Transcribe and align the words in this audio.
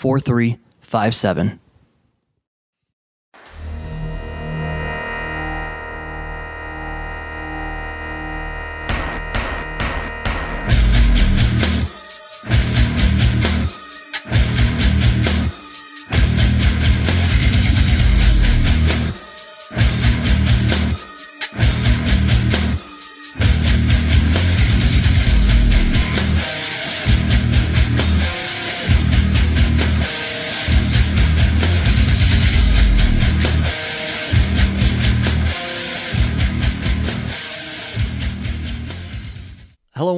4357. 0.00 1.60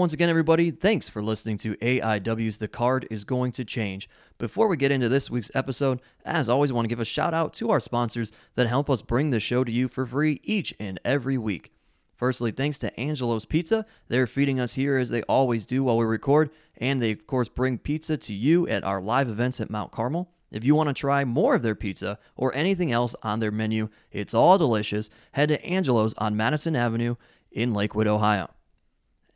Once 0.03 0.13
again, 0.13 0.29
everybody. 0.29 0.73
Thanks 0.73 1.09
for 1.09 1.23
listening 1.23 1.59
to 1.59 1.77
AIW's 1.77 2.59
The 2.59 2.67
Card 2.67 3.07
is 3.09 3.23
Going 3.23 3.53
to 3.53 3.65
Change. 3.65 4.09
Before 4.37 4.67
we 4.67 4.77
get 4.77 4.91
into 4.91 5.09
this 5.09 5.31
week's 5.31 5.53
episode, 5.55 6.03
as 6.25 6.49
always, 6.49 6.73
I 6.73 6.75
want 6.75 6.87
to 6.87 6.89
give 6.89 6.99
a 6.99 7.05
shout 7.05 7.33
out 7.33 7.53
to 7.53 7.71
our 7.71 7.79
sponsors 7.79 8.33
that 8.55 8.67
help 8.67 8.91
us 8.91 9.01
bring 9.01 9.31
the 9.31 9.39
show 9.39 9.63
to 9.63 9.71
you 9.71 9.87
for 9.87 10.05
free 10.05 10.41
each 10.43 10.75
and 10.81 10.99
every 11.05 11.39
week. 11.39 11.73
Firstly, 12.17 12.51
thanks 12.51 12.81
to 12.81 12.99
Angelo's 12.99 13.45
Pizza. 13.45 13.87
They're 14.09 14.27
feeding 14.27 14.59
us 14.59 14.75
here 14.75 14.97
as 14.97 15.11
they 15.11 15.23
always 15.23 15.67
do 15.67 15.85
while 15.85 15.97
we 15.97 16.05
record, 16.05 16.51
and 16.79 17.01
they, 17.01 17.13
of 17.13 17.29
course, 17.29 17.49
bring 17.49 17.79
pizza 17.79 18.17
to 18.17 18.35
you 18.35 18.67
at 18.67 18.83
our 18.83 19.01
live 19.01 19.29
events 19.29 19.61
at 19.61 19.71
Mount 19.71 19.93
Carmel. 19.93 20.33
If 20.51 20.65
you 20.65 20.75
want 20.75 20.89
to 20.89 20.95
try 20.95 21.25
more 21.25 21.55
of 21.55 21.63
their 21.63 21.77
pizza 21.77 22.19
or 22.35 22.53
anything 22.57 22.91
else 22.91 23.15
on 23.23 23.39
their 23.39 23.53
menu, 23.53 23.89
it's 24.11 24.35
all 24.35 24.59
delicious. 24.59 25.11
Head 25.31 25.51
to 25.51 25.65
Angelo's 25.65 26.13
on 26.19 26.37
Madison 26.37 26.75
Avenue 26.75 27.15
in 27.53 27.73
Lakewood, 27.73 28.09
Ohio. 28.09 28.51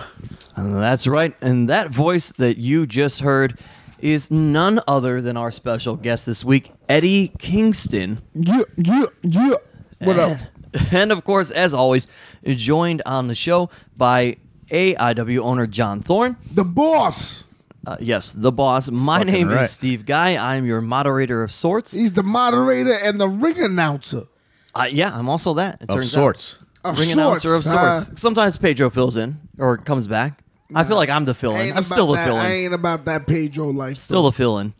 That's 0.56 1.06
right. 1.06 1.36
And 1.40 1.68
that 1.68 1.90
voice 1.90 2.32
that 2.32 2.58
you 2.58 2.86
just 2.86 3.20
heard 3.20 3.58
is 4.00 4.30
none 4.30 4.80
other 4.86 5.20
than 5.20 5.36
our 5.36 5.50
special 5.50 5.96
guest 5.96 6.26
this 6.26 6.44
week, 6.44 6.72
Eddie 6.88 7.32
Kingston. 7.38 8.20
Yeah, 8.34 8.62
yeah, 8.76 9.04
yeah. 9.22 9.54
What 10.00 10.18
up? 10.18 10.38
And, 10.74 10.88
and 10.92 11.12
of 11.12 11.24
course, 11.24 11.50
as 11.50 11.74
always, 11.74 12.06
joined 12.44 13.02
on 13.06 13.26
the 13.26 13.34
show 13.34 13.70
by 13.96 14.36
AIW 14.70 15.38
owner 15.40 15.66
John 15.66 16.00
Thorne. 16.02 16.36
The 16.52 16.64
boss. 16.64 17.44
Uh, 17.86 17.96
yes, 18.00 18.32
the 18.34 18.52
boss. 18.52 18.90
My 18.90 19.18
Fucking 19.20 19.32
name 19.32 19.48
right. 19.48 19.62
is 19.64 19.70
Steve 19.70 20.04
Guy. 20.04 20.36
I'm 20.36 20.66
your 20.66 20.80
moderator 20.80 21.42
of 21.42 21.50
sorts. 21.52 21.92
He's 21.92 22.12
the 22.12 22.22
moderator 22.22 22.92
and 22.92 23.18
the 23.18 23.28
ring 23.28 23.58
announcer. 23.62 24.26
Uh, 24.74 24.88
yeah, 24.90 25.16
I'm 25.16 25.28
also 25.28 25.54
that. 25.54 25.80
It 25.80 25.88
Of 25.88 25.96
turns 25.96 26.12
sorts. 26.12 26.56
Out. 26.84 26.92
Of 26.92 26.98
Ring 27.00 27.10
announcer 27.12 27.54
of 27.54 27.64
sorts, 27.64 27.78
huh? 27.78 28.00
sorts. 28.02 28.20
Sometimes 28.20 28.56
Pedro 28.56 28.88
fills 28.90 29.16
in 29.16 29.38
or 29.58 29.78
comes 29.78 30.06
back. 30.06 30.42
I 30.74 30.84
feel 30.84 30.96
like 30.96 31.08
I'm 31.08 31.24
the 31.24 31.30
I 31.30 31.34
fill-in. 31.34 31.76
I'm 31.76 31.84
still 31.84 32.08
the 32.08 32.14
that- 32.16 32.26
fill-in. 32.26 32.42
I 32.44 32.52
ain't 32.52 32.74
about 32.74 33.04
that 33.06 33.26
Pedro 33.26 33.68
life. 33.70 33.96
Still 33.96 34.24
the 34.24 34.32
fill-in. 34.32 34.74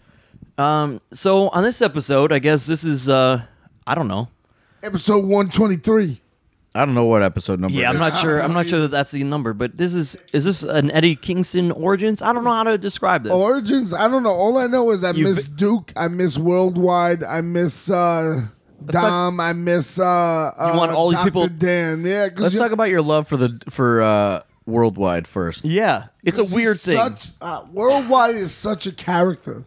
Um, 0.59 1.01
so 1.13 1.49
on 1.51 1.63
this 1.63 1.81
episode, 1.83 2.33
I 2.33 2.39
guess 2.41 2.67
this 2.67 2.85
is 2.85 3.09
uh, 3.09 3.43
I 3.87 3.95
don't 3.95 4.09
know. 4.09 4.29
Episode 4.83 5.25
123. 5.25 6.21
I 6.75 6.85
don't 6.85 6.95
know 6.95 7.07
what 7.07 7.23
episode 7.23 7.59
number. 7.59 7.77
Yeah, 7.77 7.87
it 7.87 7.91
I'm 7.91 7.95
is. 7.97 8.01
not 8.01 8.19
sure. 8.19 8.41
I'm 8.43 8.53
not 8.53 8.69
sure 8.69 8.81
that 8.81 8.91
that's 8.91 9.11
the 9.11 9.25
number, 9.25 9.53
but 9.53 9.77
this 9.77 9.95
is 9.95 10.17
is 10.33 10.45
this 10.45 10.63
an 10.63 10.91
Eddie 10.91 11.17
Kingston 11.17 11.73
origins? 11.73 12.23
I 12.23 12.33
don't 12.33 12.45
know 12.45 12.53
how 12.53 12.65
to 12.65 12.77
describe 12.79 13.25
this. 13.25 13.33
Origins, 13.33 13.95
I 13.95 14.07
don't 14.09 14.23
know. 14.23 14.35
All 14.35 14.59
I 14.59 14.67
know 14.67 14.91
is 14.91 15.03
I 15.03 15.11
You 15.13 15.25
miss 15.25 15.47
bi- 15.49 15.57
Duke. 15.57 15.93
I 15.97 16.09
miss 16.09 16.37
Worldwide. 16.39 17.25
I 17.25 17.41
miss 17.41 17.91
uh, 17.91 18.43
Dom. 18.87 19.41
I 19.41 19.55
miss 19.55 19.99
uh, 19.99 20.05
uh, 20.05 20.75
want 20.77 20.93
all 20.93 21.09
these 21.09 21.19
Dr. 21.19 21.25
people- 21.31 21.49
Dan. 21.49 22.05
Yeah, 22.05 22.29
'cause 22.29 22.41
Let's 22.41 22.55
you- 22.55 22.61
talk 22.61 22.71
about 22.73 22.91
your 22.91 23.03
love 23.03 23.27
for 23.27 23.37
the 23.37 23.61
for 23.71 24.03
uh, 24.03 24.41
worldwide 24.69 25.27
first. 25.27 25.65
yeah, 25.65 26.07
it's 26.23 26.39
a 26.39 26.43
'cause 26.43 26.53
weird 26.55 26.79
thing. 26.79 26.97
Such, 26.97 27.31
uh, 27.41 27.63
Worldwide 27.73 28.37
is 28.37 28.53
such 28.55 28.87
a 28.87 28.93
character. 28.93 29.65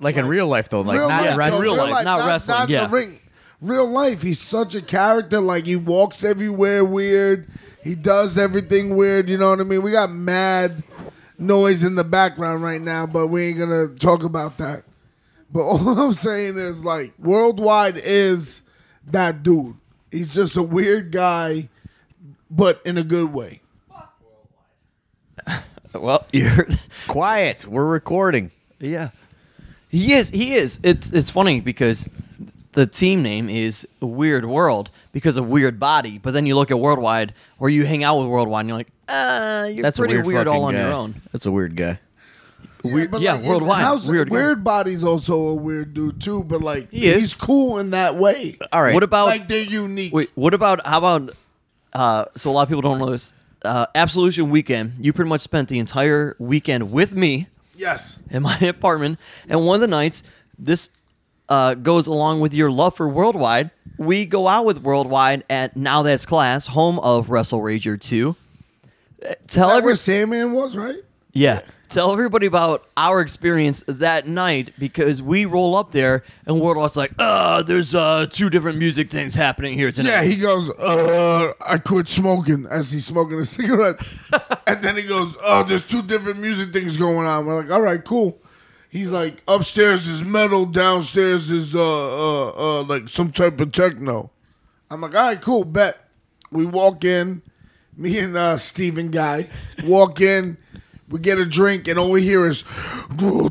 Like 0.00 0.16
in 0.16 0.26
real 0.26 0.46
life 0.46 0.68
though, 0.68 0.80
like 0.82 0.98
real 0.98 1.08
not 1.08 1.20
life, 1.22 1.30
in 1.30 1.32
though, 1.32 1.38
wrestling. 1.38 1.62
real 1.62 1.76
life, 1.76 2.04
not 2.04 2.26
wrestling, 2.26 2.58
Not 2.58 2.68
yeah. 2.68 2.86
the 2.86 2.88
ring. 2.92 3.18
Real 3.60 3.86
life, 3.86 4.22
he's 4.22 4.40
such 4.40 4.74
a 4.74 4.82
character. 4.82 5.40
Like 5.40 5.66
he 5.66 5.76
walks 5.76 6.24
everywhere 6.24 6.84
weird. 6.84 7.48
He 7.82 7.94
does 7.94 8.38
everything 8.38 8.96
weird. 8.96 9.28
You 9.28 9.36
know 9.38 9.50
what 9.50 9.60
I 9.60 9.64
mean? 9.64 9.82
We 9.82 9.92
got 9.92 10.10
mad 10.10 10.82
noise 11.38 11.82
in 11.84 11.94
the 11.96 12.04
background 12.04 12.62
right 12.62 12.80
now, 12.80 13.06
but 13.06 13.28
we 13.28 13.44
ain't 13.46 13.58
gonna 13.58 13.88
talk 13.88 14.22
about 14.24 14.58
that. 14.58 14.84
But 15.52 15.60
all 15.64 15.88
I'm 16.00 16.12
saying 16.14 16.58
is, 16.58 16.84
like, 16.84 17.12
worldwide 17.18 17.96
is 17.96 18.62
that 19.06 19.42
dude. 19.42 19.74
He's 20.10 20.32
just 20.34 20.56
a 20.56 20.62
weird 20.62 21.12
guy, 21.12 21.68
but 22.50 22.80
in 22.84 22.98
a 22.98 23.04
good 23.04 23.32
way. 23.32 23.60
Well, 25.94 26.26
you're 26.32 26.66
Quiet. 27.08 27.66
We're 27.66 27.84
recording. 27.86 28.50
yeah. 28.80 29.10
He 29.88 30.12
is. 30.14 30.28
He 30.30 30.54
is. 30.54 30.80
It's 30.82 31.10
it's 31.12 31.30
funny 31.30 31.60
because 31.60 32.08
the 32.72 32.84
team 32.86 33.22
name 33.22 33.48
is 33.48 33.86
Weird 34.00 34.44
World 34.44 34.90
because 35.12 35.36
of 35.36 35.48
Weird 35.48 35.78
Body, 35.78 36.18
but 36.18 36.32
then 36.34 36.46
you 36.46 36.56
look 36.56 36.72
at 36.72 36.80
Worldwide 36.80 37.32
or 37.60 37.70
you 37.70 37.86
hang 37.86 38.02
out 38.02 38.18
with 38.18 38.26
Worldwide 38.26 38.62
and 38.62 38.68
you're 38.70 38.78
like, 38.78 38.88
uh, 39.08 39.68
you're 39.72 39.82
That's 39.82 39.96
pretty 39.98 40.14
a 40.14 40.16
weird, 40.16 40.26
weird, 40.26 40.48
all 40.48 40.64
on 40.64 40.74
guy. 40.74 40.80
your 40.80 40.92
own. 40.92 41.22
That's 41.30 41.46
a 41.46 41.52
weird 41.52 41.76
guy. 41.76 42.00
Weird- 42.82 43.12
but, 43.12 43.20
yeah, 43.20 43.34
like, 43.34 43.44
worldwide, 43.44 43.82
House- 43.82 44.08
weird 44.08 44.30
Weird. 44.30 44.64
Body's 44.64 45.04
also 45.04 45.36
a 45.48 45.54
weird 45.54 45.94
dude 45.94 46.20
too, 46.20 46.42
but 46.42 46.60
like 46.60 46.90
He 46.90 47.06
is. 47.06 47.20
he's 47.20 47.34
cool 47.34 47.78
in 47.78 47.90
that 47.90 48.16
way. 48.16 48.58
All 48.72 48.82
right. 48.82 48.94
What 48.94 49.04
about 49.04 49.26
like 49.26 49.46
they're 49.46 49.62
unique. 49.62 50.12
Wait, 50.12 50.30
what 50.34 50.54
about 50.54 50.84
how 50.84 50.98
about? 50.98 51.30
Uh, 51.92 52.24
so 52.36 52.50
a 52.50 52.52
lot 52.52 52.62
of 52.62 52.68
people 52.68 52.82
don't 52.82 52.98
know 52.98 53.10
this. 53.10 53.32
Uh, 53.64 53.86
Absolution 53.94 54.50
weekend. 54.50 54.94
You 55.00 55.12
pretty 55.12 55.28
much 55.28 55.40
spent 55.40 55.68
the 55.68 55.78
entire 55.78 56.36
weekend 56.38 56.92
with 56.92 57.14
me 57.16 57.48
Yes. 57.76 58.18
in 58.30 58.42
my 58.42 58.56
apartment. 58.60 59.18
And 59.48 59.64
one 59.66 59.76
of 59.76 59.80
the 59.80 59.88
nights, 59.88 60.22
this 60.58 60.90
uh, 61.48 61.74
goes 61.74 62.06
along 62.06 62.40
with 62.40 62.54
your 62.54 62.70
love 62.70 62.94
for 62.96 63.08
Worldwide. 63.08 63.70
We 63.98 64.24
go 64.26 64.48
out 64.48 64.64
with 64.64 64.82
Worldwide 64.82 65.44
at 65.48 65.76
Now 65.76 66.02
That's 66.02 66.26
Class, 66.26 66.66
home 66.68 66.98
of 67.00 67.30
Wrestle 67.30 67.60
Rager 67.60 68.00
2. 68.00 68.34
Uh, 69.28 69.34
Tell 69.46 69.68
That 69.68 69.76
every 69.78 69.88
where 69.88 69.96
Sandman 69.96 70.52
was, 70.52 70.76
right? 70.76 70.98
Yeah, 71.34 71.60
tell 71.88 72.12
everybody 72.12 72.46
about 72.46 72.86
our 72.96 73.20
experience 73.20 73.84
that 73.86 74.26
night 74.26 74.72
because 74.78 75.20
we 75.20 75.44
roll 75.44 75.74
up 75.74 75.92
there 75.92 76.22
and 76.46 76.56
Worldwide's 76.56 76.96
like, 76.96 77.12
uh, 77.18 77.62
there's 77.62 77.94
uh 77.94 78.26
two 78.30 78.48
different 78.48 78.78
music 78.78 79.10
things 79.10 79.34
happening 79.34 79.74
here 79.74 79.92
tonight. 79.92 80.10
Yeah, 80.10 80.22
he 80.22 80.36
goes, 80.36 80.70
uh, 80.78 81.52
I 81.66 81.78
quit 81.78 82.08
smoking 82.08 82.66
as 82.70 82.90
he's 82.90 83.04
smoking 83.04 83.38
a 83.38 83.46
cigarette. 83.46 84.00
and 84.66 84.82
then 84.82 84.96
he 84.96 85.02
goes, 85.02 85.36
oh, 85.44 85.62
there's 85.64 85.82
two 85.86 86.02
different 86.02 86.40
music 86.40 86.72
things 86.72 86.96
going 86.96 87.26
on. 87.26 87.44
We're 87.44 87.56
like, 87.62 87.70
all 87.70 87.82
right, 87.82 88.02
cool. 88.02 88.40
He's 88.88 89.10
like, 89.10 89.42
upstairs 89.48 90.06
is 90.06 90.22
metal, 90.22 90.66
downstairs 90.66 91.50
is 91.50 91.74
uh, 91.74 91.80
uh, 91.80 92.52
uh, 92.56 92.82
like 92.84 93.08
some 93.08 93.32
type 93.32 93.60
of 93.60 93.72
techno. 93.72 94.30
I'm 94.88 95.00
like, 95.00 95.16
all 95.16 95.26
right, 95.26 95.40
cool, 95.40 95.64
bet. 95.64 95.98
We 96.52 96.64
walk 96.64 97.04
in, 97.04 97.42
me 97.96 98.20
and 98.20 98.36
uh, 98.36 98.56
Steven 98.56 99.10
Guy 99.10 99.48
walk 99.82 100.20
in. 100.20 100.58
We 101.14 101.20
get 101.20 101.38
a 101.38 101.46
drink, 101.46 101.86
and 101.86 101.96
all 101.96 102.10
we 102.10 102.22
hear 102.22 102.44
is, 102.44 102.64
we're 103.16 103.46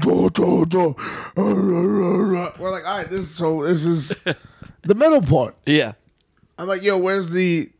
like, 2.70 2.86
all 2.86 2.98
right, 2.98 3.10
this 3.10 3.24
is 3.24 3.34
so 3.34 3.64
this 3.64 3.86
is 3.86 4.10
the 4.82 4.96
metal 4.96 5.22
part. 5.22 5.56
yeah. 5.66 5.94
I'm 6.58 6.68
like, 6.68 6.84
yo, 6.84 6.98
where's 6.98 7.30
the 7.30 7.72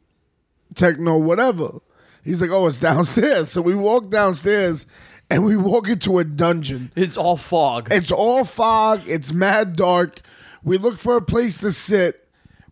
techno 0.74 1.18
whatever? 1.18 1.80
He's 2.24 2.40
like, 2.40 2.50
oh, 2.50 2.68
it's 2.68 2.80
downstairs. 2.80 3.50
So 3.50 3.62
we 3.62 3.76
walk 3.76 4.10
downstairs 4.10 4.86
and 5.30 5.44
we 5.44 5.58
walk 5.58 5.90
into 5.90 6.18
a 6.18 6.24
dungeon. 6.24 6.94
It's 6.96 7.18
all 7.18 7.36
fog. 7.36 7.90
It's 7.92 8.10
all 8.10 8.46
fog. 8.46 9.02
It's 9.06 9.34
mad 9.34 9.76
dark. 9.76 10.22
We 10.64 10.78
look 10.78 10.98
for 10.98 11.18
a 11.18 11.22
place 11.22 11.58
to 11.58 11.74
sit. 11.74 12.23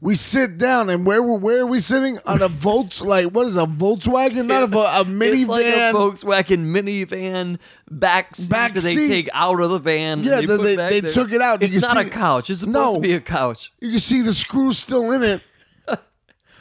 We 0.03 0.15
sit 0.15 0.57
down, 0.57 0.89
and 0.89 1.05
where 1.05 1.21
where 1.21 1.61
are 1.61 1.65
we 1.67 1.79
sitting 1.79 2.17
on 2.25 2.41
a 2.41 2.47
Volts? 2.65 3.01
Like 3.01 3.27
what 3.27 3.45
is 3.47 3.55
a 3.55 3.67
Volkswagen? 3.67 4.47
Not 4.47 4.63
a, 4.63 5.01
a 5.01 5.05
minivan. 5.05 5.31
It's 5.41 5.47
like 5.47 5.65
a 5.65 5.93
Volkswagen 5.93 6.65
minivan 6.73 7.59
back 7.89 8.35
seat 8.35 8.49
Back 8.49 8.73
that 8.73 8.81
they 8.81 8.95
seat. 8.95 9.07
take 9.07 9.29
out 9.31 9.61
of 9.61 9.69
the 9.69 9.77
van. 9.77 10.23
Yeah, 10.23 10.41
they- 10.41 10.57
they- 10.75 10.99
they 10.99 11.11
took 11.11 11.31
it 11.31 11.39
out. 11.41 11.61
It's 11.61 11.81
not 11.83 11.97
a 11.97 12.09
couch. 12.09 12.49
It's 12.49 12.61
supposed 12.61 12.73
No. 12.73 12.95
to 12.95 12.99
be 12.99 13.13
a 13.13 13.19
couch. 13.21 13.71
you 13.79 13.91
can 13.91 13.99
see 13.99 14.21
the 14.21 14.33
screws 14.33 14.79
still 14.79 15.11
in 15.11 15.21
it. 15.23 15.41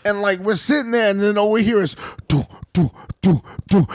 And 0.04 0.22
like 0.22 0.40
we're 0.40 0.56
sitting 0.56 0.92
there, 0.92 1.10
and 1.10 1.20
then 1.20 1.36
all 1.36 1.50
we 1.50 1.62
hear 1.62 1.80
is 1.80 1.94
do 2.72 2.90
do 3.22 3.40
do. 3.68 3.86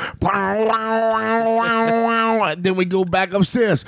Then 2.57 2.75
we 2.75 2.86
go 2.86 3.06
back 3.06 3.33
upstairs. 3.33 3.86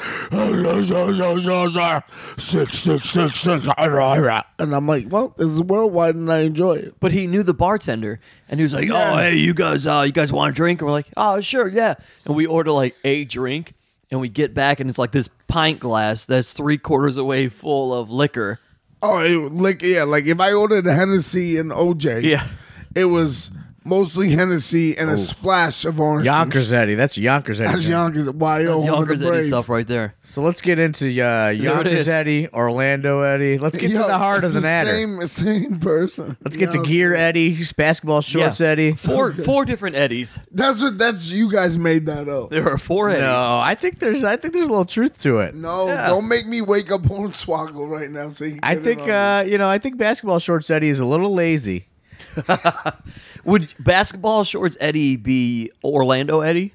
Six 2.37 2.77
six 2.79 3.09
six 3.09 3.39
six. 3.39 3.67
And 3.67 4.75
I'm 4.75 4.85
like, 4.87 5.05
well, 5.09 5.33
this 5.37 5.47
is 5.51 5.61
worldwide, 5.61 6.15
and 6.15 6.31
I 6.31 6.39
enjoy 6.39 6.73
it. 6.75 6.95
But 6.99 7.11
he 7.11 7.27
knew 7.27 7.43
the 7.43 7.53
bartender, 7.53 8.19
and 8.49 8.59
he 8.59 8.63
was 8.63 8.73
like. 8.73 8.89
"Oh, 8.89 9.17
hey, 9.17 9.35
you 9.35 9.53
guys, 9.53 9.85
uh, 9.85 10.03
you 10.05 10.11
guys 10.11 10.31
want 10.31 10.51
a 10.51 10.55
drink?" 10.55 10.81
And 10.81 10.87
we're 10.87 10.93
like, 10.93 11.09
"Oh, 11.17 11.41
sure, 11.41 11.67
yeah." 11.67 11.95
And 12.25 12.35
we 12.35 12.45
order 12.45 12.71
like 12.71 12.95
a 13.03 13.25
drink, 13.25 13.73
and 14.11 14.19
we 14.21 14.29
get 14.29 14.53
back, 14.53 14.79
and 14.79 14.89
it's 14.89 14.99
like 14.99 15.11
this 15.11 15.29
pint 15.47 15.79
glass 15.79 16.25
that's 16.25 16.53
three 16.53 16.77
quarters 16.77 17.17
away 17.17 17.49
full 17.49 17.93
of 17.93 18.09
liquor. 18.09 18.59
Oh, 19.01 19.19
it, 19.19 19.51
like 19.51 19.81
yeah, 19.83 20.03
like 20.03 20.25
if 20.25 20.39
I 20.39 20.53
ordered 20.53 20.87
a 20.87 20.93
Hennessy 20.93 21.57
and 21.57 21.71
OJ, 21.71 22.23
Yeah. 22.23 22.47
it 22.95 23.05
was 23.05 23.51
mostly 23.87 24.29
Hennessy 24.29 24.97
and 24.97 25.09
a 25.09 25.17
splash 25.17 25.85
of 25.85 25.99
orange. 25.99 26.25
Yonkers 26.25 26.71
Eddie. 26.73 26.95
That's 26.95 27.17
Yonkers 27.17 27.61
Eddie. 27.61 27.71
That's 27.73 27.87
Yonkers. 27.87 28.25
YO, 28.25 28.31
That's 28.33 28.67
home 28.67 28.85
Yonkers 28.85 29.19
the 29.21 29.27
Eddie 29.33 29.47
stuff 29.47 29.69
right 29.69 29.87
there. 29.87 30.15
So 30.23 30.41
let's 30.41 30.61
get 30.61 30.79
into 30.79 31.05
uh, 31.07 31.49
Yonkers 31.49 32.01
is. 32.01 32.09
Eddie, 32.09 32.47
Orlando 32.49 33.21
Eddie. 33.21 33.57
Let's 33.57 33.77
get 33.77 33.89
Yo, 33.91 34.01
to 34.01 34.07
the 34.07 34.17
heart 34.17 34.43
it's 34.43 34.47
of 34.47 34.53
the, 34.53 34.61
matter. 34.61 34.91
Same, 34.91 35.27
same 35.27 35.79
person. 35.79 36.37
Let's 36.43 36.57
get 36.57 36.71
to 36.73 36.79
Yo. 36.79 36.83
Gear 36.83 37.15
Eddie, 37.15 37.57
basketball 37.75 38.21
shorts 38.21 38.59
Yeah. 38.59 38.67
Eddie. 38.67 38.93
Four 38.93 39.31
four 39.47 39.65
different 39.65 39.95
Eddies. 39.95 40.37
That's 40.51 40.81
what. 40.81 40.97
That's 40.97 41.29
you 41.29 41.51
guys 41.51 41.77
made 41.77 42.05
that 42.07 42.27
up. 42.27 42.49
There 42.49 42.67
are 42.69 42.77
four 42.77 43.09
Eddies. 43.09 43.23
No, 43.23 43.59
I 43.59 43.75
think 43.75 43.99
there's 43.99 44.23
I 44.23 44.35
think 44.35 44.53
there's 44.53 44.67
a 44.67 44.71
little 44.71 44.85
truth 44.85 45.21
to 45.21 45.39
it. 45.39 45.55
No, 45.55 45.87
don't 45.87 46.27
make 46.27 46.45
me 46.47 46.61
wake 46.61 46.91
up 46.91 47.01
Hornswoggle 47.03 47.89
right 47.89 48.09
now. 48.09 48.29
So 48.29 48.45
you 48.45 48.53
can 48.55 48.59
I 48.63 48.69
get 48.75 48.77
in 48.77 48.83
think 48.83 49.01
on 49.03 49.09
uh, 49.09 49.43
this. 49.43 49.51
you 49.51 49.57
know 49.57 49.69
I 49.69 49.77
think 49.77 49.97
basketball 49.97 50.39
shorts 50.39 50.69
Eddie 50.69 50.89
is 50.89 50.99
a 50.99 51.05
little 51.05 51.33
lazy. 51.33 51.87
Would 53.47 53.73
basketball 53.79 54.43
shorts 54.43 54.77
Eddie 54.79 55.15
be 55.15 55.71
Orlando 55.83 56.41
Eddie? 56.41 56.73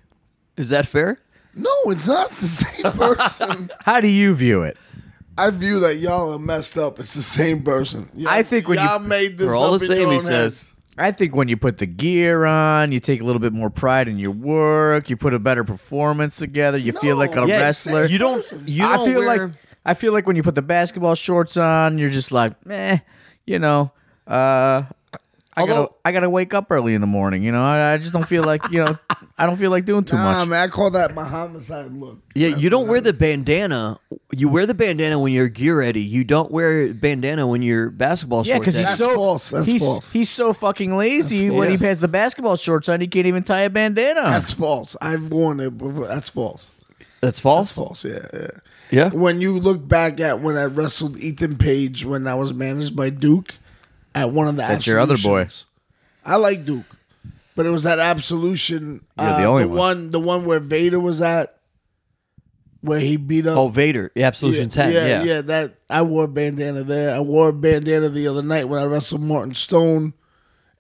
Is 0.56 0.70
that 0.70 0.86
fair? 0.86 1.20
no, 1.54 1.70
it's 1.86 2.08
not. 2.08 2.28
It's 2.30 2.40
the 2.40 2.46
same 2.48 2.92
person. 2.98 3.70
How 3.84 4.00
do 4.00 4.08
you 4.08 4.34
view 4.34 4.62
it? 4.62 4.76
I 5.38 5.50
view 5.50 5.80
that 5.80 5.96
y'all 5.98 6.32
are 6.34 6.38
messed 6.38 6.76
up. 6.76 6.98
It's 6.98 7.14
the 7.14 7.22
same 7.22 7.62
person. 7.62 8.08
Y'all, 8.14 8.30
I 8.32 8.42
think 8.42 8.68
when 8.68 8.78
you- 8.78 8.84
y'all 8.84 8.98
made 8.98 9.38
this 9.38 9.46
They're 9.46 9.54
all 9.54 9.74
up 9.74 9.80
the 9.80 9.86
same, 9.86 10.08
he 10.08 10.14
own 10.16 10.20
says. 10.20 10.28
heads. 10.28 10.68
I 10.98 11.10
think 11.10 11.34
when 11.34 11.48
you 11.48 11.56
put 11.56 11.78
the 11.78 11.86
gear 11.86 12.44
on, 12.44 12.92
you 12.92 13.00
take 13.00 13.22
a 13.22 13.24
little 13.24 13.40
bit 13.40 13.54
more 13.54 13.70
pride 13.70 14.08
in 14.08 14.18
your 14.18 14.30
work. 14.30 15.08
You 15.08 15.16
put 15.16 15.32
a 15.32 15.38
better 15.38 15.64
performance 15.64 16.36
together. 16.36 16.76
You 16.76 16.92
feel 16.92 17.16
like 17.16 17.34
a 17.34 17.46
Yeah, 17.46 17.60
wrestler. 17.62 18.04
You 18.04 18.18
don't. 18.18 18.44
You 18.66 18.84
I 18.84 18.96
don't 18.98 19.06
feel 19.08 19.20
wear, 19.20 19.46
like 19.48 19.56
I 19.86 19.94
feel 19.94 20.12
like 20.12 20.26
when 20.26 20.36
you 20.36 20.42
put 20.42 20.54
the 20.54 20.60
basketball 20.62 21.14
shorts 21.14 21.56
on, 21.56 21.96
you're 21.96 22.10
just 22.10 22.30
like, 22.30 22.52
eh, 22.68 22.98
you 23.46 23.58
know. 23.58 23.90
Uh, 24.26 24.82
I 25.54 25.66
gotta 25.66 25.92
I 26.04 26.12
gotta 26.12 26.30
wake 26.30 26.54
up 26.54 26.70
early 26.70 26.94
in 26.94 27.00
the 27.02 27.06
morning. 27.06 27.42
You 27.42 27.52
know, 27.52 27.62
I, 27.62 27.92
I 27.94 27.98
just 27.98 28.12
don't 28.12 28.26
feel 28.26 28.42
like 28.42 28.70
you 28.70 28.82
know 28.84 28.98
I 29.36 29.44
don't 29.46 29.56
feel 29.56 29.70
like 29.70 29.84
doing 29.84 30.04
too 30.04 30.16
Nah, 30.16 30.38
much. 30.40 30.48
man, 30.48 30.62
I 30.62 30.68
call 30.68 30.90
that 30.92 31.14
my 31.14 31.24
homicide 31.28 31.92
look. 31.92 32.18
Yeah, 32.34 32.50
That's 32.50 32.62
you 32.62 32.70
don't 32.70 32.88
wear 32.88 33.00
the 33.02 33.12
bandana. 33.12 33.98
You 34.34 34.48
wear 34.48 34.64
the 34.64 34.72
bandana 34.74 35.18
when 35.18 35.32
you're 35.34 35.48
gear 35.48 35.78
ready. 35.78 36.00
You 36.00 36.24
don't 36.24 36.50
wear 36.50 36.94
bandana 36.94 37.46
when 37.46 37.60
you're 37.60 37.90
basketball 37.90 38.46
Yeah, 38.46 38.58
because 38.58 38.76
he's 38.76 38.86
That's 38.86 38.96
so 38.98 39.14
false. 39.14 39.50
That's 39.50 39.66
he's 39.66 39.82
false. 39.82 40.10
he's 40.10 40.30
so 40.30 40.52
fucking 40.54 40.96
lazy. 40.96 41.48
That's 41.48 41.58
When 41.58 41.70
he 41.70 41.76
false. 41.76 41.88
has 41.88 42.00
the 42.00 42.08
basketball 42.08 42.56
shorts 42.56 42.88
on, 42.88 43.00
he 43.02 43.06
can't 43.08 43.26
even 43.26 43.42
tie 43.42 43.60
a 43.62 43.70
bandana. 43.70 44.22
That's 44.22 44.52
false. 44.54 44.96
I've 45.02 45.30
worn 45.30 45.60
it 45.60 45.76
before. 45.76 46.06
That's 46.06 46.30
false. 46.30 46.70
that's 47.20 47.40
false. 47.40 47.74
False. 47.74 48.04
Yeah, 48.06 48.26
yeah. 48.32 48.46
Yeah. 48.90 49.08
When 49.10 49.40
you 49.40 49.58
look 49.58 49.86
back 49.86 50.18
at 50.20 50.40
when 50.40 50.56
I 50.56 50.64
wrestled 50.64 51.18
Ethan 51.18 51.56
Page 51.56 52.04
when 52.06 52.26
I 52.26 52.34
was 52.36 52.52
managed 52.54 52.94
by 52.96 53.10
Duke 53.10 53.54
at 54.14 54.30
one 54.30 54.48
of 54.48 54.56
the 54.56 54.62
That's 54.62 54.86
your 54.86 55.00
other 55.00 55.16
boy. 55.16 55.48
I 56.24 56.36
like 56.36 56.64
Duke, 56.64 56.86
but 57.56 57.66
it 57.66 57.70
was 57.70 57.82
that 57.84 57.98
absolution. 57.98 59.04
You're 59.18 59.28
uh, 59.28 59.38
the 59.38 59.44
only 59.44 59.62
the 59.64 59.68
one. 59.68 59.78
one. 59.78 60.10
The 60.10 60.20
one 60.20 60.44
where 60.44 60.60
Vader 60.60 61.00
was 61.00 61.20
at, 61.20 61.58
where 62.80 63.00
he 63.00 63.16
beat 63.16 63.46
up. 63.46 63.56
Oh, 63.56 63.68
Vader, 63.68 64.10
yeah, 64.14 64.26
Absolution 64.26 64.64
yeah, 64.64 64.68
Ten. 64.68 64.92
yeah, 64.92 65.06
Yeah, 65.06 65.22
yeah. 65.22 65.40
That 65.42 65.74
I 65.90 66.02
wore 66.02 66.24
a 66.24 66.28
bandana 66.28 66.84
there. 66.84 67.14
I 67.14 67.20
wore 67.20 67.48
a 67.48 67.52
bandana 67.52 68.08
the 68.08 68.28
other 68.28 68.42
night 68.42 68.64
when 68.68 68.80
I 68.80 68.84
wrestled 68.84 69.22
Martin 69.22 69.54
Stone, 69.54 70.14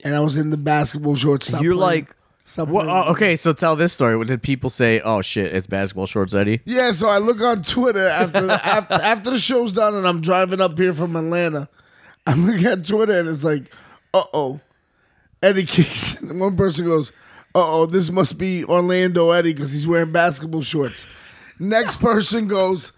and 0.04 0.14
I 0.14 0.20
was 0.20 0.36
in 0.36 0.50
the 0.50 0.56
basketball 0.56 1.16
shorts. 1.16 1.48
Stop 1.48 1.62
You're 1.62 1.74
playing. 1.74 2.04
like, 2.06 2.16
Stop 2.44 2.68
Well, 2.68 2.84
playing. 2.84 3.04
oh, 3.06 3.10
okay, 3.12 3.36
so 3.36 3.52
tell 3.52 3.76
this 3.76 3.92
story. 3.92 4.16
What 4.16 4.26
did 4.26 4.42
people 4.42 4.68
say? 4.68 5.00
Oh 5.00 5.22
shit, 5.22 5.54
it's 5.54 5.66
basketball 5.66 6.06
shorts, 6.06 6.34
Eddie. 6.34 6.60
Yeah, 6.64 6.92
so 6.92 7.08
I 7.08 7.18
look 7.18 7.40
on 7.40 7.62
Twitter 7.62 8.06
after 8.06 8.42
the, 8.42 8.52
after, 8.66 8.94
after 8.94 9.30
the 9.30 9.38
show's 9.38 9.72
done 9.72 9.94
and 9.94 10.06
I'm 10.06 10.20
driving 10.20 10.60
up 10.60 10.76
here 10.78 10.92
from 10.92 11.14
Atlanta. 11.16 11.68
I 12.26 12.34
look 12.34 12.62
at 12.62 12.86
Twitter 12.86 13.18
and 13.18 13.28
it's 13.28 13.44
like, 13.44 13.72
uh 14.14 14.24
oh, 14.32 14.60
Eddie 15.42 15.64
Keys. 15.64 16.20
And 16.22 16.40
one 16.40 16.56
person 16.56 16.86
goes, 16.86 17.10
uh 17.54 17.80
oh, 17.80 17.86
this 17.86 18.10
must 18.10 18.38
be 18.38 18.64
Orlando 18.64 19.30
Eddie 19.30 19.52
because 19.52 19.72
he's 19.72 19.86
wearing 19.86 20.12
basketball 20.12 20.62
shorts. 20.62 21.06
Next 21.58 21.96
person 22.00 22.46
goes, 22.48 22.92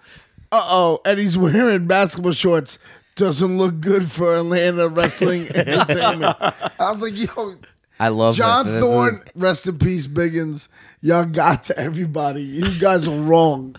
uh 0.52 0.62
oh, 0.64 1.00
Eddie's 1.04 1.38
wearing 1.38 1.86
basketball 1.86 2.32
shorts. 2.32 2.78
Doesn't 3.16 3.58
look 3.58 3.80
good 3.80 4.10
for 4.10 4.34
Atlanta 4.34 4.88
Wrestling 4.88 5.48
Entertainment. 5.54 6.36
I 6.40 6.90
was 6.90 7.00
like, 7.00 7.16
yo, 7.16 7.56
I 8.00 8.08
love 8.08 8.34
John 8.34 8.66
that. 8.66 8.80
Thorne, 8.80 9.22
rest 9.36 9.68
in 9.68 9.78
peace, 9.78 10.08
Biggins. 10.08 10.66
Y'all 11.00 11.24
got 11.24 11.64
to 11.64 11.78
everybody. 11.78 12.42
You 12.42 12.78
guys 12.80 13.06
are 13.06 13.16
wrong. 13.16 13.76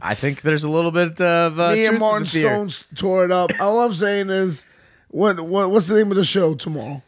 I 0.00 0.14
think 0.14 0.42
there's 0.42 0.64
a 0.64 0.68
little 0.70 0.90
bit 0.92 1.20
of 1.20 1.58
uh, 1.58 1.72
Me 1.72 1.86
and 1.86 1.98
Martin 1.98 2.26
to 2.26 2.32
the 2.32 2.40
theory. 2.40 2.50
Stones 2.54 2.84
tore 2.94 3.24
it 3.24 3.30
up. 3.32 3.50
All 3.60 3.80
I'm 3.80 3.94
saying 3.94 4.30
is, 4.30 4.64
what, 5.08 5.40
what 5.40 5.70
what's 5.70 5.86
the 5.88 5.94
name 5.96 6.10
of 6.10 6.16
the 6.16 6.24
show 6.24 6.54
tomorrow? 6.54 7.02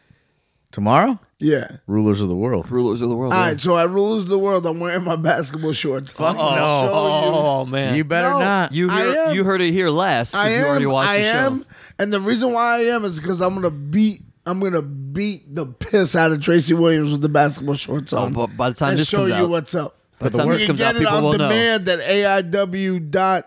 tomorrow. 0.72 1.18
Yeah. 1.38 1.78
Rulers 1.86 2.20
of 2.20 2.28
the 2.28 2.36
world. 2.36 2.70
rulers 2.70 3.00
of 3.00 3.08
the 3.08 3.16
world. 3.16 3.32
All 3.32 3.38
right, 3.38 3.44
yeah. 3.46 3.52
right, 3.52 3.60
so 3.60 3.74
I 3.74 3.84
rules 3.84 4.26
the 4.26 4.38
world. 4.38 4.66
I'm 4.66 4.78
wearing 4.78 5.02
my 5.04 5.16
basketball 5.16 5.72
shorts. 5.72 6.12
Fuck 6.12 6.36
I'm 6.36 6.36
no. 6.36 6.86
show 6.86 6.90
Oh 6.92 7.64
man, 7.66 7.96
You 7.96 8.04
better 8.04 8.30
No. 8.30 8.38
not. 8.38 8.72
You 8.72 8.90
I 8.90 8.96
hear, 9.06 9.16
am- 9.22 9.34
you 9.34 9.44
heard 9.44 9.60
it 9.62 9.72
here 9.72 9.88
last 9.90 10.34
I 10.34 10.48
because 10.48 10.58
you 10.60 10.66
already 10.68 10.84
am. 10.84 10.90
watched 10.92 11.10
I 11.10 11.18
the 11.18 11.24
show. 11.24 11.30
am, 11.38 11.66
and 11.98 12.12
the 12.12 12.20
reason 12.20 12.52
why 12.52 12.76
I 12.76 12.80
am 12.82 13.04
is 13.04 13.18
because 13.18 13.40
I'm 13.40 13.54
gonna 13.54 13.70
beat. 13.70 14.22
I'm 14.46 14.60
gonna 14.60 14.82
beat 14.82 15.54
the 15.54 15.66
piss 15.66 16.14
out 16.16 16.30
of 16.32 16.40
Tracy 16.40 16.74
Williams 16.74 17.10
with 17.12 17.20
the 17.20 17.28
basketball 17.28 17.74
shorts 17.74 18.12
Oh, 18.12 18.18
on. 18.18 18.32
but 18.32 18.56
by 18.56 18.70
the 18.70 18.76
time 18.76 18.90
and 18.90 18.98
this 18.98 19.08
show 19.08 19.18
comes 19.18 19.30
you 19.30 19.34
out, 19.36 19.50
what's 19.50 19.74
up. 19.74 19.96
By 20.20 20.28
the 20.28 20.38
time 20.38 20.46
You 20.46 20.52
this 20.52 20.60
can 20.62 20.66
comes 20.68 20.78
get 20.78 20.88
out, 20.88 20.96
it 20.96 20.98
people 21.00 21.14
on 21.16 21.22
will 21.24 21.32
know. 21.32 21.48
demand 21.48 21.88
at 21.88 21.98
aiw.com 22.00 23.44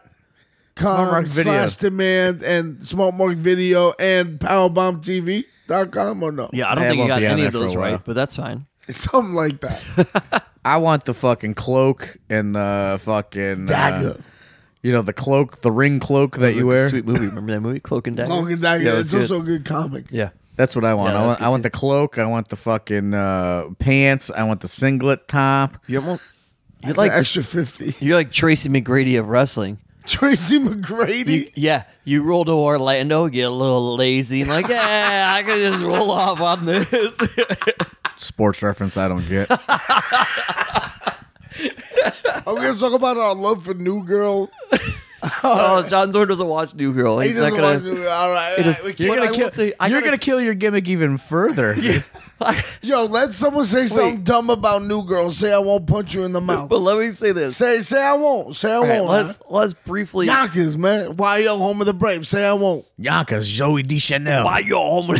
Mark 0.81 1.27
Video. 1.27 1.43
slash 1.53 1.75
demand 1.75 2.43
and 2.43 2.85
Smart 2.85 3.13
Mark 3.15 3.37
Video 3.37 3.93
and 3.99 4.39
powerbombtv.com 4.39 6.23
or 6.23 6.31
no? 6.31 6.49
Yeah, 6.51 6.71
I 6.71 6.75
don't 6.75 6.83
Yeah, 6.83 6.87
it 6.87 6.89
think 6.89 6.95
you 6.95 6.99
won't 6.99 7.09
got 7.09 7.19
be 7.19 7.27
on 7.27 7.31
any 7.33 7.45
of 7.45 7.53
those 7.53 7.75
right, 7.75 8.01
but 8.03 8.15
that's 8.15 8.35
fine. 8.35 8.65
Something 8.89 9.33
like 9.33 9.61
that. 9.61 10.43
I 10.65 10.77
want 10.77 11.05
the 11.05 11.13
fucking 11.13 11.53
cloak 11.55 12.17
and 12.29 12.55
the 12.55 12.99
fucking 13.01 13.63
uh, 13.63 13.71
Dagger. 13.71 14.21
you 14.81 14.91
know, 14.91 15.01
the 15.01 15.13
cloak, 15.13 15.61
the 15.61 15.71
ring 15.71 15.99
cloak 15.99 16.37
that 16.37 16.55
you 16.55 16.67
wear. 16.67 16.89
Sweet 16.89 17.05
movie. 17.05 17.27
Remember 17.27 17.51
that 17.53 17.61
movie, 17.61 17.79
Cloak 17.79 18.07
and 18.07 18.17
Dagger? 18.17 18.27
Cloak 18.29 18.49
and 18.51 18.61
Dagger. 18.61 18.83
Yeah, 18.83 18.89
it's 18.91 18.97
was 18.97 19.11
good. 19.11 19.21
also 19.21 19.41
a 19.41 19.43
good 19.43 19.65
comic. 19.65 20.05
yeah. 20.09 20.29
That's 20.55 20.75
what 20.75 20.85
I 20.85 20.93
want. 20.93 21.13
Yeah, 21.13 21.23
I 21.23 21.25
want, 21.25 21.41
I 21.41 21.49
want 21.49 21.63
the 21.63 21.69
cloak. 21.71 22.17
I 22.19 22.25
want 22.25 22.49
the 22.49 22.55
fucking 22.55 23.13
uh, 23.15 23.69
pants. 23.79 24.29
I 24.29 24.43
want 24.43 24.61
the 24.61 24.67
singlet 24.67 25.27
top. 25.27 25.77
You 25.87 25.97
almost. 25.99 26.23
You're 26.83 26.89
It's 26.91 26.97
like 26.99 27.11
extra 27.11 27.43
fifty. 27.43 27.95
you're 28.05 28.17
like 28.17 28.31
Tracy 28.31 28.69
McGrady 28.69 29.17
of 29.19 29.29
wrestling. 29.29 29.79
Tracy 30.05 30.59
McGrady. 30.59 31.27
You, 31.27 31.51
yeah, 31.55 31.83
you 32.03 32.23
roll 32.23 32.43
to 32.43 32.51
Orlando, 32.51 33.29
get 33.29 33.43
a 33.43 33.49
little 33.49 33.95
lazy, 33.95 34.41
and 34.41 34.49
like, 34.49 34.67
yeah, 34.67 35.33
I 35.33 35.43
can 35.43 35.57
just 35.57 35.81
roll 35.81 36.11
off 36.11 36.41
on 36.41 36.65
this. 36.65 37.17
Sports 38.17 38.61
reference. 38.61 38.97
I 38.97 39.07
don't 39.07 39.25
get. 39.27 39.47
I'm 42.45 42.55
gonna 42.55 42.77
talk 42.77 42.93
about 42.93 43.15
our 43.17 43.33
love 43.33 43.63
for 43.63 43.73
New 43.73 44.03
Girl. 44.03 44.51
Oh, 45.43 45.85
John 45.89 46.11
Thorne 46.11 46.27
doesn't 46.27 46.47
watch 46.47 46.73
New 46.75 46.93
Girl. 46.93 47.19
He's 47.19 47.37
not 47.37 47.51
gonna. 47.51 47.61
watch 47.63 47.81
New 47.83 47.95
Girl. 47.95 48.09
All 48.11 48.31
right, 48.31 48.55
He 48.59 48.63
right, 48.69 48.83
we 48.83 48.93
you're 48.97 49.15
gonna 49.15 49.31
I 49.31 49.33
kill. 49.35 49.49
will- 49.55 49.73
I 49.79 49.87
You're 49.87 49.99
gotta 50.01 50.11
gonna 50.11 50.17
kill 50.17 50.41
your 50.41 50.53
gimmick 50.53 50.87
even 50.87 51.17
further. 51.17 51.75
Yo, 52.81 53.05
let 53.05 53.33
someone 53.33 53.63
say 53.63 53.85
something 53.85 54.23
dumb 54.23 54.49
about 54.49 54.83
New 54.83 55.03
Girl. 55.05 55.31
Say 55.31 55.53
I 55.53 55.59
won't 55.59 55.87
punch 55.87 56.13
you 56.13 56.23
in 56.23 56.33
the 56.33 56.41
mouth. 56.41 56.67
But 56.67 56.79
let 56.79 56.97
me 56.97 57.11
say 57.11 57.31
this. 57.31 57.55
say 57.55 57.79
say 57.81 58.01
I 58.03 58.13
won't. 58.13 58.55
Say 58.55 58.71
I 58.71 58.75
All 58.75 58.81
right, 58.83 58.99
won't. 58.99 59.09
let's 59.11 59.39
let's 59.49 59.73
briefly. 59.73 60.25
Yonkers, 60.25 60.77
man. 60.77 61.15
Why 61.15 61.37
young 61.37 61.59
home 61.59 61.79
of 61.79 61.85
the 61.87 61.93
brave? 61.93 62.27
Say 62.27 62.45
I 62.45 62.53
won't. 62.53 62.85
Yanka 62.97 63.41
Zoe 63.41 63.83
Deschanel. 63.83 64.43
Why 64.45 64.59
you 64.59 64.75
home? 64.75 65.17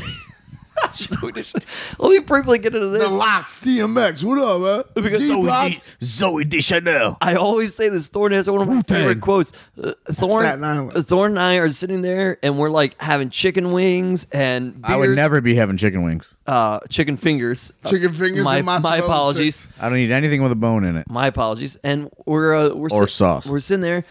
So 0.93 1.31
just- 1.31 1.55
let 1.99 2.09
me 2.11 2.19
briefly 2.19 2.59
get 2.59 2.73
into 2.75 2.87
this. 2.87 3.01
The 3.03 3.09
this. 3.09 3.17
locks, 3.17 3.59
DMX. 3.61 4.23
What 4.23 4.37
up, 4.39 4.85
man? 4.95 5.03
Because 5.03 5.19
D 5.19 5.27
Zoe 5.27 5.41
Block? 5.41 5.71
De- 5.71 5.81
Zoe 6.05 6.43
Deschanel. 6.45 7.17
I 7.21 7.35
always 7.35 7.73
say 7.75 7.89
this. 7.89 8.09
Thorne 8.09 8.31
has 8.33 8.49
one 8.49 8.61
of 8.61 8.67
my 8.67 8.75
Wu-Tang. 8.75 8.97
favorite 8.99 9.21
quotes. 9.21 9.51
Uh, 9.81 9.93
Thorne, 10.11 10.43
Staten 10.43 10.89
Thorne 11.03 11.31
and 11.31 11.39
I 11.39 11.55
are 11.55 11.69
sitting 11.71 12.01
there, 12.01 12.37
and 12.43 12.57
we're 12.59 12.69
like 12.69 12.99
having 13.01 13.29
chicken 13.29 13.71
wings 13.71 14.27
and 14.31 14.79
I 14.83 14.95
would 14.97 15.11
never 15.15 15.41
be 15.41 15.55
having 15.55 15.77
chicken 15.77 16.03
wings. 16.03 16.33
uh, 16.47 16.79
chicken 16.89 17.17
fingers. 17.17 17.71
Uh, 17.83 17.89
Chicken 17.89 18.13
fingers 18.13 18.43
my, 18.45 18.57
and 18.57 18.65
my 18.65 18.97
apologies. 18.97 19.55
sticks. 19.55 19.73
I 19.79 19.89
don't 19.89 19.97
eat 19.97 20.11
anything 20.11 20.43
with 20.43 20.51
a 20.51 20.55
bone 20.55 20.83
in 20.83 20.95
it. 20.97 21.09
My 21.09 21.27
apologies. 21.27 21.77
And 21.83 22.09
we're 22.25 22.53
uh, 22.55 22.69
we're 22.69 22.89
Or 22.91 23.07
sit- 23.07 23.15
sauce. 23.15 23.47
We're 23.47 23.59
sitting 23.61 23.81
there. 23.81 24.03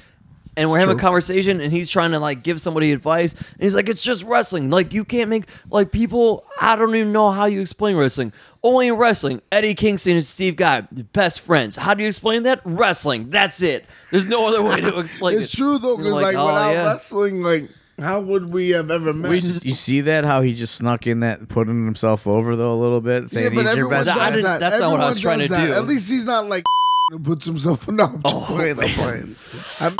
And 0.57 0.71
we're 0.71 0.79
having 0.81 0.97
a 0.97 1.01
conversation, 1.01 1.61
and 1.61 1.73
he's 1.73 1.89
trying 1.91 2.11
to 2.11 2.19
like 2.19 2.43
give 2.43 2.61
somebody 2.61 2.93
advice. 2.93 3.33
And 3.33 3.63
he's 3.63 3.75
like, 3.75 3.89
"It's 3.89 4.03
just 4.03 4.23
wrestling. 4.25 4.69
Like 4.71 4.93
you 4.93 5.05
can't 5.05 5.31
make 5.31 5.45
like 5.71 5.91
people. 5.93 6.45
I 6.61 6.77
don't 6.77 6.95
even 6.95 7.13
know 7.13 7.31
how 7.31 7.47
you 7.47 7.61
explain 7.61 7.97
wrestling. 7.97 8.33
Only 8.63 8.89
in 8.89 8.95
wrestling. 8.95 9.41
Eddie 9.51 9.75
Kingston 9.75 10.13
and 10.17 10.25
Steve 10.27 10.57
Guy, 10.57 10.83
best 11.13 11.41
friends. 11.41 11.77
How 11.77 11.95
do 11.95 12.03
you 12.03 12.09
explain 12.09 12.43
that? 12.43 12.61
Wrestling. 12.65 13.31
That's 13.31 13.63
it. 13.63 13.87
There's 14.11 14.27
no 14.27 14.47
other 14.47 14.63
way 14.63 14.81
to 14.83 14.99
explain 15.01 15.39
it. 15.39 15.45
It's 15.45 15.53
true 15.53 15.79
though, 15.79 15.97
because 15.97 16.13
like, 16.13 16.37
"Oh, 16.37 16.47
without 16.47 16.71
yeah." 16.73 16.85
wrestling, 16.85 17.43
like 17.43 17.69
how 17.99 18.21
would 18.21 18.53
we 18.53 18.71
have 18.71 18.91
ever 18.91 19.13
met? 19.13 19.33
You 19.65 19.73
see 19.75 20.03
that? 20.03 20.25
How 20.25 20.43
he 20.43 20.53
just 20.55 20.75
snuck 20.75 21.07
in 21.07 21.21
that, 21.21 21.49
putting 21.49 21.85
himself 21.85 22.27
over 22.27 22.57
though 22.57 22.75
a 22.75 22.81
little 22.81 23.01
bit, 23.01 23.31
saying 23.31 23.55
but 23.55 23.65
he's 23.67 23.75
your 23.77 23.89
best 23.89 24.07
does 24.07 24.17
I 24.17 24.19
friend. 24.19 24.35
didn't- 24.35 24.45
that. 24.45 24.61
that's 24.61 24.81
not 24.81 24.91
what 24.91 25.01
I 25.01 25.09
was 25.09 25.19
trying 25.21 25.39
to 25.41 25.49
that. 25.49 25.67
do. 25.67 25.73
At 25.73 25.87
least 25.87 26.11
he's 26.11 26.25
not 26.25 26.49
like 26.49 26.65
who 27.11 27.19
puts 27.19 27.47
himself. 27.47 27.89
No, 27.89 28.05
I'm 28.05 28.23
just 28.23 28.47
playing. 28.47 28.79
I'm 28.79 28.89
playing. 28.89 29.37
I'm 29.81 29.97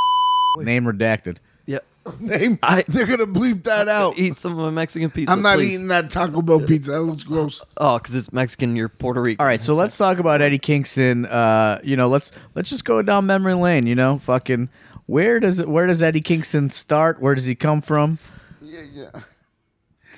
Name 0.59 0.85
redacted. 0.85 1.39
Yeah. 1.67 1.79
name. 2.21 2.59
I- 2.63 2.85
they're 2.89 3.07
gonna 3.07 3.27
bleep 3.27 3.65
that 3.65 3.89
out. 3.89 4.19
Eat 4.19 4.37
some 4.37 4.53
of 4.53 4.59
my 4.59 4.71
Mexican 4.71 5.11
pizza. 5.11 5.33
I'm 5.33 5.43
not 5.43 5.57
please. 5.57 5.75
eating 5.75 5.89
that 5.89 6.11
Taco 6.11 6.43
Bell 6.43 6.61
pizza. 6.61 6.93
That 6.93 7.03
looks 7.03 7.25
gross. 7.25 7.63
Oh, 7.77 7.99
because 7.99 8.15
it's 8.15 8.33
Mexican. 8.33 8.77
You're 8.77 8.89
Puerto 8.89 9.23
Rican. 9.23 9.41
All 9.41 9.47
right, 9.47 9.63
so 9.63 9.75
let's 9.75 9.97
talk 9.97 10.19
about 10.19 10.43
Eddie 10.43 10.59
Kingston. 10.59 11.27
Uh, 11.27 11.81
you 11.83 11.97
know, 11.97 12.09
let's 12.09 12.33
let's 12.55 12.71
just 12.71 12.85
go 12.85 13.01
down 13.03 13.27
memory 13.27 13.55
lane. 13.55 13.87
You 13.87 13.95
know, 13.95 14.19
fucking 14.19 14.69
where 15.07 15.41
does 15.41 15.59
it? 15.59 15.69
Where 15.69 15.87
does 15.87 16.03
Eddie 16.03 16.21
Kingston 16.21 16.71
start? 16.71 17.21
Where 17.21 17.35
does 17.35 17.45
he 17.45 17.55
come 17.55 17.81
from? 17.81 18.19
Yeah, 18.61 18.83
yeah. 18.93 19.11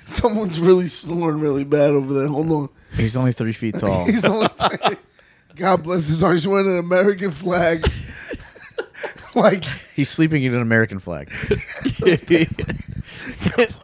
Someone's 0.07 0.59
really 0.59 0.87
snoring 0.87 1.39
really 1.39 1.63
bad 1.63 1.91
over 1.91 2.13
there. 2.13 2.27
Hold 2.27 2.51
on. 2.51 2.69
He's 2.95 3.17
only 3.17 3.31
three 3.31 3.53
feet 3.53 3.75
tall. 3.79 4.05
He's 4.11 4.23
only. 4.25 4.47
God 5.55 5.83
bless 5.83 6.07
his 6.07 6.21
heart. 6.21 6.35
He's 6.35 6.45
wearing 6.47 6.67
an 6.69 6.77
American 6.77 7.31
flag. 7.31 7.85
like 9.41 9.63
He's 9.95 10.09
sleeping 10.09 10.43
in 10.43 10.53
an 10.53 10.61
American 10.61 10.99
flag. 10.99 11.31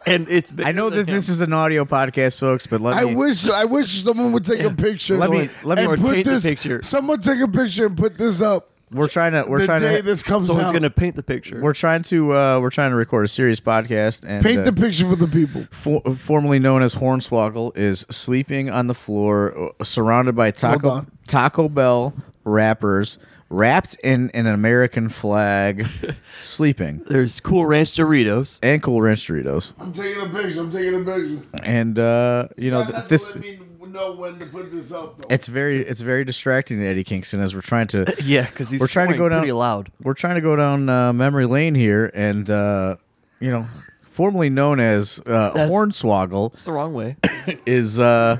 and 0.06 0.28
it's. 0.28 0.52
I 0.64 0.72
know 0.72 0.90
that 0.90 1.06
this 1.06 1.28
is 1.28 1.40
an 1.40 1.52
audio 1.52 1.84
podcast, 1.84 2.38
folks, 2.38 2.66
but 2.66 2.80
let 2.80 2.94
I 2.94 3.04
me. 3.04 3.14
wish 3.14 3.48
I 3.48 3.64
wish 3.64 4.02
someone 4.02 4.32
would 4.32 4.44
take 4.44 4.60
a 4.60 4.70
picture. 4.74 5.16
Let 5.16 5.30
me- 5.30 5.48
let 5.64 5.78
me- 5.78 5.84
and 5.84 6.00
put 6.00 6.14
paint 6.14 6.24
the 6.26 6.32
this. 6.32 6.42
picture. 6.42 6.82
Someone 6.82 7.20
take 7.20 7.40
a 7.40 7.48
picture 7.48 7.86
and 7.86 7.96
put 7.96 8.18
this 8.18 8.40
up. 8.40 8.68
We're 8.90 9.08
trying 9.08 9.32
to. 9.32 9.44
We're 9.48 9.60
the 9.60 9.64
trying 9.64 9.80
day 9.80 9.96
to. 9.98 10.02
this 10.02 10.22
comes 10.22 10.48
Someone's 10.48 10.68
out. 10.68 10.74
gonna 10.74 10.90
paint 10.90 11.16
the 11.16 11.22
picture. 11.22 11.58
We're 11.62 11.72
trying 11.72 12.02
to. 12.04 12.32
Uh, 12.34 12.60
we're 12.60 12.68
trying 12.70 12.90
to 12.90 12.96
record 12.96 13.24
a 13.24 13.28
serious 13.28 13.58
podcast, 13.58 14.20
and 14.26 14.44
paint 14.44 14.60
uh, 14.60 14.64
the 14.64 14.72
picture 14.74 15.08
for 15.08 15.16
the 15.16 15.28
people. 15.28 15.66
for, 15.70 16.02
formerly 16.14 16.58
known 16.58 16.82
as 16.82 16.94
Hornswoggle, 16.96 17.74
is 17.76 18.04
sleeping 18.10 18.68
on 18.68 18.88
the 18.88 18.94
floor, 18.94 19.72
uh, 19.80 19.84
surrounded 19.84 20.36
by 20.36 20.50
Taco 20.50 20.88
on. 20.90 21.10
Taco 21.26 21.70
Bell 21.70 22.12
wrappers, 22.44 23.16
wrapped 23.52 23.94
in 24.02 24.30
an 24.32 24.46
American 24.46 25.08
flag, 25.10 25.86
sleeping, 26.40 27.02
There's 27.06 27.38
Cool 27.40 27.66
Ranch 27.66 27.90
Doritos. 27.94 28.58
and 28.62 28.82
Cool 28.82 29.00
Ranch 29.02 29.28
Doritos. 29.28 29.74
I'm 29.78 29.92
taking 29.92 30.22
a 30.22 30.28
picture. 30.28 30.60
I'm 30.60 30.70
taking 30.70 30.94
a 30.94 31.04
picture. 31.04 31.42
And 31.62 31.98
uh, 31.98 32.48
you 32.56 32.70
know 32.70 32.78
You 32.80 32.84
th- 32.86 32.94
have 32.96 33.04
to 33.04 33.08
this. 33.08 33.34
let 33.34 33.44
me 33.44 33.58
know 33.88 34.14
when 34.14 34.38
to 34.38 34.46
put 34.46 34.72
this 34.72 34.90
up. 34.90 35.18
Though. 35.18 35.26
It's 35.28 35.46
very 35.48 35.84
it's 35.86 36.00
very 36.00 36.24
distracting 36.24 36.78
to 36.78 36.86
Eddie 36.86 37.04
Kingston 37.04 37.40
as 37.40 37.54
we're 37.54 37.60
trying 37.60 37.88
to 37.88 38.06
Yeah, 38.24 38.46
because 38.46 38.70
he's 38.70 38.80
We're 38.80 38.86
trying 38.86 39.10
to 39.12 39.18
go 39.18 39.28
down- 39.28 39.40
pretty 39.40 39.52
loud. 39.52 39.92
we're 40.02 40.14
trying 40.14 40.36
to 40.36 40.40
go 40.40 40.56
down 40.56 40.88
uh, 40.88 41.12
memory 41.12 41.44
lane 41.46 41.74
here, 41.74 42.10
and 42.14 42.48
uh, 42.48 42.96
you 43.38 43.50
know, 43.50 43.66
formerly 44.02 44.48
known 44.48 44.80
as 44.80 45.20
uh, 45.26 45.50
That's- 45.50 45.70
Hornswoggle, 45.70 46.54
It's 46.54 46.64
the 46.64 46.72
wrong 46.72 46.94
way. 46.94 47.16
is 47.66 48.00
uh, 48.00 48.38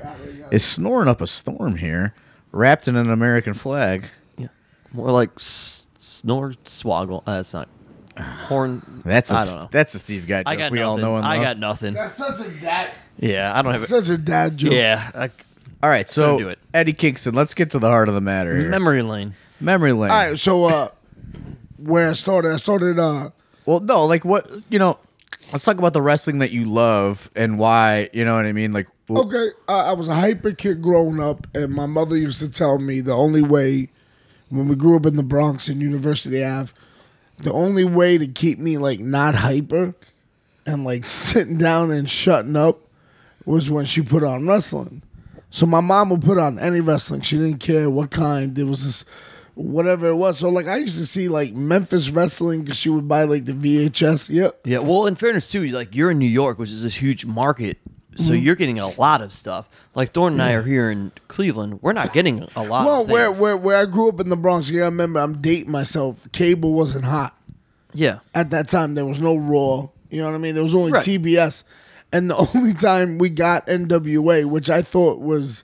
is 0.51 0.63
snoring 0.65 1.07
up 1.07 1.21
a 1.21 1.27
storm 1.27 1.75
here, 1.75 2.15
wrapped 2.51 2.87
in 2.87 2.95
an 2.95 3.11
American 3.11 3.53
flag. 3.53 4.05
Yeah, 4.93 4.97
more 4.97 5.11
like 5.11 5.31
s- 5.37 5.89
snore 5.97 6.51
swoggle. 6.65 7.23
Uh, 7.25 7.37
that's 7.37 7.53
not 7.53 7.67
horn. 8.47 9.01
That's 9.05 9.31
a, 9.31 9.35
I 9.35 9.45
don't 9.45 9.55
know. 9.55 9.69
that's 9.71 9.93
a 9.95 9.99
Steve 9.99 10.27
guy 10.27 10.39
joke 10.43 10.47
I 10.47 10.55
got 10.55 10.71
we 10.71 10.79
nothing. 10.79 10.89
all 10.89 10.97
know 10.97 11.15
and 11.17 11.25
I 11.25 11.35
love. 11.35 11.43
got 11.43 11.59
nothing. 11.59 11.93
That's 11.93 12.15
such 12.15 12.39
a 12.45 12.49
dad. 12.59 12.91
Yeah, 13.17 13.57
I 13.57 13.61
don't 13.61 13.73
have 13.73 13.83
it. 13.83 13.87
Such 13.87 14.09
a 14.09 14.17
dad 14.17 14.57
joke. 14.57 14.71
Yeah, 14.73 15.11
I, 15.13 15.29
all 15.81 15.89
right, 15.89 16.09
so 16.09 16.39
do 16.39 16.49
it. 16.49 16.59
Eddie 16.73 16.93
Kingston, 16.93 17.35
let's 17.35 17.53
get 17.53 17.71
to 17.71 17.79
the 17.79 17.87
heart 17.89 18.07
of 18.07 18.15
the 18.15 18.21
matter 18.21 18.57
here. 18.57 18.69
memory 18.69 19.01
lane. 19.01 19.35
memory 19.59 19.93
lane. 19.93 20.11
All 20.11 20.17
right. 20.29 20.39
So 20.39 20.63
uh, 20.65 20.89
where 21.77 22.09
I 22.09 22.13
started, 22.13 22.53
I 22.53 22.57
started 22.57 22.97
uh, 22.99 23.31
Well, 23.65 23.79
no, 23.81 24.05
like 24.05 24.25
what 24.25 24.49
you 24.69 24.79
know. 24.79 24.97
Let's 25.51 25.65
talk 25.65 25.77
about 25.77 25.93
the 25.93 26.01
wrestling 26.01 26.39
that 26.39 26.51
you 26.51 26.63
love 26.65 27.29
and 27.35 27.59
why. 27.59 28.09
You 28.13 28.23
know 28.23 28.35
what 28.35 28.45
I 28.45 28.53
mean? 28.53 28.71
Like, 28.71 28.87
w- 29.07 29.27
Okay, 29.27 29.53
uh, 29.67 29.85
I 29.89 29.93
was 29.93 30.07
a 30.07 30.15
hyper 30.15 30.51
kid 30.53 30.81
growing 30.81 31.19
up, 31.21 31.45
and 31.53 31.73
my 31.73 31.85
mother 31.85 32.15
used 32.17 32.39
to 32.39 32.49
tell 32.49 32.79
me 32.79 33.01
the 33.01 33.11
only 33.13 33.41
way, 33.41 33.89
when 34.49 34.67
we 34.67 34.75
grew 34.75 34.95
up 34.95 35.05
in 35.05 35.15
the 35.15 35.23
Bronx 35.23 35.67
and 35.67 35.81
University 35.81 36.43
Ave, 36.43 36.71
the 37.39 37.51
only 37.51 37.83
way 37.83 38.17
to 38.17 38.27
keep 38.27 38.59
me 38.59 38.77
like 38.77 38.99
not 38.99 39.35
hyper 39.35 39.93
and 40.65 40.83
like 40.83 41.05
sitting 41.05 41.57
down 41.57 41.91
and 41.91 42.09
shutting 42.09 42.55
up 42.55 42.79
was 43.45 43.69
when 43.69 43.85
she 43.85 44.01
put 44.01 44.23
on 44.23 44.47
wrestling. 44.47 45.01
So 45.49 45.65
my 45.65 45.81
mom 45.81 46.09
would 46.09 46.23
put 46.23 46.37
on 46.37 46.57
any 46.57 46.79
wrestling. 46.79 47.21
She 47.21 47.37
didn't 47.37 47.59
care 47.59 47.89
what 47.89 48.09
kind. 48.09 48.55
There 48.55 48.65
was 48.65 48.83
this, 48.85 49.05
whatever 49.55 50.07
it 50.07 50.15
was. 50.15 50.39
So 50.39 50.49
like 50.49 50.67
I 50.67 50.77
used 50.77 50.97
to 50.97 51.05
see 51.05 51.27
like 51.27 51.53
Memphis 51.53 52.09
wrestling 52.09 52.63
because 52.63 52.77
she 52.77 52.89
would 52.89 53.07
buy 53.07 53.25
like 53.25 53.45
the 53.45 53.53
VHS. 53.53 54.29
Yep. 54.29 54.61
Yeah, 54.65 54.79
well, 54.79 55.05
in 55.05 55.15
fairness 55.15 55.51
too, 55.51 55.67
like 55.67 55.95
you're 55.95 56.11
in 56.11 56.17
New 56.17 56.25
York, 56.25 56.57
which 56.57 56.71
is 56.71 56.83
this 56.83 56.95
huge 56.95 57.25
market, 57.25 57.77
so 58.15 58.31
Mm-hmm. 58.33 58.43
you're 58.43 58.55
getting 58.55 58.79
a 58.79 58.87
lot 58.89 59.21
of 59.21 59.31
stuff. 59.33 59.67
Like 59.95 60.11
Thorne 60.11 60.33
and 60.33 60.41
I 60.41 60.53
are 60.53 60.63
here 60.63 60.89
in 60.91 61.11
Cleveland, 61.27 61.79
we're 61.81 61.93
not 61.93 62.13
getting 62.13 62.47
a 62.55 62.63
lot. 62.63 62.85
Well, 62.85 63.01
of 63.01 63.09
where, 63.09 63.27
things. 63.27 63.39
where 63.39 63.57
where 63.57 63.77
I 63.77 63.85
grew 63.85 64.09
up 64.09 64.19
in 64.19 64.29
the 64.29 64.35
Bronx, 64.37 64.69
yeah, 64.69 64.83
I 64.83 64.85
remember 64.85 65.19
I'm 65.19 65.41
dating 65.41 65.71
myself. 65.71 66.27
Cable 66.31 66.73
wasn't 66.73 67.05
hot 67.05 67.37
yeah, 67.93 68.19
at 68.33 68.49
that 68.51 68.69
time. 68.69 68.95
There 68.95 69.05
was 69.05 69.19
no 69.19 69.35
Raw. 69.35 69.89
You 70.09 70.19
know 70.21 70.25
what 70.25 70.35
I 70.35 70.37
mean? 70.39 70.53
There 70.55 70.63
was 70.63 70.75
only 70.75 70.91
Right. 70.91 71.03
TBS, 71.03 71.63
and 72.11 72.29
the 72.29 72.35
only 72.55 72.73
time 72.73 73.17
we 73.17 73.29
got 73.29 73.65
NWA, 73.67 74.45
which 74.45 74.69
I 74.69 74.81
thought 74.81 75.19
was 75.19 75.63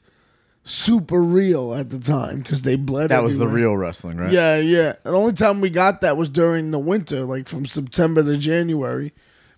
super 0.64 1.22
real 1.22 1.74
at 1.74 1.90
the 1.90 2.00
time 2.00 2.40
because 2.40 2.62
they 2.62 2.76
bled. 2.76 3.10
that 3.10 3.24
was 3.24 3.38
the 3.38 3.46
everywhere. 3.46 3.70
real 3.72 3.78
wrestling, 3.78 4.18
right? 4.18 4.32
Yeah, 4.32 4.58
yeah. 4.58 4.94
The 5.04 5.12
only 5.12 5.34
time 5.34 5.62
we 5.62 5.70
got 5.70 6.02
that 6.02 6.18
was 6.18 6.30
during 6.30 6.72
the 6.72 6.80
winter, 6.80 7.22
like 7.22 7.48
from 7.48 7.66
September 7.66 8.22
to 8.24 8.38
January. 8.38 9.14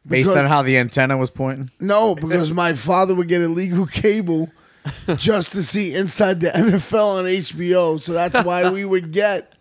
Based 0.08 0.30
Because- 0.30 0.38
on 0.44 0.46
how 0.48 0.62
the 0.64 0.78
antenna 0.78 1.18
was 1.18 1.30
pointing. 1.30 1.70
No, 1.80 2.16
because 2.16 2.52
my 2.52 2.74
father 2.74 3.14
would 3.14 3.28
get 3.28 3.42
illegal 3.42 3.86
cable 3.86 4.50
just 5.16 5.52
to 5.52 5.62
see 5.62 5.94
inside 5.94 6.40
the 6.40 6.50
NFL 6.50 7.20
on 7.20 7.26
HBO. 7.26 8.02
So 8.02 8.14
that's 8.14 8.44
why 8.44 8.70
we 8.72 8.84
would 8.84 9.12
get 9.12 9.54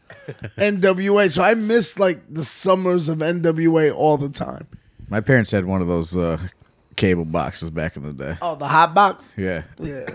NWA. 0.56 1.30
So 1.30 1.42
I 1.42 1.54
missed 1.54 2.00
like 2.00 2.20
the 2.32 2.42
summers 2.44 3.08
of 3.08 3.18
NWA 3.18 3.94
all 3.94 4.16
the 4.16 4.30
time. 4.30 4.66
My 5.10 5.20
parents 5.20 5.50
had 5.50 5.66
one 5.66 5.82
of 5.82 5.88
those 5.88 6.16
uh, 6.16 6.38
cable 6.96 7.24
boxes 7.26 7.68
back 7.68 7.96
in 7.96 8.02
the 8.04 8.12
day. 8.12 8.38
Oh, 8.40 8.54
the 8.54 8.68
hot 8.68 8.94
box? 8.94 9.34
Yeah. 9.36 9.62
Yeah. 9.78 10.08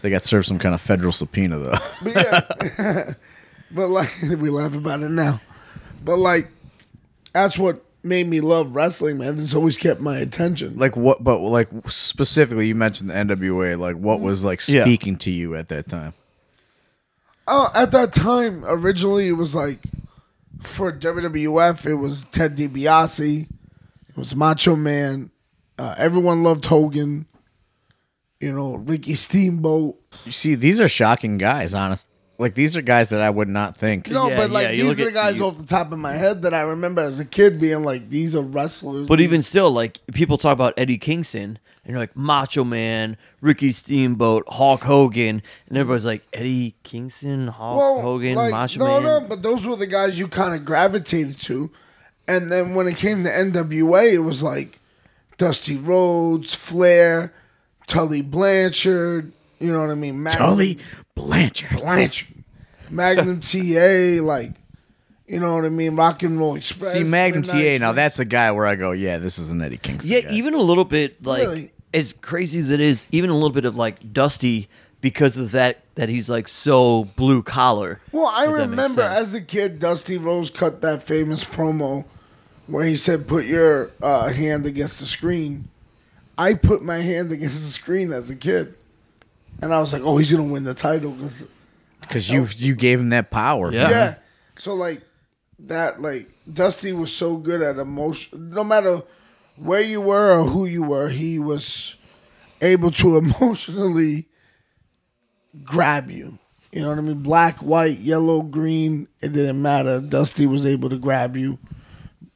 They 0.00 0.10
got 0.10 0.24
served 0.24 0.46
some 0.46 0.58
kind 0.58 0.74
of 0.74 0.80
federal 0.80 1.12
subpoena 1.12 1.58
though. 1.58 1.78
But 2.02 2.14
yeah, 2.14 3.12
but 3.72 3.88
like 3.88 4.10
we 4.22 4.48
laugh 4.48 4.74
about 4.76 5.02
it 5.02 5.10
now. 5.10 5.40
But 6.04 6.18
like, 6.18 6.48
that's 7.32 7.58
what 7.58 7.84
made 8.02 8.26
me 8.28 8.40
love 8.40 8.74
wrestling, 8.74 9.18
man. 9.18 9.38
It's 9.38 9.54
always 9.54 9.76
kept 9.76 10.00
my 10.00 10.18
attention. 10.18 10.78
like 10.78 10.96
what? 10.96 11.22
But 11.22 11.38
like 11.40 11.68
specifically, 11.88 12.66
you 12.68 12.74
mentioned 12.74 13.10
the 13.10 13.14
NWA. 13.14 13.78
Like 13.78 13.96
what 13.96 14.20
was 14.20 14.44
like 14.44 14.66
Yeah. 14.68 14.82
speaking 14.84 15.16
to 15.18 15.30
you 15.30 15.54
at 15.56 15.68
that 15.68 15.88
time? 15.88 16.14
Oh, 17.46 17.70
at 17.74 17.92
that 17.92 18.12
time, 18.12 18.64
originally 18.66 19.28
it 19.28 19.32
was 19.32 19.54
like 19.54 19.78
for 20.60 20.92
WWF, 20.92 21.86
it 21.86 21.94
was 21.94 22.24
Ted 22.26 22.56
DiBiase, 22.56 23.42
it 24.08 24.16
was 24.16 24.34
Macho 24.34 24.74
Man. 24.76 25.30
Uh, 25.78 25.94
everyone 25.96 26.42
loved 26.42 26.64
Hogan. 26.64 27.24
You 28.40 28.52
know, 28.52 28.76
Ricky 28.76 29.14
Steamboat. 29.14 29.96
You 30.24 30.32
see, 30.32 30.54
these 30.56 30.80
are 30.80 30.88
shocking 30.88 31.38
guys. 31.38 31.74
Honest, 31.74 32.07
like 32.38 32.54
these 32.54 32.76
are 32.76 32.82
guys 32.82 33.08
that 33.10 33.20
I 33.20 33.30
would 33.30 33.48
not 33.48 33.76
think. 33.76 34.08
No, 34.10 34.28
Yeah, 34.28 34.36
but 34.36 34.50
like 34.50 34.64
yeah, 34.64 34.70
you 34.70 34.82
these 34.84 34.92
are 34.92 34.94
the 34.94 35.06
at- 35.08 35.14
guys 35.14 35.36
you- 35.36 35.44
off 35.44 35.58
the 35.58 35.66
top 35.66 35.92
of 35.92 35.98
my 35.98 36.12
head 36.14 36.42
that 36.42 36.54
I 36.54 36.60
remember 36.62 37.02
as 37.02 37.18
a 37.20 37.24
kid 37.24 37.60
being 37.60 37.82
like, 37.84 38.08
these 38.10 38.34
are 38.36 38.42
wrestlers. 38.42 39.08
But 39.08 39.20
even 39.20 39.42
still, 39.42 39.70
like 39.70 40.00
people 40.12 40.38
talk 40.38 40.52
about 40.52 40.74
Eddie 40.76 40.98
Kingston, 40.98 41.58
and 41.84 41.90
you're 41.92 41.98
like 41.98 42.14
Macho 42.16 42.64
Man, 42.64 43.16
Ricky 43.40 43.72
Steamboat, 43.72 44.44
Hulk 44.48 44.82
Hogan, 44.82 45.42
and 45.68 45.78
everybody's 45.78 46.06
like 46.06 46.22
Eddie 46.32 46.74
Kingston, 46.84 47.48
Hulk 47.48 48.02
Hogan, 48.02 48.34
like, 48.36 48.50
Macho 48.50 48.78
no, 48.80 48.86
Man. 49.00 49.02
no, 49.02 49.20
but 49.28 49.42
those 49.42 49.66
were 49.66 49.76
the 49.76 49.86
guys 49.86 50.18
you 50.18 50.28
kind 50.28 50.54
of 50.54 50.64
gravitated 50.64 51.40
to. 51.42 51.70
And 52.28 52.52
then 52.52 52.74
when 52.74 52.86
it 52.86 52.96
came 52.96 53.24
to 53.24 53.30
NWA, 53.30 54.12
it 54.12 54.18
was 54.18 54.42
like 54.42 54.78
Dusty 55.38 55.76
Rhodes, 55.76 56.54
Flair, 56.54 57.32
Tully 57.86 58.20
Blanchard. 58.20 59.32
You 59.60 59.72
know 59.72 59.80
what 59.80 59.90
I 59.90 59.94
mean? 59.94 60.22
Magnum, 60.22 60.46
Tully 60.46 60.78
Blanchard. 61.14 61.78
Blanchard, 61.78 62.44
Magnum 62.90 63.40
TA, 63.40 64.22
like, 64.22 64.52
you 65.26 65.40
know 65.40 65.54
what 65.54 65.64
I 65.64 65.68
mean? 65.68 65.96
Rock 65.96 66.22
and 66.22 66.38
Roll 66.38 66.54
Express. 66.56 66.92
See, 66.92 67.04
Magnum 67.04 67.42
Midnight 67.42 67.78
TA. 67.78 67.84
Now 67.84 67.92
that's 67.92 68.18
a 68.18 68.24
guy 68.24 68.50
where 68.52 68.66
I 68.66 68.74
go, 68.76 68.92
yeah, 68.92 69.18
this 69.18 69.38
is 69.38 69.50
an 69.50 69.60
Eddie 69.60 69.76
Kingston. 69.78 70.10
Yeah, 70.10 70.20
guy. 70.20 70.32
even 70.32 70.54
a 70.54 70.58
little 70.62 70.84
bit 70.84 71.24
like 71.24 71.42
Really? 71.42 71.72
as 71.92 72.12
crazy 72.12 72.58
as 72.58 72.70
it 72.70 72.80
is, 72.80 73.06
even 73.10 73.30
a 73.30 73.34
little 73.34 73.50
bit 73.50 73.64
of 73.64 73.76
like 73.76 74.12
Dusty 74.12 74.68
because 75.00 75.36
of 75.36 75.52
that 75.52 75.82
that 75.94 76.08
he's 76.08 76.30
like 76.30 76.48
so 76.48 77.04
blue 77.16 77.42
collar. 77.42 78.00
Well, 78.12 78.26
I 78.26 78.44
if 78.44 78.50
that 78.52 78.68
makes 78.68 78.70
remember 78.70 79.02
as 79.02 79.34
a 79.34 79.40
kid, 79.40 79.78
Dusty 79.78 80.16
Rhodes 80.18 80.50
cut 80.50 80.80
that 80.82 81.02
famous 81.02 81.44
promo 81.44 82.04
where 82.66 82.84
he 82.84 82.96
said, 82.96 83.26
"Put 83.26 83.44
your 83.44 83.90
uh, 84.02 84.28
hand 84.28 84.66
against 84.66 85.00
the 85.00 85.06
screen." 85.06 85.68
I 86.36 86.54
put 86.54 86.82
my 86.82 86.98
hand 86.98 87.32
against 87.32 87.64
the 87.64 87.70
screen 87.70 88.12
as 88.12 88.30
a 88.30 88.36
kid, 88.36 88.74
and 89.60 89.72
I 89.72 89.80
was 89.80 89.92
like, 89.92 90.02
"Oh, 90.02 90.16
he's 90.18 90.30
gonna 90.30 90.44
win 90.44 90.64
the 90.64 90.74
title." 90.74 91.12
'cause- 91.20 91.46
because 92.00 92.30
you 92.30 92.46
you 92.56 92.74
gave 92.74 93.00
him 93.00 93.10
that 93.10 93.30
power. 93.30 93.72
Yeah. 93.72 93.90
yeah. 93.90 94.14
So 94.56 94.74
like 94.74 95.02
that, 95.60 96.00
like 96.00 96.30
Dusty 96.52 96.92
was 96.92 97.12
so 97.14 97.36
good 97.36 97.60
at 97.60 97.78
emotion. 97.78 98.50
No 98.50 98.64
matter 98.64 99.02
where 99.56 99.80
you 99.82 100.00
were 100.00 100.38
or 100.40 100.44
who 100.44 100.64
you 100.64 100.82
were, 100.84 101.08
he 101.08 101.38
was 101.38 101.96
able 102.62 102.90
to 102.92 103.16
emotionally 103.18 104.26
grab 105.64 106.10
you. 106.10 106.38
You 106.72 106.82
know 106.82 106.88
what 106.90 106.98
I 106.98 107.02
mean? 107.02 107.22
Black, 107.22 107.58
white, 107.58 107.98
yellow, 107.98 108.42
green, 108.42 109.08
it 109.20 109.32
didn't 109.32 109.60
matter. 109.60 110.00
Dusty 110.00 110.46
was 110.46 110.64
able 110.66 110.88
to 110.90 110.98
grab 110.98 111.36
you 111.36 111.58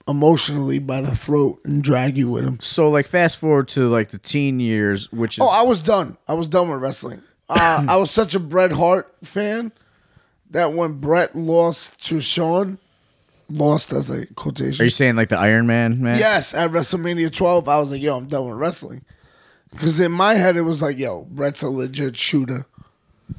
emotionally 0.09 0.79
by 0.79 1.01
the 1.01 1.15
throat 1.15 1.61
and 1.65 1.83
drag 1.83 2.17
you 2.17 2.31
with 2.31 2.45
him. 2.45 2.59
So 2.61 2.91
like 2.91 3.07
fast 3.07 3.39
forward 3.39 3.69
to 3.69 3.89
like 3.89 4.11
the 4.11 4.19
teen 4.19 4.61
years, 4.61 5.11
which 5.13 5.39
is 5.39 5.43
Oh, 5.43 5.49
I 5.49 5.63
was 5.63 5.83
done. 5.83 6.17
I 6.29 6.35
was 6.35 6.49
done 6.49 6.69
with 6.71 6.81
wrestling. 6.81 7.23
Uh, 7.49 7.85
I 7.89 7.97
was 7.97 8.11
such 8.11 8.35
a 8.35 8.41
Bret 8.41 8.73
Hart 8.73 9.13
fan 9.23 9.73
that 10.51 10.73
when 10.73 10.95
Bret 10.95 11.35
lost 11.37 12.05
to 12.07 12.21
Shawn, 12.21 12.79
lost 13.51 13.93
as 13.93 14.09
a 14.11 14.27
quotation. 14.35 14.81
are 14.83 14.85
you 14.85 14.91
saying 14.91 15.17
like 15.17 15.29
the 15.29 15.39
Iron 15.39 15.67
Man 15.67 16.01
man? 16.03 16.19
Yes, 16.19 16.55
at 16.55 16.71
WrestleMania 16.71 17.33
12, 17.35 17.69
I 17.69 17.79
was 17.79 17.91
like, 17.93 18.01
yo, 18.03 18.17
I'm 18.17 18.27
done 18.27 18.49
with 18.49 18.57
wrestling. 18.59 19.05
Because 19.71 20.01
in 20.01 20.13
my 20.13 20.35
head, 20.35 20.57
it 20.57 20.63
was 20.63 20.83
like, 20.83 20.99
yo, 20.99 21.23
Bret's 21.31 21.63
a 21.63 21.69
legit 21.71 22.17
shooter. 22.17 22.67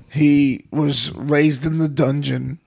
He 0.09 0.65
was 0.71 1.11
raised 1.15 1.65
in 1.65 1.77
the 1.79 1.89
dungeon. 1.89 2.59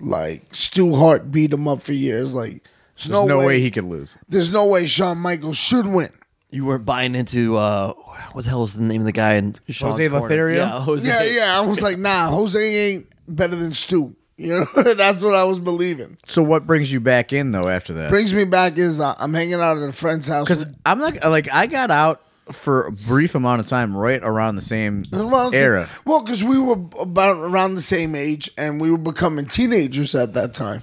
Like, 0.00 0.42
Stu 0.54 0.94
Hart 0.94 1.30
beat 1.30 1.52
him 1.52 1.66
up 1.68 1.82
for 1.82 1.92
years. 1.92 2.34
Like, 2.34 2.62
there's, 3.08 3.18
There's 3.18 3.28
no, 3.28 3.38
way, 3.46 3.60
he 3.60 3.70
could 3.70 3.84
lose. 3.84 4.16
There's 4.28 4.50
no 4.50 4.66
way 4.66 4.86
Shawn 4.86 5.18
Michaels 5.18 5.56
should 5.56 5.86
win. 5.86 6.10
You 6.50 6.66
weren't 6.66 6.84
buying 6.84 7.14
into 7.14 7.56
uh 7.56 7.94
what 8.32 8.44
the 8.44 8.50
hell 8.50 8.60
was 8.60 8.74
the 8.74 8.82
name 8.82 9.00
of 9.00 9.06
the 9.06 9.12
guy 9.12 9.34
in 9.34 9.54
Shawn's 9.68 9.94
Jose? 9.96 10.08
Lothario? 10.08 10.58
Yeah, 10.58 10.80
Jose. 10.80 11.06
Yeah, 11.08 11.22
yeah. 11.22 11.58
I 11.58 11.60
was 11.62 11.80
like, 11.80 11.98
nah, 11.98 12.28
Jose 12.30 12.60
ain't 12.92 13.06
better 13.26 13.56
than 13.56 13.72
Stu. 13.72 14.14
You 14.36 14.56
know, 14.56 14.64
that's 14.94 15.22
what 15.22 15.34
I 15.34 15.44
was 15.44 15.58
believing. 15.58 16.18
So 16.26 16.42
what 16.42 16.66
brings 16.66 16.92
you 16.92 17.00
back 17.00 17.32
in 17.32 17.52
though 17.52 17.68
after 17.68 17.94
that? 17.94 18.10
Brings 18.10 18.34
me 18.34 18.44
back 18.44 18.76
is 18.76 19.00
uh, 19.00 19.14
I'm 19.18 19.32
hanging 19.32 19.54
out 19.54 19.78
at 19.78 19.88
a 19.88 19.92
friend's 19.92 20.28
house. 20.28 20.44
Because 20.46 20.66
with- 20.66 20.76
I'm 20.84 20.98
not 20.98 21.22
like 21.24 21.52
I 21.52 21.66
got 21.66 21.90
out 21.90 22.20
for 22.50 22.86
a 22.86 22.92
brief 22.92 23.34
amount 23.34 23.60
of 23.60 23.66
time, 23.66 23.96
right 23.96 24.20
around 24.22 24.56
the 24.56 24.62
same 24.62 25.04
Around 25.12 25.52
the 25.52 25.56
same- 25.58 25.64
era. 25.64 25.88
Well, 26.04 26.22
because 26.22 26.42
we 26.42 26.58
were 26.58 26.76
about 27.00 27.36
around 27.36 27.76
the 27.76 27.80
same 27.82 28.14
age, 28.14 28.50
and 28.58 28.80
we 28.80 28.90
were 28.90 28.98
becoming 28.98 29.46
teenagers 29.46 30.14
at 30.14 30.34
that 30.34 30.52
time, 30.52 30.82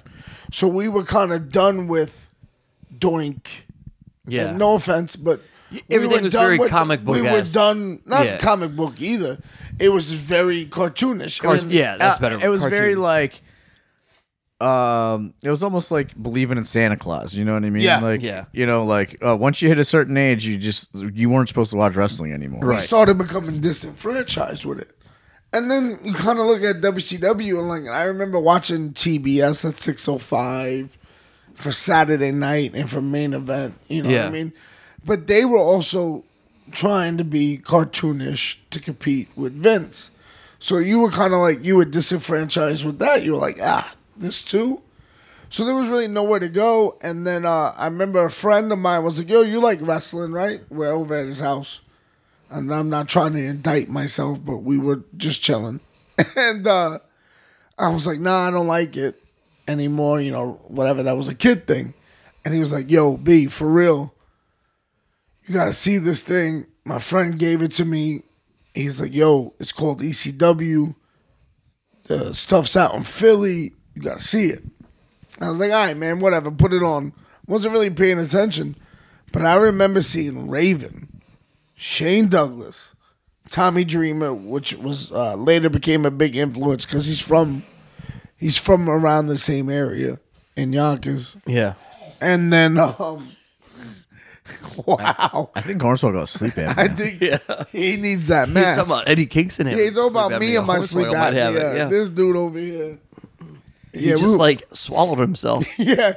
so 0.52 0.68
we 0.68 0.88
were 0.88 1.04
kind 1.04 1.32
of 1.32 1.50
done 1.50 1.88
with 1.88 2.26
Doink. 2.98 3.46
Yeah. 4.26 4.48
And 4.50 4.58
no 4.58 4.74
offense, 4.74 5.16
but 5.16 5.40
we 5.72 5.82
everything 5.90 6.18
were 6.18 6.22
was 6.24 6.32
done 6.32 6.44
very 6.44 6.58
with- 6.58 6.70
comic 6.70 7.04
book. 7.04 7.16
We 7.16 7.22
were 7.22 7.42
done 7.42 8.00
not 8.06 8.26
Yeah. 8.26 8.36
comic 8.38 8.76
book 8.76 9.00
either. 9.00 9.38
It 9.78 9.88
was 9.88 10.12
very 10.12 10.66
cartoonish. 10.66 11.38
It 11.42 11.44
Or- 11.46 11.50
was- 11.50 11.66
yeah, 11.68 11.96
that's 11.96 12.18
Uh, 12.18 12.20
better. 12.20 12.40
It 12.40 12.48
was 12.48 12.62
very 12.62 12.94
like, 12.94 13.40
um, 14.60 15.32
it 15.42 15.48
was 15.50 15.62
almost 15.62 15.90
like 15.90 16.20
believing 16.22 16.58
in 16.58 16.64
Santa 16.64 16.96
Claus. 16.96 17.32
You 17.34 17.44
know 17.46 17.54
what 17.54 17.64
I 17.64 17.70
mean? 17.70 17.82
Yeah. 17.82 18.00
like 18.00 18.22
Yeah. 18.22 18.44
you 18.52 18.66
know, 18.66 18.84
like 18.84 19.16
uh, 19.24 19.34
once 19.36 19.62
you 19.62 19.68
hit 19.68 19.78
a 19.78 19.84
certain 19.84 20.16
age, 20.16 20.44
you 20.44 20.58
just 20.58 20.90
you 20.94 21.30
weren't 21.30 21.48
supposed 21.48 21.70
to 21.70 21.76
watch 21.78 21.94
wrestling 21.96 22.32
anymore. 22.32 22.60
we 22.66 22.78
started 22.80 23.16
becoming 23.16 23.58
disenfranchised 23.60 24.64
with 24.66 24.80
it. 24.80 24.90
And 25.52 25.70
then 25.70 25.98
you 26.04 26.14
kind 26.14 26.38
of 26.38 26.46
look 26.46 26.62
at 26.62 26.80
WCW 26.80 27.58
and 27.58 27.68
like 27.68 27.86
I 27.86 28.04
remember 28.04 28.38
watching 28.38 28.90
TBS 28.92 29.68
at 29.68 29.78
605 29.78 30.96
for 31.54 31.72
Saturday 31.72 32.30
night 32.30 32.72
and 32.74 32.88
for 32.88 33.00
main 33.02 33.34
event, 33.34 33.74
you 33.88 34.02
know 34.02 34.10
Yeah. 34.10 34.20
what 34.24 34.28
I 34.28 34.32
mean? 34.32 34.52
But 35.04 35.26
they 35.26 35.44
were 35.44 35.58
also 35.58 36.24
trying 36.70 37.16
to 37.18 37.24
be 37.24 37.58
cartoonish 37.58 38.56
to 38.70 38.78
compete 38.80 39.28
with 39.34 39.52
Vince. 39.54 40.10
So 40.60 40.78
you 40.78 41.00
were 41.00 41.10
kind 41.10 41.34
of 41.34 41.40
like 41.40 41.64
you 41.64 41.74
were 41.76 41.84
disenfranchised 41.84 42.84
with 42.84 42.98
that. 43.00 43.24
You 43.24 43.32
were 43.32 43.38
like, 43.38 43.58
"Ah, 43.62 43.92
this 44.16 44.42
too?" 44.42 44.80
So 45.48 45.64
there 45.64 45.74
was 45.74 45.88
really 45.88 46.06
nowhere 46.06 46.38
to 46.38 46.48
go. 46.48 46.96
And 47.02 47.26
then 47.26 47.44
uh, 47.44 47.74
I 47.76 47.86
remember 47.86 48.24
a 48.24 48.30
friend 48.30 48.70
of 48.70 48.78
mine 48.78 49.02
was 49.02 49.18
like, 49.18 49.30
"Yo, 49.30 49.40
you 49.40 49.58
like 49.60 49.80
wrestling, 49.82 50.32
right?" 50.32 50.60
We're 50.70 50.92
over 50.92 51.16
at 51.16 51.26
his 51.26 51.40
house 51.40 51.80
and 52.50 52.72
I'm 52.72 52.90
not 52.90 53.08
trying 53.08 53.32
to 53.34 53.44
indict 53.44 53.88
myself, 53.88 54.44
but 54.44 54.58
we 54.58 54.78
were 54.78 55.04
just 55.16 55.42
chilling. 55.42 55.80
And 56.36 56.66
uh, 56.66 56.98
I 57.78 57.88
was 57.88 58.06
like, 58.06 58.20
nah, 58.20 58.46
I 58.46 58.50
don't 58.50 58.66
like 58.66 58.94
it 58.94 59.22
anymore, 59.66 60.20
you 60.20 60.30
know, 60.30 60.60
whatever. 60.68 61.02
That 61.02 61.16
was 61.16 61.30
a 61.30 61.34
kid 61.34 61.66
thing. 61.66 61.94
And 62.44 62.52
he 62.52 62.60
was 62.60 62.72
like, 62.72 62.90
yo, 62.90 63.16
B, 63.16 63.46
for 63.46 63.66
real, 63.66 64.12
you 65.46 65.54
got 65.54 65.64
to 65.64 65.72
see 65.72 65.96
this 65.96 66.20
thing. 66.20 66.66
My 66.84 66.98
friend 66.98 67.38
gave 67.38 67.62
it 67.62 67.72
to 67.72 67.86
me. 67.86 68.22
He's 68.74 69.00
like, 69.00 69.14
yo, 69.14 69.54
it's 69.58 69.72
called 69.72 70.02
ECW. 70.02 70.94
The 72.04 72.34
stuff's 72.34 72.76
out 72.76 72.94
in 72.94 73.04
Philly. 73.04 73.72
You 73.94 74.02
got 74.02 74.18
to 74.18 74.22
see 74.22 74.46
it. 74.46 74.62
I 75.40 75.48
was 75.48 75.58
like, 75.58 75.72
all 75.72 75.86
right, 75.86 75.96
man, 75.96 76.20
whatever, 76.20 76.50
put 76.50 76.74
it 76.74 76.82
on. 76.82 77.14
Wasn't 77.46 77.72
really 77.72 77.90
paying 77.90 78.18
attention. 78.18 78.76
But 79.32 79.46
I 79.46 79.54
remember 79.54 80.02
seeing 80.02 80.50
Raven. 80.50 81.19
Shane 81.82 82.28
Douglas, 82.28 82.94
Tommy 83.48 83.84
Dreamer, 83.84 84.34
which 84.34 84.74
was 84.74 85.10
uh, 85.12 85.34
later 85.36 85.70
became 85.70 86.04
a 86.04 86.10
big 86.10 86.36
influence 86.36 86.84
because 86.84 87.06
he's 87.06 87.20
from 87.22 87.64
he's 88.36 88.58
from 88.58 88.90
around 88.90 89.28
the 89.28 89.38
same 89.38 89.70
area 89.70 90.18
in 90.56 90.74
Yonkers, 90.74 91.38
Yeah. 91.46 91.72
and 92.20 92.52
then 92.52 92.76
um, 92.78 93.30
wow, 94.86 95.50
I 95.54 95.60
think 95.62 95.80
Hornswoggle 95.80 96.12
got 96.12 96.22
a 96.24 96.26
sleep 96.26 96.52
I 96.58 96.88
apnea. 96.88 97.40
think 97.40 97.68
he 97.70 97.96
needs 97.96 98.26
that 98.26 98.48
mask. 98.50 98.66
He's 98.66 98.76
mask. 98.76 98.78
talking 98.88 98.92
about 98.92 99.08
Eddie 99.08 99.26
Kingston. 99.26 99.66
yeah, 99.68 99.76
he's 99.76 99.94
talking 99.94 100.10
about 100.10 100.38
me 100.40 100.56
and 100.56 100.66
my 100.66 100.76
Hornswoggle 100.78 100.82
sleep 100.88 101.06
apnea. 101.06 101.76
Yeah. 101.76 101.84
This 101.86 102.08
dude 102.10 102.36
over 102.36 102.58
here, 102.58 102.98
he 103.92 104.08
yeah, 104.10 104.16
just 104.16 104.24
we- 104.24 104.36
like 104.36 104.62
swallowed 104.72 105.18
himself. 105.18 105.66
yeah, 105.78 106.14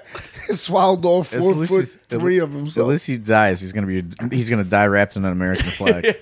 he 0.48 0.54
swallowed 0.54 1.04
all 1.06 1.24
four 1.24 1.54
least 1.54 1.72
foot 1.72 1.80
he's- 1.80 1.96
at 2.12 2.20
three 2.20 2.40
le- 2.40 2.44
of 2.46 2.54
At 2.54 2.58
himself. 2.58 2.88
least 2.90 3.08
he 3.08 3.18
dies. 3.18 3.62
He's 3.62 3.74
gonna 3.74 3.88
be. 3.88 4.04
He's 4.32 4.50
gonna 4.50 4.64
die 4.64 4.86
wrapped 4.86 5.16
in 5.16 5.26
an 5.26 5.32
American 5.32 5.70
flag, 5.72 6.16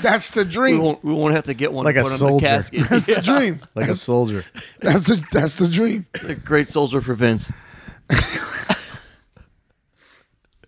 That's 0.00 0.30
the 0.30 0.44
we 0.44 0.50
dream. 0.50 0.80
won't. 0.82 1.04
We 1.04 1.12
won't 1.12 1.34
have 1.34 1.44
to 1.44 1.54
get 1.54 1.72
one 1.72 1.84
Like 1.84 1.96
a 1.96 2.02
put 2.02 2.12
on 2.12 2.18
soldier. 2.18 2.46
the 2.46 2.48
casket. 2.48 2.88
That's 2.88 3.04
the 3.04 3.20
dream. 3.20 3.60
like 3.74 3.88
a 3.88 3.94
soldier. 3.94 4.44
That's 4.80 5.06
the 5.08 5.22
that's 5.32 5.56
the 5.56 5.68
dream. 5.68 6.06
A 6.26 6.34
great 6.34 6.68
soldier 6.68 7.00
for 7.00 7.14
Vince. 7.14 7.52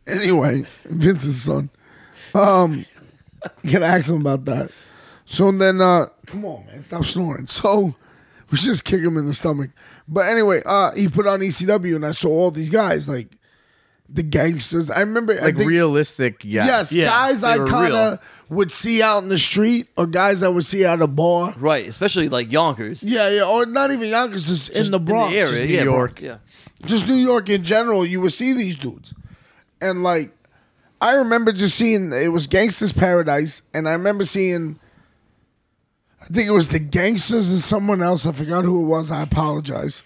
Anyway, 0.07 0.65
Vince's 0.85 1.43
son. 1.43 1.71
Um, 2.35 2.85
you 3.63 3.71
can 3.71 3.83
ask 3.83 4.09
him 4.11 4.21
about 4.21 4.45
that. 4.47 4.71
So 5.27 5.51
then, 5.53 5.81
uh, 5.81 6.07
come 6.27 6.45
on, 6.45 6.67
man, 6.67 6.83
stop 6.83 7.05
snoring. 7.05 7.47
So 7.47 7.95
we 8.51 8.57
should 8.59 8.67
just 8.67 8.85
kick 8.85 9.01
him 9.01 9.17
in 9.17 9.27
the 9.27 9.35
stomach. 9.35 9.71
But 10.09 10.27
anyway, 10.27 10.63
uh, 10.67 10.93
he 10.93 11.09
put 11.09 11.27
on 11.27 11.41
ECW, 11.41 11.97
and 11.97 12.05
I 12.05 12.13
saw 12.13 12.29
all 12.29 12.51
these 12.51 12.71
guys 12.71 13.09
like 13.09 13.29
the 14.13 14.23
gangsters. 14.25 14.91
I 14.91 15.01
remember 15.01 15.35
I 15.35 15.47
Like 15.47 15.57
think- 15.57 15.69
realistic, 15.71 16.45
yeah. 16.45 16.67
Yes, 16.67 16.93
Yeah, 16.93 17.05
guys 17.07 17.45
I 17.45 17.59
kind 17.65 17.95
of 17.95 18.19
would 18.49 18.73
see 18.73 19.03
out 19.03 19.23
in 19.23 19.29
the 19.29 19.39
street, 19.39 19.87
or 19.97 20.07
guys 20.07 20.43
I 20.43 20.49
would 20.49 20.65
see 20.65 20.85
at 20.85 21.01
a 21.01 21.07
bar. 21.07 21.55
Right, 21.59 21.87
especially 21.87 22.29
like 22.29 22.51
Yonkers. 22.51 23.05
Yeah, 23.05 23.29
yeah, 23.29 23.45
or 23.45 23.67
not 23.67 23.93
even 23.93 24.09
Yonkers, 24.09 24.49
just, 24.49 24.71
in 24.71 24.91
the 24.91 24.99
Bronx, 24.99 25.33
in 25.33 25.41
the 25.41 25.49
area, 25.49 25.67
New 25.67 25.75
yeah, 25.75 25.83
York. 25.85 26.21
Bronx, 26.21 26.23
yeah. 26.23 26.87
just 26.87 27.07
New 27.07 27.15
York 27.15 27.49
in 27.49 27.63
general. 27.63 28.05
You 28.05 28.21
would 28.23 28.33
see 28.33 28.53
these 28.53 28.75
dudes, 28.77 29.15
and 29.81 30.03
like, 30.03 30.33
I 31.01 31.13
remember 31.15 31.53
just 31.53 31.77
seeing 31.79 32.13
it 32.13 32.33
was 32.33 32.49
Gangsters 32.49 32.91
Paradise, 32.93 33.63
and 33.73 33.89
I 33.89 33.93
remember 33.93 34.25
seeing. 34.25 34.81
I 36.21 36.27
think 36.27 36.49
it 36.49 36.53
was 36.53 36.69
the 36.69 36.79
Gangsters 36.79 37.51
and 37.51 37.61
someone 37.61 38.03
else. 38.03 38.27
I 38.27 38.33
forgot 38.33 38.65
who 38.65 38.83
it 38.83 38.87
was. 38.87 39.11
I 39.11 39.23
apologize. 39.23 40.03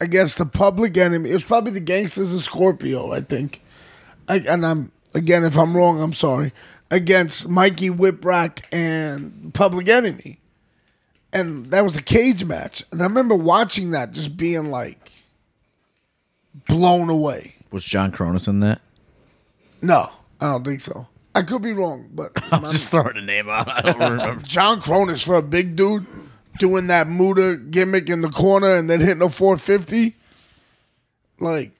I 0.00 0.06
guess 0.06 0.34
the 0.34 0.46
Public 0.46 0.96
Enemy. 0.96 1.30
It 1.30 1.34
was 1.34 1.44
probably 1.44 1.72
the 1.72 1.80
Gangsters 1.80 2.32
and 2.32 2.40
Scorpio. 2.40 3.12
I 3.12 3.20
think. 3.20 3.62
I, 4.28 4.38
and 4.40 4.66
I'm 4.66 4.92
again, 5.14 5.44
if 5.44 5.56
I'm 5.56 5.76
wrong, 5.76 6.00
I'm 6.00 6.12
sorry. 6.12 6.52
Against 6.90 7.48
Mikey 7.48 7.90
Whipwreck 7.90 8.64
and 8.70 9.52
Public 9.54 9.88
Enemy, 9.88 10.38
and 11.32 11.66
that 11.70 11.82
was 11.82 11.96
a 11.96 12.02
cage 12.02 12.44
match. 12.44 12.84
And 12.92 13.00
I 13.00 13.04
remember 13.04 13.34
watching 13.34 13.92
that, 13.92 14.12
just 14.12 14.36
being 14.36 14.70
like 14.70 15.10
blown 16.68 17.08
away. 17.08 17.56
Was 17.70 17.84
John 17.84 18.12
Kronus 18.12 18.46
in 18.46 18.60
that? 18.60 18.80
No, 19.82 20.10
I 20.40 20.52
don't 20.52 20.64
think 20.64 20.80
so. 20.80 21.06
I 21.34 21.42
could 21.42 21.62
be 21.62 21.72
wrong, 21.72 22.08
but 22.12 22.32
I'm 22.52 22.62
just 22.70 22.90
throwing 22.90 23.16
a 23.16 23.22
name 23.22 23.48
out. 23.48 23.68
I 23.70 23.80
don't 23.80 23.98
remember. 24.12 24.42
John 24.44 24.80
Kronus 24.80 25.24
for 25.24 25.34
a 25.36 25.42
big 25.42 25.74
dude 25.76 26.06
doing 26.58 26.86
that 26.86 27.08
Muta 27.08 27.56
gimmick 27.56 28.08
in 28.08 28.20
the 28.20 28.28
corner 28.30 28.74
and 28.74 28.88
then 28.88 29.00
hitting 29.00 29.22
a 29.22 29.28
450. 29.28 30.14
Like 31.40 31.72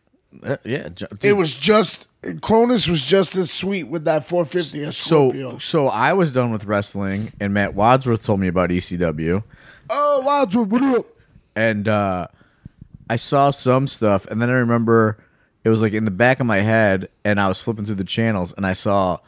Uh, 0.43 0.57
yeah, 0.65 0.89
Jo- 0.89 1.07
it 1.23 1.35
was 1.35 1.55
just 1.55 2.09
Kronus 2.23 2.89
was 2.89 3.05
just 3.05 3.37
as 3.37 3.51
sweet 3.51 3.85
with 3.85 4.05
that 4.07 4.25
450 4.27 4.83
as 4.85 4.97
Scorpio. 4.97 5.53
so. 5.53 5.59
So 5.59 5.89
I 5.89 6.13
was 6.15 6.33
done 6.33 6.51
with 6.51 6.65
wrestling, 6.65 7.33
and 7.39 7.53
Matt 7.55 7.75
Wadsworth 7.75 8.25
told 8.25 8.41
me 8.41 8.49
about 8.49 8.71
ECW. 8.71 9.43
oh 9.91 10.21
wow, 10.23 10.45
what 10.65 10.83
up? 10.83 11.07
and 11.55 11.87
uh, 11.87 12.27
I 13.09 13.17
saw 13.17 13.51
some 13.51 13.87
stuff, 13.87 14.27
and 14.27 14.41
then 14.43 14.49
I 14.51 14.55
remember 14.55 15.19
it 15.63 15.69
was 15.69 15.83
like 15.83 15.93
in 15.93 16.05
the 16.05 16.11
back 16.11 16.41
of 16.41 16.47
my 16.47 16.59
head, 16.63 17.09
and 17.25 17.39
I 17.39 17.47
was 17.47 17.61
flipping 17.61 17.85
through 17.87 17.95
the 17.97 18.05
channels, 18.05 18.53
and 18.57 18.67
I 18.67 18.73
saw 18.73 19.19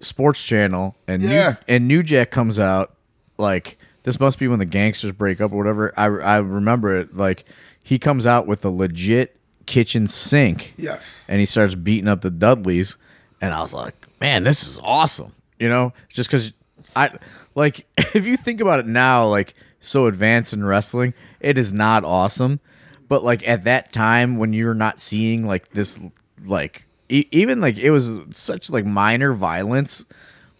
Sports 0.00 0.42
Channel, 0.42 0.96
and 1.08 1.22
Yeah. 1.22 1.50
New, 1.50 1.56
and 1.74 1.88
New 1.88 2.02
Jack 2.02 2.30
comes 2.30 2.58
out 2.58 2.94
like 3.38 3.78
this 4.04 4.20
must 4.20 4.38
be 4.38 4.46
when 4.48 4.58
the 4.58 4.64
gangsters 4.66 5.12
break 5.12 5.40
up 5.40 5.52
or 5.52 5.56
whatever. 5.56 5.92
I 5.96 6.04
I 6.06 6.36
remember 6.38 6.96
it 6.96 7.16
like 7.16 7.44
he 7.82 7.98
comes 7.98 8.26
out 8.26 8.46
with 8.46 8.64
a 8.64 8.70
legit 8.70 9.36
kitchen 9.66 10.06
sink, 10.06 10.74
Yes. 10.76 11.24
and 11.28 11.40
he 11.40 11.46
starts 11.46 11.74
beating 11.74 12.08
up 12.08 12.20
the 12.22 12.30
Dudleys, 12.30 12.98
and 13.40 13.52
I 13.54 13.60
was 13.62 13.72
like, 13.74 13.94
man, 14.20 14.44
this 14.44 14.66
is 14.66 14.78
awesome. 14.82 15.32
You 15.58 15.68
know, 15.68 15.92
just 16.08 16.28
because 16.30 16.52
I 16.94 17.10
like 17.54 17.86
if 18.14 18.26
you 18.26 18.36
think 18.36 18.60
about 18.60 18.80
it 18.80 18.86
now, 18.86 19.26
like 19.28 19.54
so 19.80 20.06
advanced 20.06 20.52
in 20.52 20.64
wrestling, 20.64 21.14
it 21.40 21.58
is 21.58 21.72
not 21.72 22.04
awesome. 22.04 22.60
But 23.08 23.22
like 23.24 23.46
at 23.48 23.62
that 23.64 23.92
time 23.92 24.36
when 24.36 24.52
you're 24.52 24.74
not 24.74 25.00
seeing 25.00 25.46
like 25.46 25.70
this, 25.70 25.98
like 26.44 26.85
e- 27.08 27.26
even 27.30 27.60
like 27.60 27.76
it 27.78 27.90
was 27.90 28.10
such 28.32 28.70
like 28.70 28.84
minor 28.84 29.32
violence, 29.32 30.04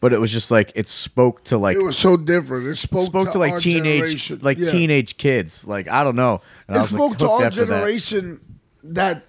but 0.00 0.12
it 0.12 0.20
was 0.20 0.30
just 0.32 0.50
like 0.50 0.72
it 0.74 0.88
spoke 0.88 1.44
to 1.44 1.58
like 1.58 1.76
It 1.76 1.82
was 1.84 1.96
so 1.98 2.16
different. 2.16 2.66
It 2.66 2.76
spoke, 2.76 3.02
spoke 3.02 3.32
to, 3.32 3.38
like 3.38 3.52
our 3.52 3.58
teenage 3.58 4.00
generation. 4.00 4.38
like 4.42 4.58
Yeah. 4.58 4.70
teenage 4.70 5.16
kids. 5.16 5.66
Like 5.66 5.88
I 5.90 6.04
don't 6.04 6.16
know. 6.16 6.40
And 6.68 6.76
I 6.76 6.80
It 6.80 6.82
was, 6.82 6.92
like, 6.92 6.98
spoke 7.00 7.18
to 7.18 7.24
hooked 7.28 7.40
our 7.40 7.46
after 7.46 7.64
that. 7.64 7.74
generation 7.80 8.40
that. 8.84 9.24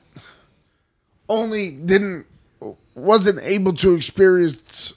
only 1.29 1.71
didn't 1.71 2.25
wasn't 2.95 3.39
able 3.43 3.73
to 3.73 3.93
experience 3.93 4.93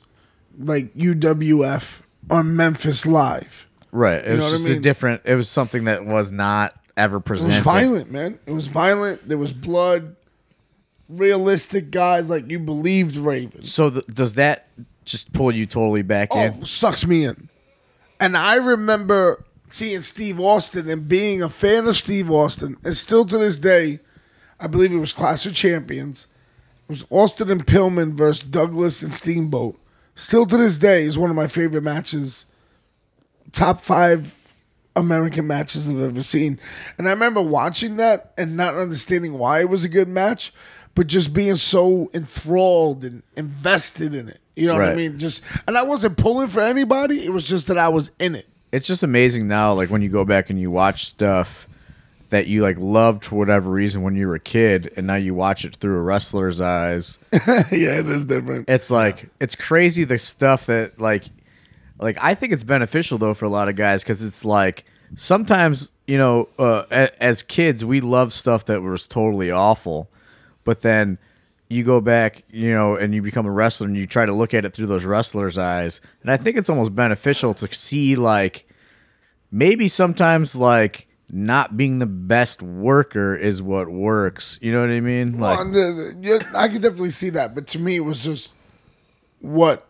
like 0.58 0.94
UWF 0.96 2.00
or 2.30 2.44
Memphis 2.44 3.04
Live. 3.06 3.66
Right. 3.92 4.24
It 4.24 4.28
know 4.28 4.34
was 4.36 4.44
what 4.44 4.48
I 4.48 4.56
just 4.58 4.68
a 4.68 4.80
different. 4.80 5.22
It 5.24 5.34
was 5.34 5.48
something 5.48 5.84
that 5.84 6.04
was 6.06 6.30
not 6.30 6.74
ever 6.96 7.18
presented. 7.20 7.54
It 7.54 7.56
was 7.56 7.64
violent, 7.64 8.10
man. 8.12 8.38
It 8.46 8.52
was 8.52 8.68
violent. 8.68 9.28
There 9.28 9.38
was 9.38 9.52
blood. 9.52 10.14
Realistic 11.10 11.90
guys 11.90 12.30
like 12.30 12.48
you 12.50 12.58
believed 12.58 13.16
Raven. 13.16 13.64
So 13.64 13.90
th- 13.90 14.06
does 14.06 14.34
that 14.34 14.68
just 15.04 15.32
pull 15.32 15.52
you 15.54 15.66
totally 15.66 16.02
back 16.02 16.28
Oh, 16.30 16.38
in? 16.40 16.64
sucks 16.64 17.04
me 17.06 17.24
in. 17.24 17.48
And 18.20 18.36
I 18.36 18.56
remember 18.56 19.44
seeing 19.70 20.02
Steve 20.02 20.38
Austin 20.38 20.88
and 20.88 21.08
being 21.08 21.42
a 21.42 21.48
fan 21.48 21.86
of 21.86 21.96
Steve 21.96 22.30
Austin. 22.30 22.76
And 22.84 22.94
still 22.96 23.24
to 23.26 23.38
this 23.38 23.58
day, 23.58 23.98
I 24.60 24.66
believe 24.66 24.92
it 24.92 24.98
was 24.98 25.12
Clash 25.12 25.46
of 25.46 25.54
Champions. 25.54 26.26
It 26.88 26.92
was 26.92 27.04
Austin 27.10 27.50
and 27.50 27.66
Pillman 27.66 28.12
versus 28.12 28.44
Douglas 28.44 29.02
and 29.02 29.12
Steamboat. 29.12 29.78
Still 30.16 30.44
to 30.46 30.56
this 30.56 30.76
day 30.78 31.04
is 31.04 31.16
one 31.18 31.30
of 31.30 31.36
my 31.36 31.46
favorite 31.46 31.82
matches. 31.82 32.44
Top 33.52 33.82
five 33.82 34.36
American 34.96 35.46
matches 35.46 35.88
I've 35.90 36.00
ever 36.00 36.22
seen. 36.22 36.60
And 36.98 37.08
I 37.08 37.10
remember 37.12 37.40
watching 37.40 37.96
that 37.96 38.32
and 38.36 38.56
not 38.56 38.74
understanding 38.74 39.38
why 39.38 39.60
it 39.60 39.68
was 39.68 39.84
a 39.84 39.88
good 39.88 40.08
match, 40.08 40.52
but 40.94 41.06
just 41.06 41.32
being 41.32 41.56
so 41.56 42.10
enthralled 42.14 43.04
and 43.04 43.22
invested 43.36 44.14
in 44.14 44.28
it. 44.28 44.38
You 44.56 44.66
know 44.66 44.74
what 44.74 44.82
I 44.84 44.88
Right. 44.88 44.96
mean? 44.96 45.18
Just 45.18 45.42
and 45.66 45.76
I 45.78 45.82
wasn't 45.82 46.16
pulling 46.16 46.48
for 46.48 46.60
anybody. 46.60 47.24
It 47.24 47.32
was 47.32 47.48
just 47.48 47.68
that 47.68 47.78
I 47.78 47.88
was 47.88 48.10
in 48.18 48.34
it. 48.34 48.46
It's 48.72 48.86
just 48.86 49.02
amazing 49.02 49.48
now, 49.48 49.72
like 49.72 49.90
when 49.90 50.02
you 50.02 50.08
go 50.08 50.24
back 50.24 50.50
and 50.50 50.60
you 50.60 50.70
watch 50.70 51.06
stuff 51.06 51.66
that 52.28 52.46
you 52.46 52.62
like 52.62 52.76
loved 52.78 53.24
for 53.24 53.36
whatever 53.36 53.68
reason 53.70 54.02
when 54.02 54.14
you 54.14 54.28
were 54.28 54.36
a 54.36 54.40
kid, 54.40 54.92
and 54.96 55.06
now 55.06 55.16
you 55.16 55.34
watch 55.34 55.64
it 55.64 55.74
through 55.76 55.98
a 55.98 56.02
wrestler's 56.02 56.60
eyes. 56.60 57.18
yeah, 57.32 57.98
it 57.98 58.06
is 58.08 58.24
different. 58.26 58.68
It's 58.68 58.90
like 58.90 59.28
it's 59.40 59.56
crazy 59.56 60.04
the 60.04 60.18
stuff 60.18 60.66
that 60.66 61.00
like 61.00 61.24
like 61.98 62.16
I 62.20 62.34
think 62.34 62.52
it's 62.52 62.62
beneficial 62.64 63.18
though 63.18 63.34
for 63.34 63.46
a 63.46 63.48
lot 63.48 63.68
of 63.68 63.74
guys 63.76 64.02
because 64.02 64.22
it's 64.22 64.44
like 64.44 64.84
sometimes 65.16 65.90
you 66.06 66.18
know 66.18 66.48
uh, 66.58 66.84
a- 66.90 67.22
as 67.22 67.42
kids 67.42 67.84
we 67.84 68.00
love 68.00 68.32
stuff 68.32 68.66
that 68.66 68.82
was 68.82 69.06
totally 69.08 69.50
awful, 69.50 70.08
but 70.70 70.82
then 70.82 71.18
you 71.68 71.82
go 71.82 72.00
back 72.00 72.44
you 72.48 72.72
know 72.72 72.94
and 72.94 73.12
you 73.12 73.22
become 73.22 73.44
a 73.44 73.50
wrestler 73.50 73.88
and 73.88 73.96
you 73.96 74.06
try 74.06 74.24
to 74.24 74.32
look 74.32 74.54
at 74.54 74.64
it 74.64 74.72
through 74.72 74.86
those 74.86 75.04
wrestlers' 75.04 75.58
eyes, 75.58 76.00
and 76.22 76.30
I 76.30 76.36
think 76.36 76.56
it's 76.56 76.70
almost 76.70 76.94
beneficial 76.94 77.54
to 77.54 77.74
see 77.74 78.14
like 78.14 78.68
maybe 79.50 79.88
sometimes 79.88 80.54
like 80.54 81.08
not 81.28 81.76
being 81.76 81.98
the 81.98 82.06
best 82.06 82.62
worker 82.62 83.34
is 83.34 83.60
what 83.60 83.88
works. 83.88 84.60
You 84.62 84.70
know 84.70 84.80
what 84.80 84.90
I 84.90 85.00
mean? 85.00 85.40
Like 85.40 85.58
Well, 85.58 85.72
the- 85.72 86.14
the- 86.20 86.46
I 86.56 86.68
could 86.68 86.82
definitely 86.82 87.10
see 87.10 87.30
that, 87.30 87.52
but 87.56 87.66
to 87.68 87.80
me, 87.80 87.96
it 87.96 88.04
was 88.04 88.22
just 88.22 88.52
what 89.40 89.88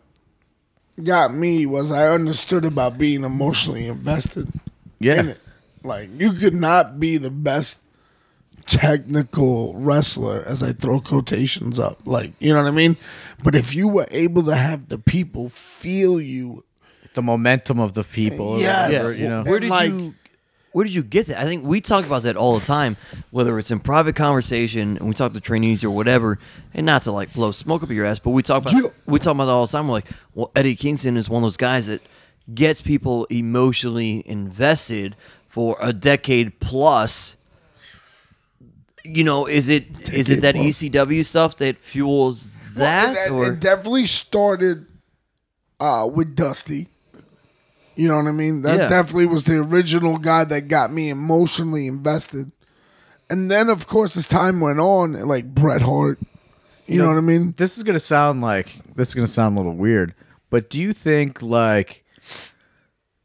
got 1.03 1.31
me 1.31 1.67
was 1.67 1.91
I 1.91 2.09
understood 2.09 2.65
about 2.65 2.97
being 2.97 3.23
emotionally 3.23 3.85
invested 3.85 4.51
yeah. 4.99 5.19
in 5.19 5.29
it. 5.29 5.39
Like 5.83 6.09
you 6.17 6.33
could 6.33 6.55
not 6.55 6.99
be 6.99 7.17
the 7.17 7.29
best 7.29 7.81
technical 8.65 9.73
wrestler 9.77 10.43
as 10.45 10.61
I 10.63 10.73
throw 10.73 10.99
quotations 10.99 11.79
up. 11.79 11.99
Like, 12.05 12.33
you 12.39 12.53
know 12.53 12.61
what 12.61 12.67
I 12.67 12.71
mean? 12.71 12.97
But 13.43 13.55
if 13.55 13.73
you 13.75 13.87
were 13.87 14.07
able 14.11 14.43
to 14.43 14.55
have 14.55 14.89
the 14.89 14.97
people 14.97 15.49
feel 15.49 16.19
you 16.21 16.63
the 17.13 17.21
momentum 17.21 17.79
of 17.79 17.93
the 17.93 18.03
people. 18.03 18.49
or 18.53 18.59
Yes. 18.59 18.91
whatever, 18.91 19.13
you 19.17 19.27
know. 19.27 19.43
Where 19.43 19.59
did 19.59 19.69
like- 19.69 19.89
you 19.91 20.15
where 20.73 20.85
did 20.85 20.95
you 20.95 21.03
get 21.03 21.25
that? 21.27 21.37
I 21.37 21.43
think 21.43 21.65
we 21.65 21.81
talk 21.81 22.05
about 22.05 22.23
that 22.23 22.37
all 22.37 22.57
the 22.57 22.65
time, 22.65 22.95
whether 23.31 23.59
it's 23.59 23.71
in 23.71 23.81
private 23.81 24.15
conversation 24.15 24.95
and 24.95 25.05
we 25.09 25.13
talk 25.13 25.33
to 25.33 25.41
trainees 25.41 25.83
or 25.83 25.89
whatever, 25.89 26.39
and 26.73 26.85
not 26.85 27.01
to 27.03 27.11
like 27.11 27.33
blow 27.33 27.51
smoke 27.51 27.83
up 27.83 27.89
your 27.89 28.05
ass, 28.05 28.19
but 28.19 28.29
we 28.29 28.41
talk 28.41 28.61
about 28.61 28.73
Yeah. 28.81 28.89
we 29.05 29.19
talk 29.19 29.35
about 29.35 29.45
that 29.47 29.51
all 29.51 29.65
the 29.65 29.71
time. 29.73 29.87
We're 29.89 29.95
like, 29.95 30.07
well, 30.33 30.49
Eddie 30.55 30.77
Kingston 30.77 31.17
is 31.17 31.29
one 31.29 31.43
of 31.43 31.45
those 31.45 31.57
guys 31.57 31.87
that 31.87 32.01
gets 32.55 32.81
people 32.81 33.25
emotionally 33.25 34.23
invested 34.25 35.17
for 35.49 35.75
a 35.81 35.91
decade 35.91 36.57
plus. 36.61 37.35
You 39.03 39.23
know, 39.23 39.47
is 39.47 39.69
it 39.69 40.09
is 40.13 40.29
it 40.29 40.41
Decade 40.41 40.41
that 40.41 40.55
plus. 40.55 40.81
ECW 40.81 41.25
stuff 41.25 41.57
that 41.57 41.77
fuels 41.79 42.55
that, 42.75 43.13
Well, 43.13 43.25
it, 43.25 43.31
or 43.31 43.53
it 43.53 43.59
definitely 43.59 44.05
started 44.05 44.85
uh, 45.79 46.07
with 46.11 46.35
Dusty. 46.35 46.87
You 47.95 48.07
know 48.07 48.17
what 48.17 48.27
I 48.27 48.31
mean? 48.31 48.61
That 48.61 48.79
Yeah. 48.79 48.87
definitely 48.87 49.25
was 49.25 49.43
the 49.43 49.57
original 49.57 50.17
guy 50.17 50.43
that 50.45 50.67
got 50.67 50.93
me 50.93 51.09
emotionally 51.09 51.87
invested. 51.87 52.51
And 53.29 53.49
then, 53.49 53.69
of 53.69 53.87
course, 53.87 54.15
as 54.17 54.27
time 54.27 54.59
went 54.59 54.79
on, 54.79 55.13
like 55.27 55.53
Bret 55.53 55.81
Hart. 55.81 56.19
You, 56.87 56.97
know, 56.99 57.07
what 57.07 57.17
I 57.17 57.21
mean? 57.21 57.53
This 57.57 57.77
is 57.77 57.83
gonna 57.83 57.99
sound 57.99 58.41
like 58.41 58.75
this 58.95 59.09
is 59.09 59.15
gonna 59.15 59.27
sound 59.27 59.55
a 59.57 59.61
little 59.61 59.75
weird, 59.75 60.13
but 60.49 60.69
do 60.69 60.81
you 60.81 60.91
think 60.93 61.41
like 61.41 62.00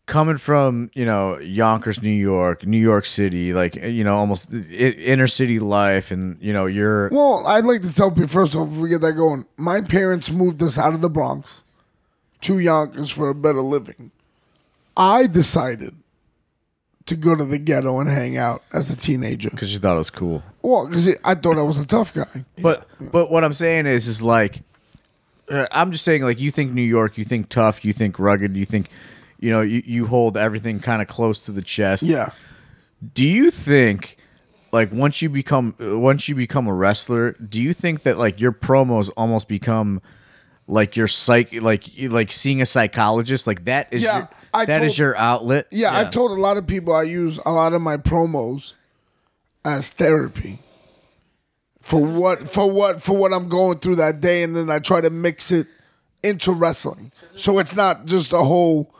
coming 0.06 0.36
from 0.38 0.90
you 0.94 1.04
know 1.04 1.38
Yonkers, 1.38 2.00
New 2.02 2.10
York, 2.10 2.64
New 2.66 2.78
York 2.78 3.04
City, 3.04 3.52
like 3.52 3.74
you 3.76 4.04
know 4.04 4.16
almost 4.16 4.52
i- 4.52 4.56
inner 4.56 5.26
city 5.26 5.58
life, 5.58 6.10
and 6.10 6.36
you 6.40 6.52
know 6.52 6.66
you're 6.66 7.08
Well, 7.10 7.46
I'd 7.46 7.64
like 7.64 7.82
to 7.82 7.92
tell 7.92 8.10
people 8.10 8.28
first 8.28 8.54
off, 8.54 8.68
if 8.68 8.76
we 8.76 8.88
get 8.88 9.00
that 9.02 9.12
going, 9.14 9.44
my 9.56 9.80
parents 9.80 10.30
moved 10.30 10.62
us 10.62 10.78
out 10.78 10.94
of 10.94 11.00
the 11.00 11.10
Bronx 11.10 11.62
to 12.42 12.58
Yonkers 12.58 13.10
for 13.10 13.28
a 13.28 13.34
better 13.34 13.60
living. 13.60 14.10
I 14.96 15.26
decided 15.26 15.94
to 17.06 17.14
go 17.16 17.34
to 17.36 17.44
the 17.44 17.58
ghetto 17.58 18.00
and 18.00 18.08
hang 18.08 18.36
out 18.36 18.62
as 18.72 18.90
a 18.90 18.96
teenager. 18.96 19.50
because 19.50 19.72
you 19.72 19.78
thought 19.78 19.94
it 19.94 19.98
was 19.98 20.10
cool. 20.10 20.42
Well, 20.62 20.86
because 20.88 21.08
I 21.24 21.34
thought 21.34 21.56
I 21.58 21.62
was 21.62 21.78
a 21.78 21.86
tough 21.86 22.12
guy. 22.14 22.44
But 22.60 22.86
but 23.12 23.30
what 23.30 23.44
I'm 23.44 23.52
saying 23.52 23.86
is 23.86 24.08
is 24.08 24.22
like 24.22 24.62
uh, 25.50 25.66
I'm 25.70 25.92
just 25.92 26.04
saying 26.04 26.22
like 26.22 26.40
you 26.40 26.50
think 26.50 26.72
New 26.72 26.82
York, 26.82 27.18
you 27.18 27.24
think 27.24 27.48
tough, 27.48 27.84
you 27.84 27.92
think 27.92 28.18
rugged, 28.18 28.56
you 28.56 28.64
think 28.64 28.88
you 29.46 29.52
know 29.52 29.60
you, 29.62 29.80
you 29.86 30.06
hold 30.06 30.36
everything 30.36 30.80
kind 30.80 31.00
of 31.00 31.06
close 31.06 31.44
to 31.44 31.52
the 31.52 31.62
chest. 31.62 32.02
Yeah. 32.02 32.30
Do 33.14 33.24
you 33.26 33.52
think 33.52 34.16
like 34.72 34.90
once 34.92 35.22
you 35.22 35.28
become 35.30 35.74
once 35.78 36.28
you 36.28 36.34
become 36.34 36.66
a 36.66 36.74
wrestler, 36.74 37.32
do 37.34 37.62
you 37.62 37.72
think 37.72 38.02
that 38.02 38.18
like 38.18 38.40
your 38.40 38.50
promos 38.52 39.08
almost 39.16 39.46
become 39.46 40.02
like 40.66 40.96
your 40.96 41.06
psych 41.06 41.52
like 41.62 41.84
like 42.08 42.32
seeing 42.32 42.60
a 42.60 42.66
psychologist 42.66 43.46
like 43.46 43.64
that 43.66 43.86
is 43.92 44.02
Yeah, 44.02 44.16
your, 44.18 44.28
I 44.52 44.64
that 44.64 44.82
is 44.82 44.92
told- 44.92 44.98
your 44.98 45.16
outlet? 45.16 45.66
Yeah, 45.70 45.92
I've 45.92 46.10
told 46.10 46.32
a 46.32 46.40
lot 46.40 46.56
of 46.56 46.66
people 46.66 46.92
I 46.92 47.04
use 47.04 47.38
a 47.46 47.52
lot 47.52 47.72
of 47.72 47.80
my 47.80 47.96
promos 47.98 48.72
as 49.64 49.90
therapy. 49.92 50.58
For 51.80 52.00
what 52.04 52.48
for 52.50 52.68
what 52.68 53.00
for 53.00 53.16
what 53.16 53.32
I'm 53.32 53.48
going 53.48 53.78
through 53.78 53.96
that 53.96 54.20
day 54.20 54.42
and 54.42 54.56
then 54.56 54.68
I 54.70 54.80
try 54.80 55.00
to 55.00 55.10
mix 55.10 55.52
it 55.52 55.68
into 56.24 56.50
wrestling. 56.52 57.12
So 57.36 57.60
it's 57.60 57.76
not 57.76 58.06
just 58.06 58.32
a 58.32 58.38
whole 58.42 58.92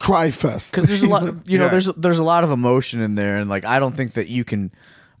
cry 0.00 0.30
fest. 0.30 0.70
because 0.70 0.88
there's 0.88 1.02
a 1.02 1.08
lot 1.08 1.22
you 1.46 1.58
know 1.58 1.64
Yeah. 1.64 1.70
there's 1.70 1.86
there's 1.94 2.18
a 2.18 2.24
lot 2.24 2.44
of 2.44 2.50
emotion 2.50 3.00
in 3.00 3.14
there 3.16 3.36
and 3.36 3.48
like 3.50 3.64
i 3.64 3.78
don't 3.78 3.96
think 3.96 4.14
that 4.14 4.28
you 4.28 4.44
can 4.44 4.70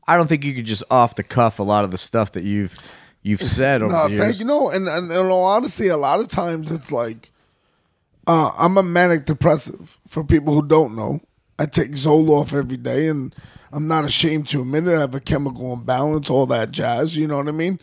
i 0.06 0.16
don't 0.16 0.28
think 0.28 0.44
you 0.44 0.54
could 0.54 0.66
just 0.66 0.84
off 0.90 1.14
the 1.16 1.22
cuff 1.24 1.58
a 1.58 1.62
lot 1.64 1.84
of 1.84 1.90
the 1.90 1.98
stuff 1.98 2.32
that 2.32 2.44
you've 2.44 2.78
you've 3.22 3.42
said 3.58 3.82
over 3.82 3.92
No, 3.92 4.04
the 4.08 4.14
years 4.14 4.38
you. 4.38 4.44
know 4.46 4.70
and, 4.70 4.86
and 4.88 5.10
in 5.10 5.16
all 5.26 5.44
honesty, 5.44 5.88
a 5.88 5.96
lot 5.96 6.20
of 6.20 6.28
times 6.28 6.70
it's 6.70 6.92
like 6.92 7.30
uh, 8.26 8.50
I'm 8.58 8.76
a 8.76 8.82
manic 8.82 9.24
depressive. 9.24 9.98
For 10.06 10.22
people 10.22 10.52
who 10.52 10.62
don't 10.66 10.94
know, 10.94 11.20
I 11.58 11.64
take 11.64 11.92
Zoloft 11.92 12.52
every 12.52 12.76
day, 12.76 13.08
and 13.08 13.34
I'm 13.72 13.88
not 13.88 14.04
ashamed 14.04 14.48
to 14.48 14.60
admit 14.60 14.86
it. 14.86 14.94
I 14.96 15.00
have 15.00 15.14
a 15.14 15.20
chemical 15.20 15.72
imbalance, 15.72 16.28
all 16.28 16.44
that 16.46 16.70
jazz. 16.70 17.16
You 17.16 17.26
know 17.26 17.38
what 17.38 17.48
I 17.48 17.52
mean? 17.52 17.80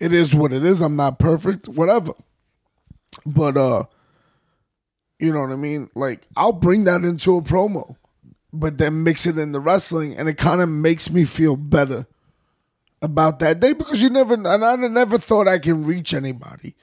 It 0.00 0.12
is 0.12 0.32
what 0.36 0.52
it 0.52 0.62
is. 0.64 0.80
I'm 0.80 0.94
not 0.94 1.18
perfect, 1.18 1.66
whatever. 1.66 2.12
But 3.26 3.56
uh, 3.56 3.84
you 5.18 5.32
know 5.32 5.40
what 5.40 5.50
I 5.50 5.56
mean? 5.56 5.90
Like 5.94 6.22
I'll 6.36 6.52
bring 6.52 6.84
that 6.84 7.02
into 7.02 7.36
a 7.36 7.42
promo, 7.42 7.96
but 8.52 8.78
then 8.78 9.02
mix 9.04 9.26
it 9.26 9.38
in 9.38 9.52
the 9.52 9.60
wrestling, 9.60 10.16
and 10.16 10.28
it 10.28 10.38
kind 10.38 10.60
of 10.60 10.68
makes 10.68 11.10
me 11.10 11.24
feel 11.24 11.56
better 11.56 12.06
about 13.00 13.38
that 13.38 13.60
day 13.60 13.72
because 13.72 14.02
you 14.02 14.10
never 14.10 14.34
and 14.34 14.46
I 14.46 14.76
never 14.76 15.18
thought 15.18 15.48
I 15.48 15.58
can 15.58 15.84
reach 15.84 16.14
anybody. 16.14 16.74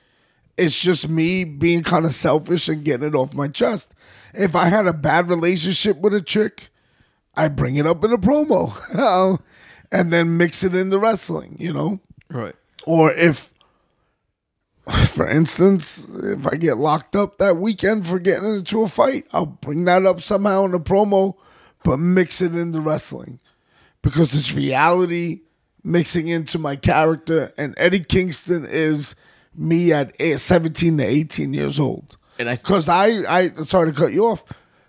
It's 0.57 0.79
just 0.79 1.09
me 1.09 1.43
being 1.43 1.83
kind 1.83 2.05
of 2.05 2.13
selfish 2.13 2.69
and 2.69 2.85
getting 2.85 3.07
it 3.07 3.15
off 3.15 3.33
my 3.33 3.49
chest. 3.49 3.93
If 4.33 4.55
I 4.55 4.65
had 4.65 4.87
a 4.87 4.93
bad 4.93 5.27
relationship 5.27 5.97
with 5.97 6.13
a 6.13 6.21
chick, 6.21 6.69
I 7.35 7.49
bring 7.49 7.75
it 7.75 7.85
up 7.85 8.03
in 8.05 8.13
a 8.13 8.17
promo 8.17 9.39
and 9.91 10.13
then 10.13 10.37
mix 10.37 10.63
it 10.63 10.73
in 10.73 10.89
the 10.89 10.99
wrestling, 10.99 11.57
you 11.59 11.73
know? 11.73 11.99
Right. 12.29 12.55
Or 12.85 13.11
if 13.11 13.53
for 15.07 15.29
instance, 15.29 16.07
if 16.23 16.45
I 16.47 16.55
get 16.57 16.77
locked 16.77 17.15
up 17.15 17.37
that 17.39 17.57
weekend 17.57 18.05
for 18.05 18.19
getting 18.19 18.55
into 18.55 18.81
a 18.83 18.87
fight, 18.87 19.25
I'll 19.33 19.45
bring 19.45 19.85
that 19.85 20.05
up 20.05 20.21
somehow 20.21 20.65
in 20.65 20.73
a 20.73 20.79
promo, 20.79 21.35
but 21.83 21.97
mix 21.97 22.41
it 22.41 22.55
into 22.55 22.79
wrestling 22.79 23.39
because 24.01 24.35
it's 24.35 24.53
reality 24.53 25.41
mixing 25.83 26.27
into 26.27 26.59
my 26.59 26.75
character. 26.75 27.51
And 27.57 27.73
Eddie 27.77 27.99
Kingston 28.03 28.65
is 28.69 29.15
me 29.55 29.91
at 29.93 30.15
eh, 30.19 30.37
17 30.37 30.97
to 30.97 31.03
18 31.03 31.53
years 31.53 31.79
old. 31.79 32.17
And 32.37 32.49
I- 32.49 32.55
because 32.55 32.89
I, 32.89 33.07
I, 33.27 33.49
sorry 33.63 33.91
to 33.91 33.97
cut 33.97 34.13
you 34.13 34.25
off, 34.25 34.43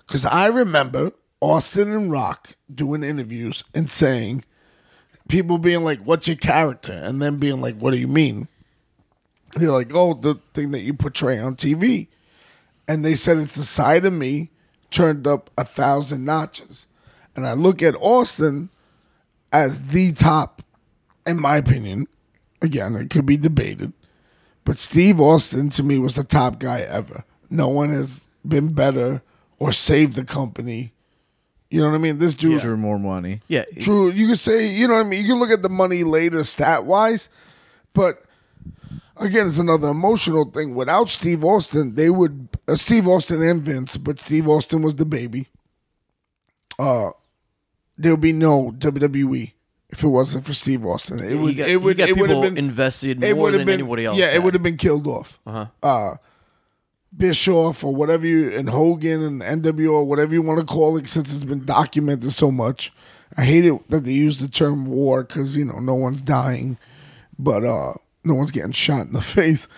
because 0.06 0.26
I 0.26 0.46
remember 0.46 1.12
Austin 1.40 1.92
and 1.92 2.10
Rock 2.10 2.56
doing 2.74 3.02
interviews 3.02 3.64
and 3.74 3.90
saying, 3.90 4.44
people 5.28 5.58
being 5.58 5.84
like, 5.84 6.00
"What's 6.00 6.26
your 6.28 6.36
character?" 6.36 6.92
and 6.92 7.20
then 7.20 7.36
being 7.36 7.60
like, 7.60 7.76
"What 7.78 7.90
do 7.92 7.98
you 7.98 8.08
mean?" 8.08 8.48
They're 9.56 9.70
like, 9.70 9.90
"Oh, 9.94 10.14
the 10.14 10.36
thing 10.54 10.70
that 10.72 10.80
you 10.80 10.94
portray 10.94 11.38
on 11.38 11.56
TV," 11.56 12.08
and 12.86 13.04
they 13.04 13.14
said 13.14 13.38
it's 13.38 13.54
the 13.54 13.62
side 13.62 14.04
of 14.04 14.12
me 14.12 14.50
turned 14.90 15.26
up 15.26 15.50
a 15.56 15.64
thousand 15.64 16.24
notches, 16.24 16.86
and 17.34 17.46
I 17.46 17.54
look 17.54 17.82
at 17.82 17.94
Austin 17.96 18.68
as 19.52 19.84
the 19.84 20.12
top, 20.12 20.62
in 21.26 21.40
my 21.40 21.56
opinion. 21.56 22.06
Again, 22.62 22.94
it 22.96 23.10
could 23.10 23.26
be 23.26 23.36
debated, 23.36 23.92
but 24.64 24.78
Steve 24.78 25.20
Austin 25.20 25.68
to 25.70 25.82
me 25.82 25.98
was 25.98 26.14
the 26.14 26.24
top 26.24 26.58
guy 26.58 26.80
ever. 26.80 27.24
No 27.50 27.68
one 27.68 27.90
has 27.90 28.26
been 28.46 28.72
better 28.72 29.22
or 29.58 29.72
saved 29.72 30.16
the 30.16 30.24
company. 30.24 30.92
You 31.70 31.80
know 31.80 31.88
what 31.88 31.94
I 31.96 31.98
mean? 31.98 32.18
This 32.18 32.34
dude, 32.34 32.60
for 32.62 32.76
more 32.76 32.98
money 32.98 33.40
Yeah. 33.48 33.64
True. 33.80 34.10
You 34.10 34.28
could 34.28 34.38
say, 34.38 34.68
you 34.68 34.86
know 34.86 34.94
what 34.94 35.06
I 35.06 35.08
mean? 35.08 35.20
You 35.22 35.28
can 35.28 35.38
look 35.38 35.50
at 35.50 35.62
the 35.62 35.68
money 35.68 36.04
later 36.04 36.44
stat 36.44 36.84
wise, 36.84 37.28
but 37.92 38.22
again, 39.18 39.46
it's 39.48 39.58
another 39.58 39.88
emotional 39.88 40.50
thing. 40.50 40.74
Without 40.74 41.08
Steve 41.08 41.44
Austin, 41.44 41.94
they 41.94 42.10
would 42.10 42.48
uh, 42.68 42.74
Steve 42.76 43.08
Austin 43.08 43.42
and 43.42 43.62
Vince, 43.62 43.96
but 43.96 44.18
Steve 44.18 44.48
Austin 44.48 44.82
was 44.82 44.96
the 44.96 45.06
baby. 45.06 45.48
Uh 46.78 47.10
there 47.98 48.12
would 48.12 48.20
be 48.20 48.32
no 48.32 48.72
WWE 48.72 49.52
if 49.88 50.02
it 50.02 50.08
wasn't 50.08 50.44
for 50.44 50.52
Steve 50.52 50.84
Austin. 50.84 51.20
It 51.20 51.36
would. 51.36 51.56
Got, 51.56 51.68
it 51.68 51.80
would. 51.80 51.98
It 51.98 52.16
would 52.16 52.30
have 52.30 52.42
been 52.42 52.58
invested 52.58 53.22
more 53.34 53.50
than 53.50 53.64
been 53.64 53.80
anybody 53.80 54.04
else. 54.04 54.18
Yeah, 54.18 54.26
had. 54.26 54.36
it 54.36 54.42
would 54.42 54.54
have 54.54 54.62
been 54.62 54.76
killed 54.76 55.06
off. 55.06 55.40
Uh-huh. 55.46 55.66
Uh 55.82 56.16
Bischoff 57.16 57.82
or 57.82 57.94
whatever 57.94 58.26
you 58.26 58.50
and 58.50 58.68
Hogan 58.68 59.22
and 59.22 59.62
NWO 59.62 59.92
or 59.92 60.04
whatever 60.04 60.34
you 60.34 60.42
want 60.42 60.60
to 60.60 60.66
call 60.66 60.98
it, 60.98 61.08
since 61.08 61.34
it's 61.34 61.44
been 61.44 61.64
documented 61.64 62.32
so 62.32 62.50
much. 62.50 62.92
I 63.36 63.44
hate 63.44 63.64
it 63.64 63.88
that 63.88 64.04
they 64.04 64.12
use 64.12 64.38
the 64.38 64.48
term 64.48 64.86
war 64.86 65.24
because 65.24 65.56
you 65.56 65.64
know 65.64 65.78
no 65.78 65.94
one's 65.94 66.20
dying, 66.20 66.78
but 67.38 67.64
uh 67.64 67.94
no 68.26 68.34
one's 68.34 68.50
getting 68.50 68.72
shot 68.72 69.06
in 69.06 69.12
the 69.12 69.20
face. 69.22 69.68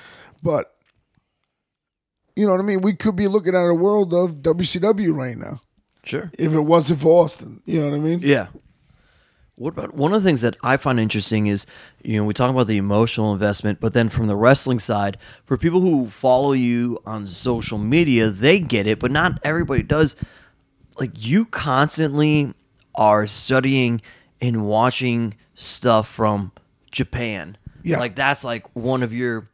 But 0.42 0.74
you 2.36 2.46
know 2.46 2.52
what 2.52 2.60
I 2.60 2.64
mean. 2.64 2.80
We 2.80 2.94
could 2.94 3.16
be 3.16 3.28
looking 3.28 3.54
at 3.54 3.66
a 3.66 3.74
world 3.74 4.14
of 4.14 4.36
WCW 4.36 5.14
right 5.14 5.36
now 5.36 5.60
Sure. 6.04 6.30
if 6.38 6.52
it 6.52 6.60
wasn't 6.60 7.00
for 7.00 7.24
Austin. 7.24 7.62
You 7.66 7.80
know 7.80 7.90
what 7.90 7.96
I 7.96 8.00
mean? 8.00 8.20
Yeah. 8.22 8.46
What 9.56 9.70
about 9.70 9.94
one 9.94 10.12
of 10.14 10.22
the 10.22 10.28
things 10.28 10.42
that 10.42 10.56
I 10.62 10.76
find 10.76 11.00
interesting 11.00 11.48
is, 11.48 11.66
you 12.04 12.16
know, 12.16 12.24
we 12.24 12.32
talk 12.32 12.48
about 12.48 12.68
the 12.68 12.76
emotional 12.76 13.32
investment, 13.32 13.80
but 13.80 13.92
then 13.92 14.08
from 14.08 14.28
the 14.28 14.36
wrestling 14.36 14.78
side, 14.78 15.18
for 15.44 15.58
people 15.58 15.80
who 15.80 16.06
follow 16.06 16.52
you 16.52 17.00
on 17.04 17.26
social 17.26 17.76
media, 17.76 18.30
they 18.30 18.60
get 18.60 18.86
it, 18.86 19.00
but 19.00 19.10
not 19.10 19.40
everybody 19.42 19.82
does. 19.82 20.14
Like 20.96 21.10
you 21.26 21.44
constantly 21.44 22.54
are 22.94 23.26
studying 23.26 24.00
and 24.40 24.64
watching 24.64 25.34
stuff 25.56 26.08
from 26.08 26.52
Japan. 26.92 27.56
Yeah. 27.88 27.98
Like 27.98 28.14
that's 28.14 28.44
like 28.44 28.74
one 28.76 29.02
of 29.02 29.12
your 29.12 29.48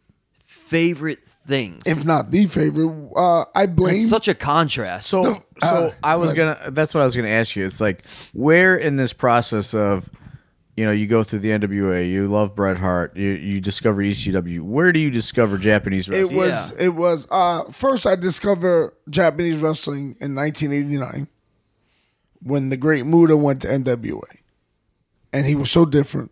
favorite 0.44 1.20
things. 1.46 1.82
If 1.86 2.04
not 2.04 2.30
the 2.30 2.46
favorite, 2.46 3.10
uh, 3.16 3.44
I 3.54 3.66
blame. 3.66 4.02
it's 4.02 4.10
such 4.10 4.28
a 4.28 4.34
contrast. 4.34 5.08
So, 5.08 5.22
No, 5.22 5.32
so 5.60 5.66
uh, 5.66 5.90
I 6.02 6.16
was 6.16 6.32
go 6.32 6.54
gonna. 6.54 6.70
That's 6.70 6.94
what 6.94 7.02
I 7.02 7.04
was 7.04 7.16
gonna 7.16 7.28
ask 7.28 7.56
you. 7.56 7.66
It's 7.66 7.80
like 7.80 8.06
where 8.32 8.76
in 8.76 8.96
this 8.96 9.12
process 9.12 9.74
of, 9.74 10.10
you 10.76 10.84
know, 10.84 10.90
you 10.90 11.06
go 11.06 11.22
through 11.22 11.40
the 11.40 11.50
NWA, 11.50 12.08
you 12.08 12.26
love 12.28 12.54
Bret 12.54 12.78
Hart, 12.78 13.16
you 13.16 13.30
you 13.30 13.60
discover 13.60 14.02
ECW. 14.02 14.62
Where 14.62 14.92
do 14.92 14.98
you 14.98 15.10
discover 15.10 15.58
Japanese 15.58 16.08
wrestling? 16.08 16.36
It 16.36 16.40
wrestling? 16.40 16.78
was 16.78 16.84
it 16.86 16.94
was 16.94 17.26
uh 17.30 17.64
first 17.70 18.06
I 18.06 18.16
discovered 18.16 18.94
Japanese 19.08 19.58
wrestling 19.58 20.16
in 20.20 20.34
1989 20.34 21.28
when 22.42 22.68
the 22.68 22.76
Great 22.76 23.06
Muta 23.06 23.36
went 23.36 23.62
to 23.62 23.68
NWA, 23.68 24.22
and 25.32 25.46
he 25.46 25.54
was 25.54 25.70
so 25.70 25.86
different, 25.86 26.30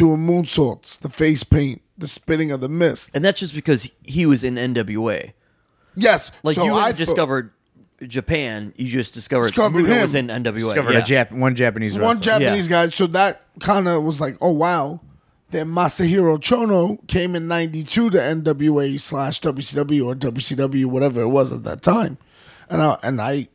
doing 0.00 0.26
moonsaults, 0.26 0.98
the 1.00 1.10
face 1.10 1.44
paint, 1.44 1.82
the 1.98 2.08
spitting 2.08 2.50
of 2.50 2.62
the 2.62 2.68
mist. 2.70 3.10
and 3.14 3.22
that's 3.22 3.38
just 3.38 3.54
because 3.54 3.86
he 4.02 4.24
was 4.24 4.42
in 4.44 4.54
NWA. 4.54 5.32
Yes, 5.94 6.30
Like 6.42 6.54
so 6.54 6.64
you 6.64 6.72
I 6.74 6.86
didn't 6.92 6.96
thought- 6.96 7.04
discovered 7.06 7.50
Japan, 8.06 8.72
you 8.76 8.88
just 8.88 9.12
discovered, 9.12 9.48
Discovered 9.48 9.76
Muta 9.80 9.94
him. 9.96 10.00
was 10.02 10.14
in 10.14 10.28
NWA. 10.28 10.54
discovered 10.74 10.92
yeah. 10.92 10.98
a 11.00 11.02
Jap- 11.02 11.32
one 11.32 11.54
Japanese 11.54 11.98
one 11.98 12.16
wrestler. 12.16 12.38
Japanese 12.40 12.66
guy. 12.66 12.88
So 12.88 13.06
that 13.08 13.42
kind 13.60 13.86
of 13.88 14.02
was 14.02 14.20
like, 14.22 14.38
oh 14.40 14.52
wow. 14.52 15.00
Then 15.50 15.66
Masahiro 15.66 16.38
Chono 16.38 17.06
came 17.08 17.34
in 17.36 17.46
'92 17.48 18.10
to 18.10 18.16
NWA 18.18 18.98
slash 19.00 19.40
WCW 19.40 20.06
or 20.06 20.14
WCW, 20.14 20.86
whatever 20.86 21.20
it 21.22 21.28
was 21.28 21.52
at 21.52 21.64
that 21.64 21.82
time, 21.82 22.16
and 22.70 22.80
I 22.80 22.96
and 23.02 23.20
I, 23.20 23.48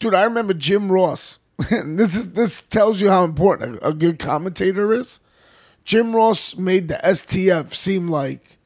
dude, 0.00 0.14
I 0.14 0.24
remember 0.24 0.52
Jim 0.54 0.90
Ross. 0.90 1.38
And 1.70 1.98
this 2.00 2.16
is 2.16 2.32
this 2.32 2.62
tells 2.62 3.00
you 3.02 3.10
how 3.10 3.22
important 3.22 3.76
a, 3.80 3.88
a 3.88 3.92
good 3.92 4.18
commentator 4.18 4.92
is. 4.94 5.20
Jim 5.84 6.14
Ross 6.14 6.56
made 6.56 6.88
the 6.88 6.94
STF 7.04 7.74
seem 7.74 8.08
like 8.08 8.58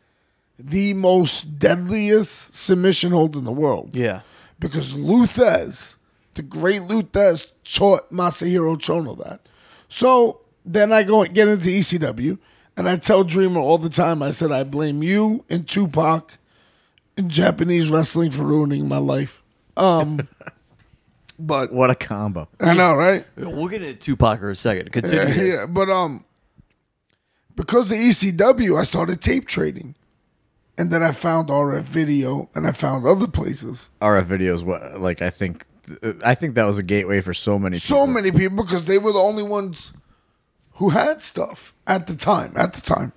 the 0.58 0.92
most 0.94 1.58
deadliest 1.58 2.56
submission 2.56 3.12
hold 3.12 3.36
in 3.36 3.44
the 3.44 3.52
world 3.52 3.90
Yeah. 3.94 4.20
because 4.58 4.94
Lou 4.94 5.24
Thesz, 5.24 5.96
the 6.34 6.42
great 6.42 6.82
Lou 6.82 7.02
Thesz, 7.02 7.46
taught 7.64 8.10
Masahiro 8.12 8.76
Chono 8.76 9.16
that. 9.24 9.40
So 9.88 10.40
then 10.64 10.92
I 10.92 11.02
go 11.02 11.22
and 11.22 11.34
get 11.34 11.48
into 11.48 11.68
ECW, 11.70 12.38
and 12.76 12.88
I 12.88 12.96
tell 12.96 13.24
Dreamer 13.24 13.60
all 13.60 13.78
the 13.78 13.88
time. 13.88 14.22
I 14.22 14.30
said 14.32 14.52
I 14.52 14.62
blame 14.64 15.02
you 15.02 15.44
and 15.48 15.66
Tupac 15.66 16.38
and 17.16 17.30
Japanese 17.30 17.90
wrestling 17.90 18.30
for 18.30 18.42
ruining 18.44 18.86
my 18.86 18.98
life. 18.98 19.42
Um, 19.76 20.28
but 21.38 21.72
What 21.72 21.90
a 21.90 21.94
combo. 21.94 22.48
I 22.60 22.74
know, 22.74 22.94
right? 22.94 23.24
We'll 23.36 23.68
get 23.68 23.82
into 23.82 23.98
Tupac 23.98 24.40
in 24.42 24.48
a 24.48 24.54
second. 24.54 24.92
Continue. 24.92 25.34
Yeah, 25.34 25.42
yeah, 25.60 25.66
but 25.66 25.88
um, 25.88 26.24
because 27.58 27.90
of 27.90 27.98
ECW, 27.98 28.78
I 28.78 28.84
started 28.84 29.20
tape 29.20 29.48
trading, 29.48 29.96
and 30.78 30.92
then 30.92 31.02
I 31.02 31.10
found 31.10 31.48
RF 31.48 31.82
Video, 31.82 32.48
and 32.54 32.68
I 32.68 32.70
found 32.70 33.04
other 33.04 33.26
places. 33.26 33.90
RF 34.00 34.26
videos, 34.26 34.62
what 34.62 35.00
like 35.00 35.22
I 35.22 35.30
think, 35.30 35.66
I 36.24 36.36
think 36.36 36.54
that 36.54 36.66
was 36.66 36.78
a 36.78 36.84
gateway 36.84 37.20
for 37.20 37.34
so 37.34 37.58
many. 37.58 37.80
So 37.80 37.96
people. 37.96 38.06
many 38.06 38.30
people 38.30 38.62
because 38.62 38.84
they 38.84 38.98
were 38.98 39.10
the 39.10 39.18
only 39.18 39.42
ones 39.42 39.92
who 40.74 40.90
had 40.90 41.20
stuff 41.20 41.74
at 41.88 42.06
the 42.06 42.14
time. 42.14 42.52
At 42.54 42.74
the 42.74 42.80
time, 42.80 43.12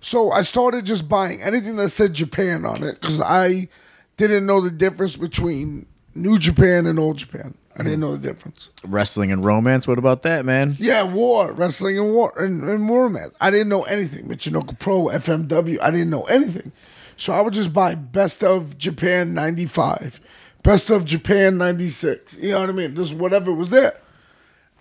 so 0.00 0.32
I 0.32 0.42
started 0.42 0.84
just 0.84 1.08
buying 1.08 1.40
anything 1.40 1.76
that 1.76 1.90
said 1.90 2.14
Japan 2.14 2.66
on 2.66 2.82
it 2.82 3.00
because 3.00 3.20
I 3.20 3.68
didn't 4.16 4.44
know 4.44 4.60
the 4.60 4.72
difference 4.72 5.16
between 5.16 5.86
New 6.16 6.36
Japan 6.36 6.86
and 6.86 6.98
Old 6.98 7.18
Japan. 7.18 7.54
I 7.78 7.82
didn't 7.82 7.96
hmm. 7.96 8.00
know 8.00 8.16
the 8.16 8.28
difference. 8.28 8.70
wrestling 8.84 9.30
and 9.30 9.44
romance. 9.44 9.86
What 9.86 9.98
about 9.98 10.22
that, 10.22 10.44
man? 10.44 10.76
Yeah, 10.78 11.02
war, 11.02 11.52
wrestling 11.52 11.98
and 11.98 12.12
war 12.12 12.32
and, 12.36 12.62
and 12.62 12.88
war 12.88 13.10
man. 13.10 13.32
I 13.40 13.50
didn't 13.50 13.68
know 13.68 13.82
anything. 13.84 14.26
Michinoku 14.26 14.78
Pro, 14.78 15.04
FMW, 15.04 15.78
I 15.82 15.90
didn't 15.90 16.10
know 16.10 16.24
anything. 16.24 16.72
So 17.18 17.32
I 17.32 17.40
would 17.40 17.54
just 17.54 17.72
buy 17.72 17.94
best 17.94 18.42
of 18.42 18.78
Japan 18.78 19.34
95, 19.34 20.20
best 20.62 20.90
of 20.90 21.04
Japan 21.04 21.58
96. 21.58 22.38
You 22.38 22.52
know 22.52 22.60
what 22.60 22.68
I 22.70 22.72
mean? 22.72 22.94
Just 22.94 23.14
whatever 23.14 23.52
was 23.52 23.70
there. 23.70 23.98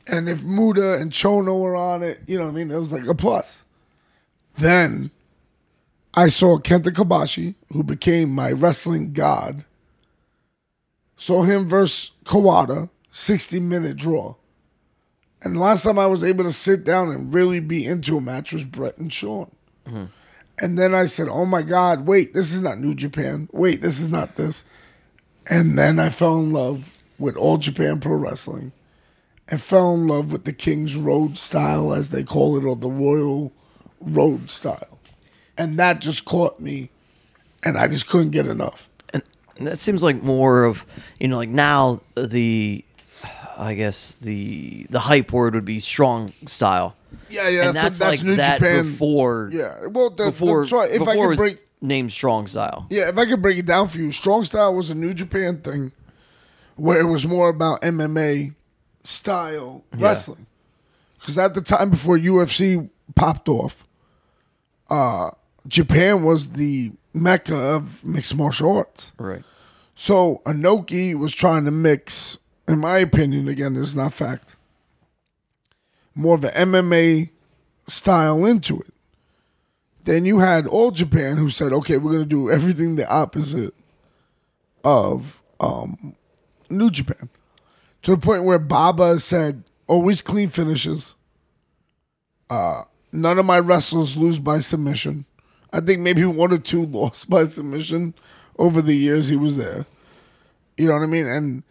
And 0.07 0.29
if 0.29 0.43
Muta 0.43 0.95
and 0.95 1.11
Chono 1.11 1.59
were 1.59 1.75
on 1.75 2.03
it, 2.03 2.19
you 2.27 2.37
know 2.37 2.45
what 2.45 2.51
I 2.51 2.55
mean? 2.55 2.71
It 2.71 2.77
was 2.77 2.93
like 2.93 3.07
a 3.07 3.15
plus. 3.15 3.63
Then 4.57 5.11
I 6.13 6.27
saw 6.27 6.57
Kenta 6.59 6.93
Kobashi, 6.93 7.55
who 7.73 7.83
became 7.83 8.29
my 8.29 8.51
wrestling 8.51 9.13
god. 9.13 9.65
Saw 11.17 11.43
him 11.43 11.67
versus 11.67 12.11
Kawada, 12.25 12.89
60 13.09 13.59
minute 13.59 13.97
draw. 13.97 14.35
And 15.41 15.55
the 15.55 15.59
last 15.59 15.83
time 15.83 15.99
I 15.99 16.07
was 16.07 16.23
able 16.23 16.43
to 16.43 16.51
sit 16.51 16.83
down 16.83 17.11
and 17.11 17.33
really 17.33 17.59
be 17.59 17.85
into 17.85 18.17
a 18.17 18.21
match 18.21 18.51
was 18.51 18.63
Bret 18.63 18.97
and 18.97 19.13
Shawn. 19.13 19.51
Mm-hmm. 19.87 20.05
And 20.59 20.79
then 20.79 20.95
I 20.95 21.05
said, 21.05 21.27
oh 21.29 21.45
my 21.45 21.61
God, 21.61 22.07
wait, 22.07 22.33
this 22.33 22.53
is 22.53 22.61
not 22.61 22.79
New 22.79 22.95
Japan. 22.95 23.49
Wait, 23.51 23.81
this 23.81 23.99
is 23.99 24.09
not 24.09 24.37
this. 24.37 24.63
And 25.49 25.77
then 25.77 25.99
I 25.99 26.09
fell 26.09 26.39
in 26.39 26.51
love 26.51 26.97
with 27.19 27.35
All 27.35 27.57
Japan 27.57 27.99
Pro 27.99 28.15
Wrestling 28.15 28.71
and 29.47 29.61
fell 29.61 29.93
in 29.93 30.07
love 30.07 30.31
with 30.31 30.45
the 30.45 30.53
King's 30.53 30.95
Road 30.95 31.37
style, 31.37 31.93
as 31.93 32.09
they 32.09 32.23
call 32.23 32.57
it, 32.57 32.63
or 32.63 32.75
the 32.75 32.89
Royal 32.89 33.53
Road 33.99 34.49
style. 34.49 34.99
And 35.57 35.77
that 35.77 36.01
just 36.01 36.25
caught 36.25 36.59
me, 36.59 36.89
and 37.63 37.77
I 37.77 37.87
just 37.87 38.07
couldn't 38.07 38.31
get 38.31 38.47
enough. 38.47 38.89
And 39.57 39.67
that 39.67 39.77
seems 39.77 40.03
like 40.03 40.21
more 40.21 40.65
of 40.65 40.85
you 41.19 41.27
know 41.27 41.37
like 41.37 41.49
now 41.49 42.01
the 42.15 42.83
I 43.57 43.73
guess 43.73 44.15
the 44.17 44.85
the 44.89 44.99
hype 44.99 45.31
word 45.31 45.55
would 45.55 45.65
be 45.65 45.79
strong 45.79 46.33
style. 46.45 46.95
Yeah, 47.29 47.47
yeah, 47.47 47.67
and 47.67 47.75
that's, 47.75 47.97
that's, 47.97 47.99
that's 47.99 48.17
like 48.21 48.25
New 48.25 48.35
that 48.35 48.59
Japan. 48.59 48.91
before 48.91 49.49
Yeah, 49.53 49.87
well, 49.87 50.09
the, 50.09 50.25
before 50.25 50.61
that's 50.61 50.71
right. 50.71 50.91
If 50.91 50.99
before 50.99 51.13
I 51.13 51.27
could 51.29 51.37
break, 51.37 51.59
named 51.81 52.11
strong 52.11 52.47
style. 52.47 52.87
yeah, 52.89 53.09
if 53.09 53.17
I 53.17 53.25
could 53.25 53.41
break 53.41 53.57
it 53.57 53.65
down 53.65 53.87
for 53.87 53.99
you, 53.99 54.11
strong 54.11 54.43
style 54.43 54.75
was 54.75 54.89
a 54.89 54.95
New 54.95 55.13
Japan 55.13 55.61
thing, 55.61 55.91
where 56.75 56.99
it 56.99 57.05
was 57.05 57.25
more 57.25 57.49
about 57.49 57.81
MMA 57.81 58.53
style 59.03 59.83
wrestling. 59.93 60.45
Because 61.19 61.37
at 61.37 61.53
the 61.53 61.61
time 61.61 61.89
before 61.89 62.17
UFC 62.17 62.89
popped 63.15 63.49
off, 63.49 63.87
uh, 64.89 65.31
Japan 65.67 66.23
was 66.23 66.49
the 66.49 66.91
mecca 67.15 67.55
of 67.55 68.03
mixed 68.03 68.35
martial 68.35 68.77
arts. 68.77 69.13
Right. 69.17 69.43
So 69.95 70.41
Inoki 70.45 71.15
was 71.15 71.33
trying 71.33 71.65
to 71.65 71.71
mix, 71.71 72.37
in 72.67 72.79
my 72.79 72.97
opinion, 72.97 73.47
again, 73.47 73.73
this 73.73 73.87
is 73.89 73.95
not 73.95 74.13
fact, 74.13 74.57
more 76.13 76.35
of 76.35 76.43
an 76.43 76.51
MMA 76.51 77.29
style 77.87 78.45
into 78.45 78.79
it. 78.81 78.93
Then 80.03 80.25
you 80.25 80.39
had 80.39 80.67
All 80.67 80.91
Japan 80.91 81.37
who 81.37 81.49
said, 81.49 81.73
okay, 81.73 81.97
we're 81.97 82.11
going 82.11 82.23
to 82.23 82.29
do 82.29 82.51
everything 82.51 82.95
the 82.95 83.09
opposite 83.09 83.73
of 84.83 85.41
um, 85.59 86.15
New 86.69 86.91
Japan. 86.91 87.29
To 88.03 88.11
the 88.11 88.17
point 88.21 88.43
where 88.43 88.59
Baba 88.59 89.19
said, 89.19 89.63
always 89.87 90.21
clean 90.21 90.49
finishes. 90.49 91.15
Uh, 92.49 92.83
none 93.11 93.39
of 93.39 93.45
my 93.45 93.59
wrestlers 93.59 94.15
lose 94.15 94.37
by 94.37 94.59
submission. 94.59 95.25
I 95.75 95.81
think 95.81 95.99
maybe 95.99 96.23
one 96.25 96.53
or 96.53 96.57
two 96.57 96.85
lost 96.85 97.29
by 97.29 97.43
submission 97.43 98.13
over 98.57 98.81
the 98.81 98.95
years 98.95 99.27
he 99.27 99.35
was 99.35 99.57
there. 99.57 99.85
You 100.77 100.87
know 100.87 100.93
what 100.93 101.03
I 101.03 101.07
mean? 101.07 101.27
And 101.27 101.63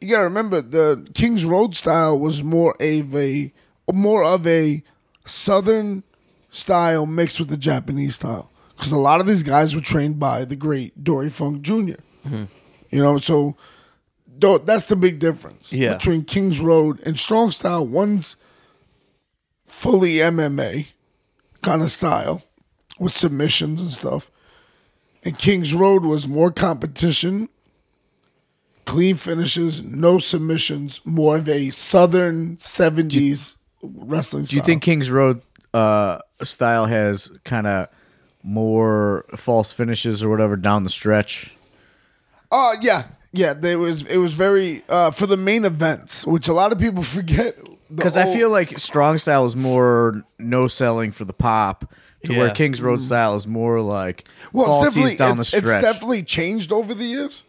you 0.00 0.08
gotta 0.08 0.24
remember 0.24 0.62
the 0.62 1.06
King's 1.12 1.44
Road 1.44 1.76
style 1.76 2.18
was 2.18 2.42
more 2.42 2.74
of 2.80 3.14
a 3.14 3.52
more 3.92 4.24
of 4.24 4.46
a 4.46 4.82
southern 5.26 6.04
style 6.48 7.04
mixed 7.04 7.38
with 7.38 7.50
the 7.50 7.58
Japanese 7.58 8.14
style. 8.14 8.50
Because 8.74 8.92
a 8.92 8.96
lot 8.96 9.20
of 9.20 9.26
these 9.26 9.42
guys 9.42 9.74
were 9.74 9.80
trained 9.82 10.18
by 10.18 10.46
the 10.46 10.56
great 10.56 11.04
Dory 11.04 11.28
Funk 11.28 11.60
junior 11.62 11.98
mm-hmm. 12.26 12.44
You 12.90 13.02
know, 13.02 13.18
so 13.18 13.56
that's 14.38 14.86
the 14.86 14.96
big 14.96 15.18
difference 15.18 15.72
Yeah. 15.74 15.94
between 15.94 16.24
King's 16.24 16.60
Road 16.60 17.00
and 17.04 17.18
Strong 17.18 17.50
Style. 17.50 17.86
One's 17.86 18.36
fully 19.66 20.14
MMA 20.14 20.86
kind 21.60 21.82
of 21.82 21.90
style 21.90 22.42
with 22.98 23.12
submissions 23.14 23.80
and 23.80 23.90
stuff. 23.90 24.30
And 25.24 25.36
King's 25.38 25.74
Road 25.74 26.04
was 26.04 26.28
more 26.28 26.50
competition, 26.50 27.48
clean 28.84 29.16
finishes, 29.16 29.82
no 29.82 30.18
submissions, 30.18 31.00
more 31.04 31.36
of 31.38 31.48
a 31.48 31.70
southern 31.70 32.56
70s 32.56 33.56
wrestling 33.82 34.44
style. 34.44 34.50
Do 34.50 34.56
you 34.56 34.62
think 34.62 34.82
King's 34.82 35.10
Road 35.10 35.42
uh, 35.74 36.18
style 36.42 36.86
has 36.86 37.30
kind 37.44 37.66
of 37.66 37.88
more 38.42 39.24
false 39.36 39.72
finishes 39.72 40.22
or 40.22 40.28
whatever 40.28 40.56
down 40.56 40.84
the 40.84 40.90
stretch? 40.90 41.54
Oh 42.50 42.74
yeah, 42.80 43.04
yeah. 43.32 43.52
There 43.52 43.78
was 43.78 44.04
it 44.04 44.16
was 44.18 44.34
very 44.34 44.82
uh, 44.88 45.10
for 45.10 45.26
the 45.26 45.36
main 45.36 45.64
events, 45.64 46.26
which 46.26 46.48
a 46.48 46.52
lot 46.52 46.72
of 46.72 46.78
people 46.78 47.02
forget. 47.18 47.58
Because 47.94 48.18
I 48.18 48.30
feel 48.30 48.50
like 48.50 48.78
strong 48.78 49.16
style 49.16 49.46
is 49.46 49.56
more 49.56 50.22
no 50.38 50.68
selling 50.68 51.10
for 51.10 51.24
the 51.24 51.32
pop, 51.32 51.90
to 52.24 52.36
where 52.36 52.48
Yeah. 52.48 52.52
King's 52.54 52.80
Road 52.82 53.00
style 53.00 53.34
is 53.36 53.46
more 53.46 53.80
like 53.80 54.28
well, 54.52 54.66
it's 54.66 54.72
falsies 54.72 54.84
definitely 54.94 55.16
down 55.16 55.36
the 55.36 55.40
it's, 55.42 55.48
stretch. 55.48 55.64
it's 55.64 55.82
definitely 55.82 56.22
changed 56.22 56.72
over 56.72 56.94
the 56.94 57.04
years. 57.04 57.44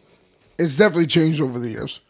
It's 0.57 0.75
definitely 0.77 1.07
changed 1.07 1.41
over 1.41 1.57
the 1.59 1.69
years, 1.69 2.01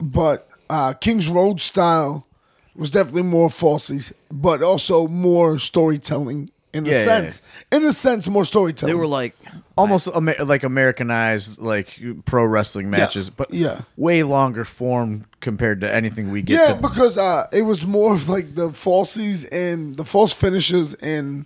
but 0.00 0.48
uh, 0.68 0.92
King's 0.94 1.28
Road 1.28 1.60
style 1.60 2.26
was 2.74 2.90
definitely 2.90 3.22
more 3.24 3.48
falsies, 3.48 4.12
but 4.32 4.62
also 4.62 5.06
more 5.08 5.58
storytelling 5.58 6.48
in 6.72 6.86
a 6.86 6.90
Yeah, 6.90 6.94
yeah, 6.98 7.04
sense. 7.04 7.42
In 7.72 7.84
a 7.84 7.92
sense, 7.92 8.28
more 8.28 8.44
storytelling. 8.44 8.94
They 8.94 8.98
were 8.98 9.06
like 9.08 9.36
almost 9.76 10.08
Amer- 10.14 10.44
like 10.44 10.62
Americanized 10.62 11.58
like 11.58 12.00
pro 12.24 12.44
wrestling 12.44 12.88
matches, 12.88 13.28
but 13.28 13.52
yeah. 13.52 13.82
way 13.96 14.22
longer 14.22 14.64
form 14.64 15.26
compared 15.40 15.80
to 15.82 15.92
anything 15.92 16.30
we 16.30 16.42
get 16.42 16.60
Yeah, 16.68 16.74
to. 16.76 16.80
because 16.80 17.18
uh, 17.18 17.46
it 17.52 17.62
was 17.62 17.84
more 17.86 18.14
of 18.14 18.28
like 18.28 18.54
the 18.54 18.68
falsies 18.70 19.46
and 19.52 19.96
the 19.96 20.04
false 20.04 20.32
finishes 20.32 20.94
in 20.94 21.44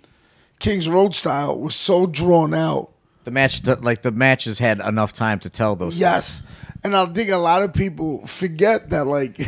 King's 0.59 0.89
Road 0.89 1.15
style 1.15 1.59
was 1.59 1.75
so 1.75 2.07
drawn 2.07 2.55
out. 2.55 2.93
The 3.25 3.31
match, 3.31 3.65
like 3.67 4.03
the 4.03 4.13
matches, 4.13 4.59
had 4.59 4.81
enough 4.81 5.13
time 5.13 5.39
to 5.41 5.51
tell 5.51 5.77
those. 5.77 5.97
Yes, 5.97 6.43
and 6.83 6.95
I 6.95 7.07
think 7.07 7.31
a 7.31 7.37
lot 7.39 7.63
of 7.63 7.73
people 7.73 8.27
forget 8.27 8.91
that 8.91 9.07
like 9.07 9.39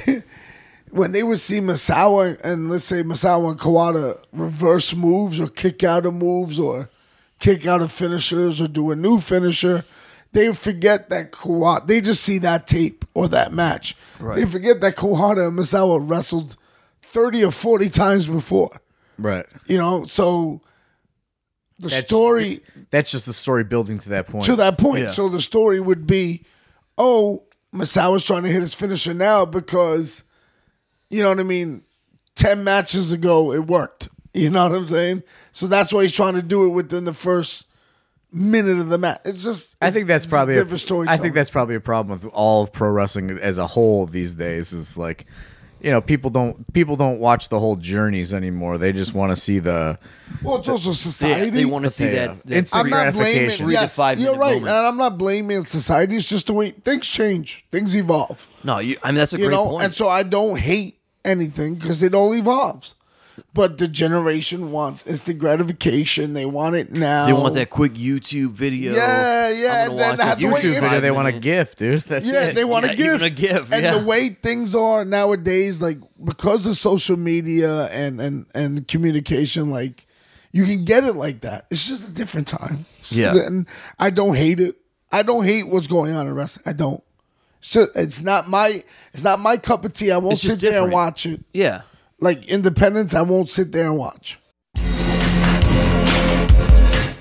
when 0.91 1.13
they 1.13 1.23
would 1.23 1.41
see 1.41 1.61
Misawa 1.61 2.41
and 2.43 2.71
let's 2.71 2.85
say 2.85 3.03
Misawa 3.03 3.51
and 3.51 3.59
Kawada 3.61 4.19
reverse 4.33 4.95
moves 4.95 5.39
or 5.41 5.49
kick 5.49 5.85
out 5.85 6.07
of 6.07 6.15
moves 6.15 6.59
or 6.59 6.89
kick 7.39 7.67
out 7.67 7.83
of 7.83 7.93
finishers 7.93 8.61
or 8.63 8.69
do 8.69 8.91
a 8.91 8.97
new 8.97 9.21
finisher. 9.21 9.85
They 10.33 10.53
forget 10.55 11.11
that 11.11 11.33
Kawada. 11.33 11.87
They 11.87 12.01
just 12.01 12.23
see 12.23 12.39
that 12.39 12.67
tape 12.67 13.05
or 13.13 13.29
that 13.29 13.53
match. 13.53 13.95
Right. 14.19 14.37
They 14.37 14.47
forget 14.47 14.81
that 14.81 14.97
Kawada 14.97 15.49
and 15.49 15.59
Misawa 15.59 15.99
wrestled 16.09 16.57
thirty 17.03 17.45
or 17.45 17.51
forty 17.53 17.91
times 17.91 18.27
before. 18.27 18.71
right. 19.19 19.45
You 19.67 19.77
know, 19.77 20.07
so 20.07 20.63
the 21.79 21.89
That's- 21.89 22.07
story 22.07 22.61
That's 22.91 23.11
just 23.11 23.27
the 23.27 23.33
story 23.33 23.65
building 23.65 23.99
to 24.01 24.09
that 24.11 24.29
point. 24.29 24.45
to 24.45 24.57
that 24.57 24.79
point. 24.79 25.05
Yeah. 25.05 25.11
So 25.11 25.29
the 25.29 25.43
story 25.43 25.81
would 25.81 26.07
be, 26.07 26.45
oh, 26.97 27.43
Misawa's 27.75 28.25
trying 28.25 28.45
to 28.45 28.49
hit 28.49 28.63
his 28.63 28.75
finisher 28.75 29.13
now 29.13 29.45
because, 29.45 30.25
you 31.11 31.23
know 31.23 31.29
what 31.29 31.41
I 31.41 31.45
mean. 31.45 31.83
Ten 32.35 32.65
matches 32.65 33.13
ago, 33.13 33.53
it 33.53 33.67
worked. 33.67 34.09
You 34.35 34.51
know 34.51 34.69
what 34.69 34.77
I'm 34.77 34.87
saying? 34.87 35.23
So 35.53 35.67
that's 35.67 35.95
why 35.95 36.03
he's 36.03 36.13
trying 36.13 36.35
to 36.35 36.43
do 36.43 36.67
it 36.67 36.69
within 36.69 37.07
the 37.07 37.15
first 37.15 37.67
minute 38.31 38.79
of 38.79 38.91
the 38.91 38.99
match. 38.99 39.21
It's 39.25 39.43
just. 39.43 39.77
I 39.81 39.91
think 39.91 40.09
that's 40.09 40.27
probably 40.27 40.57
a, 40.59 40.63
different 40.63 40.81
story. 40.81 41.09
I 41.09 41.17
think 41.17 41.35
that's 41.35 41.51
probably 41.51 41.75
a 41.75 41.81
problem 41.81 42.21
with 42.21 42.31
all 42.35 42.63
of 42.63 42.71
pro 42.71 42.91
wrestling 42.91 43.31
as 43.31 43.57
a 43.57 43.67
whole 43.67 44.05
these 44.05 44.35
days. 44.35 44.75
Is 44.75 44.99
like, 44.99 45.25
you 45.87 45.93
know 45.93 46.01
people 46.01 46.31
don't 46.31 46.55
people 46.73 46.97
don't 46.97 47.21
watch 47.21 47.49
the 47.49 47.61
whole 47.61 47.77
journeys 47.77 48.35
anymore. 48.35 48.77
They 48.77 48.93
just 48.93 49.15
want 49.15 49.31
to 49.31 49.37
see 49.37 49.61
the 49.61 49.99
Well, 50.43 50.57
it's 50.57 50.69
also 50.69 50.93
society. 50.93 51.51
they 51.51 51.65
want 51.65 51.85
to 51.85 51.91
see 51.91 52.09
that. 52.09 52.43
that 52.45 52.57
Instant 52.57 52.85
I'm 52.87 52.91
not 52.91 53.13
blaming. 53.15 53.33
gratification. 53.35 53.69
Yes, 53.71 53.95
five 53.97 54.19
you're 54.19 54.35
right, 54.37 54.55
moment. 54.61 54.69
and 54.77 54.87
I'm 54.89 54.97
not 54.97 55.17
blaming 55.17 55.65
society. 55.65 56.17
It's 56.17 56.29
just 56.29 56.49
the 56.49 56.55
way 56.55 56.73
things 56.73 57.07
change, 57.07 57.65
things 57.71 57.97
evolve. 57.97 58.49
no, 58.65 58.81
you, 58.81 58.97
I 59.05 59.09
mean 59.09 59.15
that's 59.17 59.33
a 59.33 59.39
You 59.39 59.45
great 59.47 59.55
know, 59.55 59.69
point. 59.71 59.85
and 59.85 59.95
so 59.95 60.09
I 60.09 60.25
don't 60.25 60.59
hate 60.59 60.99
anything 61.25 61.77
because 61.77 62.03
it 62.03 62.15
all 62.15 62.35
evolves. 62.35 62.97
But 63.57 63.79
the 63.79 63.89
generation 63.89 64.71
wants 64.71 65.07
instant 65.07 65.39
gratification. 65.39 66.35
They 66.35 66.45
want 66.47 66.77
it 66.77 66.93
now. 66.93 67.27
they 67.27 67.33
want 67.33 67.55
that 67.55 67.71
quick 67.71 67.95
YouTube 67.95 68.51
video. 68.51 68.93
Yeah, 68.95 69.49
yeah, 69.51 69.85
and 69.89 69.99
then 69.99 70.09
watch 70.11 70.19
that's 70.19 70.41
a 70.43 70.47
the 70.47 70.53
way 70.53 70.61
YouTube 70.61 70.81
video. 70.81 71.01
They 71.01 71.11
want 71.11 71.29
a 71.29 71.33
gift, 71.33 71.79
dude. 71.79 72.01
That's 72.07 72.27
Yeah, 72.31 72.45
it. 72.49 72.55
they 72.55 72.65
want 72.65 72.85
Yeah, 72.85 72.91
to 72.93 72.97
give. 72.97 73.15
even 73.15 73.27
a 73.27 73.31
gift, 73.31 73.73
And 73.73 73.83
yeah. 73.83 73.97
the 73.99 74.05
way 74.05 74.29
things 74.29 74.75
are 74.75 75.05
nowadays, 75.05 75.81
like 75.83 75.99
because 76.23 76.67
of 76.67 76.77
social 76.77 77.17
media 77.17 77.87
and 77.87 78.21
and 78.21 78.47
and 78.55 78.87
communication, 78.87 79.71
like 79.71 80.07
you 80.53 80.65
can 80.65 80.85
get 80.85 81.05
it 81.05 81.17
like 81.17 81.41
that. 81.41 81.67
It's 81.71 81.89
just 81.89 82.09
a 82.09 82.13
different 82.13 82.47
time. 82.49 82.85
Yeah. 83.07 83.35
and 83.37 83.67
I 83.99 84.11
don't 84.11 84.35
hate 84.37 84.61
it. 84.61 84.77
I 85.11 85.23
don't 85.23 85.45
hate 85.45 85.67
what's 85.69 85.87
going 85.87 86.15
on 86.15 86.27
in 86.27 86.35
wrestling. 86.35 86.65
I 86.67 86.73
don't. 86.75 87.03
It's 87.61 87.69
just 87.71 87.91
it's 87.97 88.23
not 88.23 88.49
my 88.51 88.85
it's 89.15 89.25
not 89.25 89.41
my 89.41 89.57
cup 89.57 89.85
of 89.87 89.95
tea. 89.95 90.11
I 90.13 90.19
won't 90.19 90.35
It's 90.35 90.43
just 90.43 90.61
sit 90.61 90.71
there 90.71 90.83
and 90.83 90.93
watch 90.93 91.25
it. 91.27 91.43
Yeah. 91.55 91.83
Like 92.19 92.49
Independence, 92.49 93.13
I 93.15 93.21
won't 93.23 93.51
sit 93.51 93.73
there 93.73 93.89
and 93.89 93.99
watch. 93.99 94.39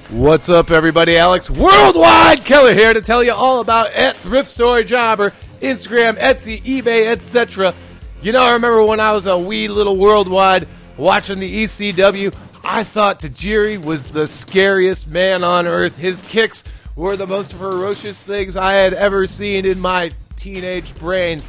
What's 0.09 0.47
up, 0.47 0.71
everybody? 0.71 1.17
Alex 1.17 1.51
Worldwide 1.51 2.45
Keller 2.45 2.73
here 2.73 2.93
to 2.93 3.01
tell 3.01 3.21
you 3.21 3.33
all 3.33 3.59
about 3.59 3.91
at 3.91 4.15
Thrift 4.15 4.47
Store 4.47 4.83
Jobber, 4.83 5.31
Instagram, 5.59 6.13
Etsy, 6.13 6.61
eBay, 6.61 7.07
etc. 7.07 7.73
You 8.21 8.31
know, 8.31 8.41
I 8.41 8.53
remember 8.53 8.85
when 8.85 9.01
I 9.01 9.11
was 9.11 9.25
a 9.25 9.37
wee 9.37 9.67
little 9.67 9.97
worldwide 9.97 10.65
watching 10.95 11.39
the 11.39 11.65
ECW, 11.65 12.33
I 12.63 12.85
thought 12.85 13.19
Tajiri 13.19 13.83
was 13.83 14.11
the 14.11 14.27
scariest 14.27 15.09
man 15.09 15.43
on 15.43 15.67
earth. 15.67 15.97
His 15.97 16.21
kicks 16.21 16.63
were 16.95 17.17
the 17.17 17.27
most 17.27 17.51
ferocious 17.51 18.21
things 18.23 18.55
I 18.55 18.73
had 18.73 18.93
ever 18.93 19.27
seen 19.27 19.65
in 19.65 19.81
my 19.81 20.11
teenage 20.37 20.95
brain. 20.95 21.41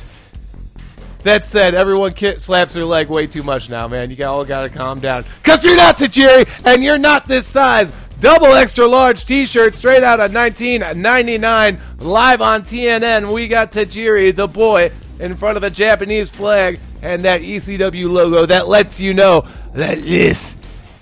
That 1.26 1.44
said, 1.44 1.74
everyone 1.74 2.14
slaps 2.38 2.74
their 2.74 2.84
leg 2.84 3.08
way 3.08 3.26
too 3.26 3.42
much 3.42 3.68
now, 3.68 3.88
man. 3.88 4.12
You 4.12 4.24
all 4.26 4.44
got 4.44 4.60
to 4.60 4.68
calm 4.68 5.00
down. 5.00 5.24
Because 5.42 5.64
you're 5.64 5.76
not 5.76 5.98
Tajiri, 5.98 6.48
and 6.64 6.84
you're 6.84 6.98
not 6.98 7.26
this 7.26 7.44
size. 7.44 7.92
Double 8.20 8.54
extra 8.54 8.86
large 8.86 9.24
t 9.24 9.44
shirt 9.44 9.74
straight 9.74 10.04
out 10.04 10.20
of 10.20 10.32
1999, 10.32 11.80
live 11.98 12.40
on 12.40 12.62
TNN. 12.62 13.34
We 13.34 13.48
got 13.48 13.72
Tajiri, 13.72 14.36
the 14.36 14.46
boy, 14.46 14.92
in 15.18 15.34
front 15.34 15.56
of 15.56 15.64
a 15.64 15.70
Japanese 15.70 16.30
flag 16.30 16.78
and 17.02 17.24
that 17.24 17.40
ECW 17.40 18.08
logo 18.08 18.46
that 18.46 18.68
lets 18.68 19.00
you 19.00 19.12
know 19.12 19.48
that 19.74 19.98
this 19.98 20.56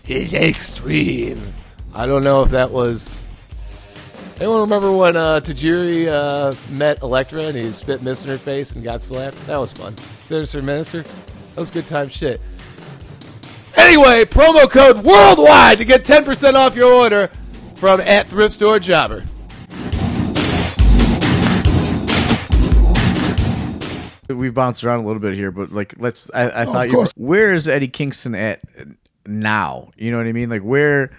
is 0.09 0.33
extreme. 0.33 1.53
I 1.95 2.07
don't 2.07 2.25
know 2.25 2.41
if 2.41 2.53
that 2.53 2.71
was 2.71 3.21
Anyone 4.41 4.63
remember 4.63 4.91
when 4.91 5.17
uh, 5.17 5.39
Tajiri 5.39 6.09
uh, 6.09 6.55
met 6.73 7.03
Elektra 7.03 7.43
and 7.43 7.57
he 7.57 7.71
spit 7.71 8.03
mist 8.03 8.25
in 8.25 8.31
her 8.31 8.39
face 8.39 8.73
and 8.73 8.83
got 8.83 9.01
slapped? 9.01 9.37
That 9.47 9.59
was 9.59 9.73
fun. 9.73 9.97
Sinister 9.99 10.61
Minister? 10.61 11.03
That 11.03 11.57
was 11.57 11.71
good 11.71 11.87
time 11.87 12.09
shit. 12.09 12.41
Anyway, 13.77 14.25
promo 14.25 14.69
code 14.69 15.05
worldwide 15.05 15.79
to 15.79 15.85
get 15.85 16.05
10% 16.05 16.55
off 16.55 16.75
your 16.75 16.93
order 16.93 17.29
from 17.77 18.01
at 18.01 18.27
Thrift 18.27 18.55
Store 18.55 18.81
Jobber. 18.81 19.25
We've 24.29 24.55
bounced 24.55 24.83
around 24.83 25.01
a 25.01 25.07
little 25.07 25.21
bit 25.21 25.35
here, 25.35 25.53
but 25.53 25.71
like, 25.71 25.95
let's. 25.99 26.29
I, 26.35 26.63
I 26.63 26.65
thought 26.65 26.87
you. 26.87 26.95
course. 26.95 27.13
Where 27.17 27.53
is 27.53 27.69
Eddie 27.69 27.89
Kingston 27.89 28.35
at 28.35 28.63
now? 29.27 29.91
You 29.97 30.11
know 30.11 30.17
what 30.17 30.27
I 30.27 30.33
mean? 30.33 30.49
Like, 30.49 30.63
where, 30.63 31.13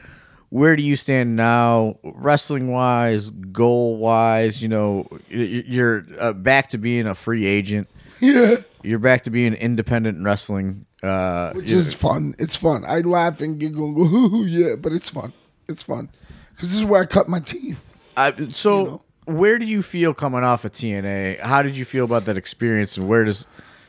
where 0.56 0.78
do 0.78 0.84
you 0.84 0.96
stand 0.96 1.36
now, 1.36 1.98
wrestling 2.02 2.72
wise, 2.72 3.30
goal 3.30 3.98
wise? 3.98 4.62
You 4.62 4.70
know, 4.70 5.06
you're 5.28 6.06
uh, 6.18 6.32
back 6.32 6.70
to 6.70 6.78
being 6.78 7.08
a 7.08 7.14
free 7.14 7.46
agent. 7.46 7.90
Yeah. 8.22 8.56
You're 8.82 9.00
back 9.00 9.24
to 9.24 9.30
being 9.30 9.54
independent 9.54 10.24
wrestling. 10.24 10.86
Uh, 11.04 11.52
which 11.52 11.74
is 11.74 11.94
fun. 11.94 12.36
It's 12.40 12.56
fun. 12.56 12.86
I 12.86 13.00
laugh 13.02 13.42
and 13.42 13.60
giggle 13.60 13.88
and 13.88 13.96
go, 13.96 14.04
"Ooh, 14.04 14.46
yeah, 14.46 14.76
but 14.76 14.94
it's 14.94 15.10
fun. 15.10 15.34
It's 15.68 15.84
fun 15.84 16.10
because 16.54 16.70
this 16.70 16.78
is 16.78 16.86
where 16.86 17.02
I 17.02 17.06
cut 17.06 17.28
my 17.28 17.42
teeth. 17.42 17.94
I, 18.16 18.48
so. 18.52 18.80
you 18.80 18.86
know. 18.86 19.02
Where 19.26 19.58
do 19.58 19.66
you 19.66 19.82
feel 19.82 20.14
coming 20.14 20.44
off 20.44 20.66
of 20.66 20.72
TNA? 20.72 21.40
How 21.40 21.64
did 21.64 21.76
you 21.76 21.84
feel 21.84 22.06
about 22.06 22.26
that 22.26 22.38
experience, 22.38 22.96
and 22.96 23.10
where 23.10 23.24
does 23.24 23.48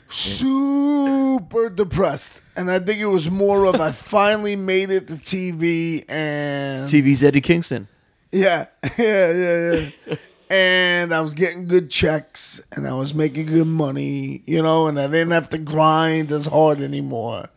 Super 0.08 1.70
depressed, 1.70 2.42
and 2.56 2.70
I 2.70 2.78
think 2.78 3.00
it 3.00 3.06
was 3.06 3.30
more 3.30 3.64
of 3.66 3.76
I 3.80 3.90
finally 3.92 4.56
made 4.56 4.90
it 4.90 5.08
to 5.08 5.14
TV, 5.14 6.04
and 6.08 6.88
TV's 6.88 7.22
Eddie 7.24 7.40
Kingston. 7.40 7.88
yeah, 8.32 8.66
yeah, 8.98 9.32
yeah, 9.32 9.88
yeah. 10.06 10.14
and 10.50 11.12
I 11.12 11.20
was 11.20 11.34
getting 11.34 11.66
good 11.66 11.90
checks, 11.90 12.62
and 12.72 12.86
I 12.86 12.94
was 12.94 13.14
making 13.14 13.46
good 13.46 13.66
money, 13.66 14.42
you 14.46 14.62
know, 14.62 14.86
and 14.86 14.98
I 14.98 15.06
didn't 15.06 15.32
have 15.32 15.50
to 15.50 15.58
grind 15.58 16.30
as 16.32 16.46
hard 16.46 16.80
anymore. 16.80 17.48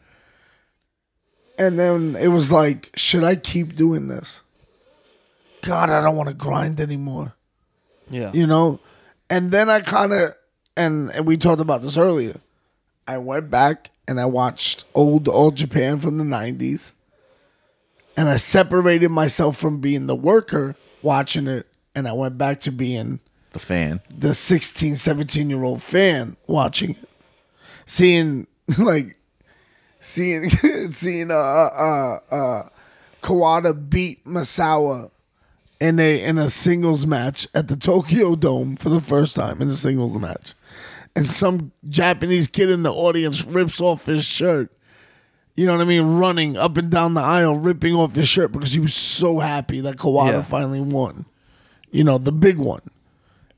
And 1.58 1.78
then 1.78 2.16
it 2.16 2.30
was 2.30 2.52
like, 2.52 2.90
should 2.96 3.24
I 3.24 3.36
keep 3.36 3.76
doing 3.76 4.08
this? 4.08 4.42
God, 5.62 5.90
I 5.90 6.02
don't 6.02 6.16
want 6.16 6.30
to 6.30 6.36
grind 6.36 6.80
anymore. 6.80 7.36
Yeah. 8.12 8.32
you 8.34 8.48
know 8.48 8.80
and 9.30 9.52
then 9.52 9.70
i 9.70 9.80
kind 9.82 10.12
of 10.14 10.32
and, 10.80 11.12
and 11.12 11.28
we 11.28 11.38
talked 11.38 11.62
about 11.62 11.82
this 11.82 11.98
earlier 11.98 12.36
i 13.08 13.18
went 13.18 13.50
back 13.50 13.92
and 14.08 14.20
i 14.20 14.26
watched 14.26 14.86
old 14.96 15.28
old 15.28 15.56
japan 15.56 16.00
from 16.00 16.18
the 16.18 16.24
90s 16.24 16.94
and 18.18 18.30
i 18.30 18.36
separated 18.36 19.10
myself 19.10 19.58
from 19.58 19.80
being 19.80 20.08
the 20.08 20.16
worker 20.16 20.76
watching 21.02 21.48
it 21.48 21.68
and 21.96 22.08
i 22.08 22.14
went 22.14 22.38
back 22.38 22.60
to 22.60 22.72
being 22.72 23.20
the 23.52 23.60
fan? 23.60 24.00
the 24.10 24.34
16 24.34 24.96
17 24.96 25.50
year 25.50 25.64
old 25.64 25.84
fan 25.84 26.36
watching 26.48 26.92
it 26.92 27.10
seeing 27.86 28.48
like 28.78 29.18
seeing 30.00 30.50
seeing 30.92 31.32
uh 31.32 31.36
uh 31.36 32.18
uh 32.32 32.70
Kawada 33.22 33.74
beat 33.90 34.24
Misawa 34.24 35.12
in 35.80 36.00
a 36.00 36.24
in 36.24 36.38
a 36.38 36.50
singles 36.50 37.06
match 37.06 37.48
at 37.54 37.68
the 37.68 37.76
Tokyo 37.76 38.36
Dome 38.36 38.76
for 38.76 38.90
the 38.90 39.02
first 39.02 39.36
time 39.36 39.62
in 39.62 39.68
a 39.68 39.74
singles 39.74 40.18
match. 40.18 40.54
And 41.16 41.30
some 41.30 41.72
Japanese 41.88 42.48
kid 42.48 42.70
in 42.70 42.84
the 42.84 42.94
audience 42.94 43.44
rips 43.46 43.82
off 43.82 44.06
his 44.06 44.24
shirt. 44.26 44.72
You 45.56 45.66
know 45.66 45.74
what 45.74 45.82
I 45.82 45.86
mean? 45.86 46.18
Running 46.18 46.56
up 46.56 46.78
and 46.78 46.90
down 46.90 47.14
the 47.16 47.22
aisle, 47.22 47.56
ripping 47.56 47.94
off 47.94 48.16
his 48.16 48.30
shirt 48.30 48.52
because 48.54 48.72
he 48.72 48.80
was 48.80 48.94
so 48.94 49.40
happy 49.40 49.82
that 49.82 49.98
Kawada 49.98 50.34
Yeah. 50.34 50.42
finally 50.44 50.80
won. 50.80 51.26
You 51.92 52.04
know, 52.06 52.18
the 52.18 52.32
big 52.32 52.58
one. 52.58 52.82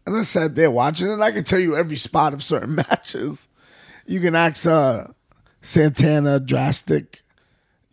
And 0.08 0.18
I 0.18 0.24
sat 0.24 0.56
there 0.56 0.72
watching 0.72 1.08
it, 1.08 1.14
and 1.14 1.24
I 1.24 1.32
could 1.32 1.46
tell 1.46 1.60
you 1.60 1.76
every 1.76 1.98
spot 1.98 2.34
of 2.34 2.42
certain 2.42 2.74
matches. 2.90 3.48
You 4.08 4.20
can 4.20 4.34
ask 4.34 4.66
uh, 4.66 5.04
Santana, 5.62 6.40
Draztik, 6.40 7.21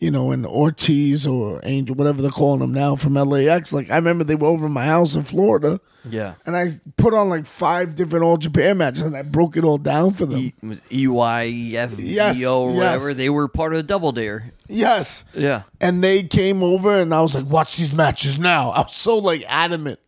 you 0.00 0.10
know, 0.12 0.30
and 0.30 0.46
Ortiz 0.46 1.26
or 1.26 1.60
Angel, 1.64 1.94
whatever 1.96 2.22
they're 2.22 2.30
calling 2.30 2.60
them 2.60 2.72
now 2.72 2.94
from 2.94 3.14
LAX. 3.14 3.72
Like, 3.72 3.90
I 3.90 3.96
remember 3.96 4.22
they 4.24 4.36
were 4.36 4.46
over 4.46 4.68
my 4.68 4.84
house 4.84 5.16
in 5.16 5.24
Florida, 5.24 5.80
Yeah. 6.08 6.34
and 6.46 6.56
I 6.56 6.68
put 6.96 7.14
on 7.14 7.28
like 7.28 7.46
five 7.46 7.96
different 7.96 8.24
All 8.24 8.36
Japan 8.36 8.78
matches, 8.78 9.02
and 9.02 9.16
I 9.16 9.22
broke 9.22 9.56
it 9.56 9.64
all 9.64 9.76
down 9.78 10.12
for 10.12 10.24
them. 10.26 10.38
E, 10.38 10.54
it 10.62 10.66
was 10.66 10.82
EYFBO 10.90 11.94
Yes, 11.98 12.44
or 12.44 12.72
whatever. 12.74 13.08
yes. 13.08 13.16
They 13.16 13.28
were 13.28 13.48
part 13.48 13.72
of 13.72 13.78
the 13.78 13.82
Double 13.82 14.12
Dare. 14.12 14.52
yes. 14.68 15.24
Yeah. 15.34 15.62
And 15.80 16.02
they 16.04 16.22
came 16.22 16.62
over, 16.62 16.94
and 16.94 17.12
I 17.12 17.20
was 17.20 17.34
like, 17.34 17.46
watch 17.46 17.76
these 17.76 17.92
matches 17.94 18.38
now. 18.38 18.70
I 18.70 18.80
was 18.82 18.94
so 18.94 19.18
like 19.18 19.42
adamant. 19.48 19.98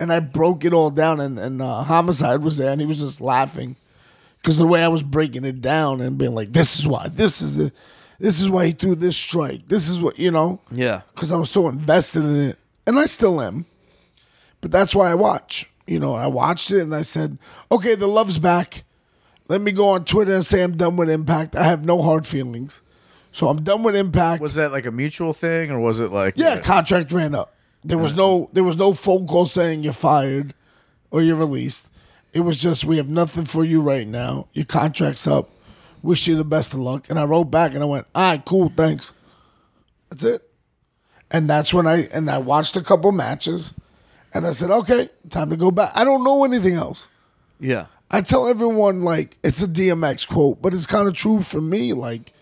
And 0.00 0.10
I 0.12 0.20
broke 0.20 0.64
it 0.64 0.72
all 0.72 0.88
down, 0.90 1.20
and, 1.20 1.38
and 1.38 1.60
uh, 1.60 1.82
Homicide 1.82 2.42
was 2.42 2.56
there, 2.56 2.72
and 2.72 2.80
he 2.80 2.86
was 2.86 3.00
just 3.00 3.20
laughing 3.20 3.76
because 4.40 4.56
the 4.56 4.66
way 4.66 4.82
I 4.82 4.88
was 4.88 5.02
breaking 5.02 5.44
it 5.44 5.60
down 5.60 6.00
and 6.00 6.16
being 6.16 6.34
like, 6.34 6.54
"This 6.54 6.78
is 6.78 6.86
why, 6.86 7.08
this 7.08 7.42
is 7.42 7.58
it, 7.58 7.74
this 8.20 8.40
is 8.40 8.48
why 8.48 8.66
he 8.66 8.72
threw 8.72 8.94
this 8.94 9.16
strike, 9.16 9.66
this 9.66 9.88
is 9.88 9.98
what 9.98 10.18
you 10.18 10.30
know." 10.30 10.60
Yeah. 10.70 11.02
because 11.14 11.32
I 11.32 11.36
was 11.36 11.50
so 11.50 11.68
invested 11.68 12.22
in 12.22 12.50
it, 12.50 12.58
and 12.86 12.98
I 12.98 13.06
still 13.06 13.40
am. 13.40 13.66
But 14.60 14.70
that's 14.70 14.94
why 14.94 15.10
I 15.10 15.14
watch. 15.14 15.70
You 15.86 15.98
know, 15.98 16.14
I 16.14 16.26
watched 16.28 16.70
it 16.70 16.80
and 16.80 16.94
I 16.94 17.02
said, 17.02 17.38
"Okay, 17.72 17.94
the 17.94 18.06
love's 18.06 18.38
back. 18.38 18.84
Let 19.48 19.60
me 19.60 19.72
go 19.72 19.88
on 19.88 20.04
Twitter 20.04 20.34
and 20.34 20.46
say 20.46 20.62
I'm 20.62 20.76
done 20.76 20.96
with 20.96 21.10
Impact. 21.10 21.56
I 21.56 21.64
have 21.64 21.84
no 21.84 22.02
hard 22.02 22.26
feelings, 22.26 22.82
so 23.32 23.48
I'm 23.48 23.62
done 23.62 23.82
with 23.82 23.96
Impact." 23.96 24.40
Was 24.40 24.54
that 24.54 24.70
like 24.70 24.86
a 24.86 24.92
mutual 24.92 25.32
thing, 25.32 25.70
or 25.70 25.80
was 25.80 25.98
it 25.98 26.12
like 26.12 26.34
yeah, 26.36 26.60
contract 26.60 27.10
ran 27.10 27.34
up. 27.34 27.54
There 27.82 27.98
was 27.98 28.14
no 28.14 28.50
there 28.52 28.64
was 28.64 28.76
no 28.76 28.92
phone 28.92 29.26
call 29.26 29.46
saying 29.46 29.82
you're 29.82 29.92
fired 29.92 30.54
or 31.10 31.22
you're 31.22 31.36
released. 31.36 31.90
It 32.32 32.40
was 32.40 32.60
just 32.60 32.84
we 32.84 32.98
have 32.98 33.08
nothing 33.08 33.44
for 33.44 33.64
you 33.64 33.80
right 33.80 34.06
now. 34.06 34.48
Your 34.52 34.66
contract's 34.66 35.26
up. 35.26 35.50
Wish 36.02 36.26
you 36.26 36.36
the 36.36 36.44
best 36.44 36.74
of 36.74 36.80
luck. 36.80 37.10
And 37.10 37.18
I 37.18 37.24
wrote 37.24 37.44
back 37.44 37.74
and 37.74 37.82
I 37.82 37.86
went, 37.86 38.06
all 38.14 38.30
right, 38.30 38.44
cool, 38.44 38.72
thanks. 38.76 39.12
That's 40.08 40.24
it. 40.24 40.50
And 41.30 41.48
that's 41.48 41.72
when 41.72 41.86
I 41.86 42.08
and 42.12 42.30
I 42.30 42.38
watched 42.38 42.76
a 42.76 42.82
couple 42.82 43.12
matches 43.12 43.74
and 44.34 44.46
I 44.46 44.50
said, 44.50 44.70
okay, 44.70 45.10
time 45.28 45.50
to 45.50 45.56
go 45.56 45.70
back. 45.70 45.92
I 45.94 46.04
don't 46.04 46.24
know 46.24 46.44
anything 46.44 46.74
else. 46.74 47.08
Yeah. 47.60 47.86
I 48.10 48.22
tell 48.22 48.48
everyone 48.48 49.02
like 49.02 49.38
it's 49.44 49.62
a 49.62 49.68
DMX 49.68 50.26
quote, 50.26 50.60
but 50.60 50.74
it's 50.74 50.86
kind 50.86 51.06
of 51.06 51.14
true 51.14 51.42
for 51.42 51.60
me. 51.60 51.92
Like, 51.92 52.32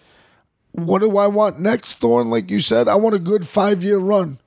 what 0.73 1.01
do 1.01 1.19
I 1.19 1.27
want 1.27 1.61
next, 1.61 1.95
Thorn? 1.95 2.31
Like 2.31 2.51
you 2.51 2.61
said, 2.61 2.89
I 2.89 2.95
want 2.95 3.15
a 3.15 3.19
good 3.19 3.47
five 3.47 3.83
year 3.83 3.99
run. 3.99 4.39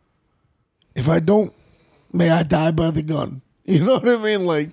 If 0.96 1.08
I 1.08 1.20
don't, 1.20 1.54
may 2.12 2.30
I 2.30 2.44
die 2.44 2.72
by 2.72 2.92
the 2.92 3.04
gun. 3.04 3.42
You 3.64 3.86
know 3.86 4.00
what 4.00 4.10
I 4.10 4.18
mean? 4.18 4.44
Like 4.44 4.70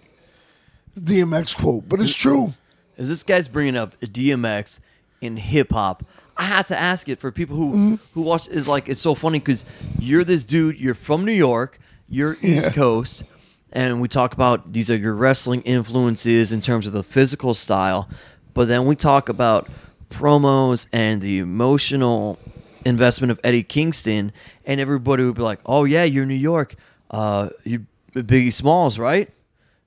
DMX 0.98 1.54
quote, 1.54 1.88
but 1.88 2.00
it's 2.00 2.14
true. 2.14 2.54
As 2.98 3.08
this 3.08 3.22
guy's 3.22 3.48
bringing 3.48 3.76
up 3.76 3.98
DMX 4.00 4.80
in 5.20 5.36
hip 5.38 5.70
hop, 5.72 6.04
I 6.36 6.44
had 6.44 6.66
to 6.66 6.78
ask 6.78 7.08
it 7.08 7.18
for 7.20 7.30
people 7.32 7.56
who 7.56 7.70
Mm-hmm. 7.72 7.94
who 8.14 8.22
watch. 8.22 8.48
Is 8.48 8.66
like 8.68 8.88
it's 8.88 9.00
so 9.00 9.14
funny 9.14 9.38
because 9.38 9.64
you're 9.98 10.24
this 10.24 10.44
dude. 10.44 10.78
You're 10.78 10.94
from 10.94 11.24
New 11.24 11.32
York. 11.32 11.78
You're 12.08 12.32
East 12.42 12.66
Yeah. 12.66 12.72
Coast, 12.72 13.24
and 13.72 14.00
we 14.00 14.08
talk 14.08 14.32
about 14.34 14.72
these 14.72 14.90
are 14.90 14.96
your 14.96 15.14
wrestling 15.14 15.62
influences 15.62 16.52
in 16.52 16.60
terms 16.60 16.86
of 16.86 16.92
the 16.92 17.02
physical 17.02 17.54
style, 17.54 18.08
but 18.54 18.66
then 18.68 18.86
we 18.86 18.96
talk 18.96 19.28
about 19.28 19.68
promos 20.10 20.86
and 20.92 21.20
the 21.20 21.38
emotional 21.38 22.38
investment 22.84 23.30
of 23.30 23.38
Eddie 23.44 23.62
Kingston, 23.62 24.32
and 24.64 24.80
everybody 24.80 25.22
would 25.24 25.34
be 25.34 25.42
like, 25.42 25.60
"Oh 25.66 25.84
yeah, 25.84 26.04
you're 26.04 26.24
New 26.26 26.34
York. 26.34 26.74
Uh, 27.10 27.50
you 27.64 27.86
Biggie 28.14 28.52
Smalls, 28.52 28.98
right?" 28.98 29.28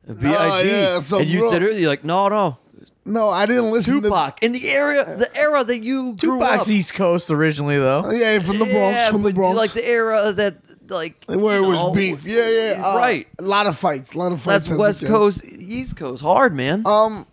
B.I.G. 0.08 0.68
yeah, 0.70 1.00
and 1.20 1.30
you 1.30 1.50
said 1.52 1.62
earlier, 1.62 1.78
you're 1.80 1.90
like, 1.90 2.04
no, 2.04 2.28
no, 2.28 2.58
No, 3.04 3.30
I 3.30 3.46
didn't 3.48 3.72
listen 3.72 3.96
to. 3.96 4.02
Tupac 4.02 4.44
in 4.44 4.52
the 4.52 4.70
area, 4.70 5.04
the 5.18 5.36
era 5.36 5.64
that 5.64 5.84
you 5.84 6.16
grew 6.16 6.38
Tupac's 6.40 6.66
up. 6.66 6.70
East 6.72 6.94
Coast 6.94 7.32
originally, 7.32 7.78
though. 7.80 8.10
Yeah, 8.12 8.40
from 8.40 8.60
the 8.60 8.66
Bronx. 8.66 8.96
Yeah, 8.96 9.10
from 9.12 9.24
the 9.24 9.30
but 9.30 9.36
Bronx. 9.36 9.58
like 9.58 9.72
the 9.72 9.88
era 9.88 10.32
that 10.34 10.58
like 10.88 11.24
where 11.26 11.58
it 11.58 11.62
you 11.62 11.68
was 11.68 11.80
know, 11.80 11.92
beef. 11.92 12.26
Yeah, 12.26 12.48
yeah. 12.50 12.86
uh, 12.86 12.98
right. 12.98 13.28
A 13.40 13.42
lot 13.44 13.66
of 13.66 13.76
fights. 13.78 14.14
A 14.14 14.20
lot 14.20 14.32
of 14.32 14.40
fights. 14.42 14.66
That's 14.66 14.68
as 14.68 14.72
a 14.74 14.78
West 14.80 15.00
kid. 15.00 15.08
Coast, 15.10 15.46
East 15.46 15.98
Coast, 15.98 16.22
hard 16.22 16.56
man. 16.56 16.84
Um. 16.86 17.26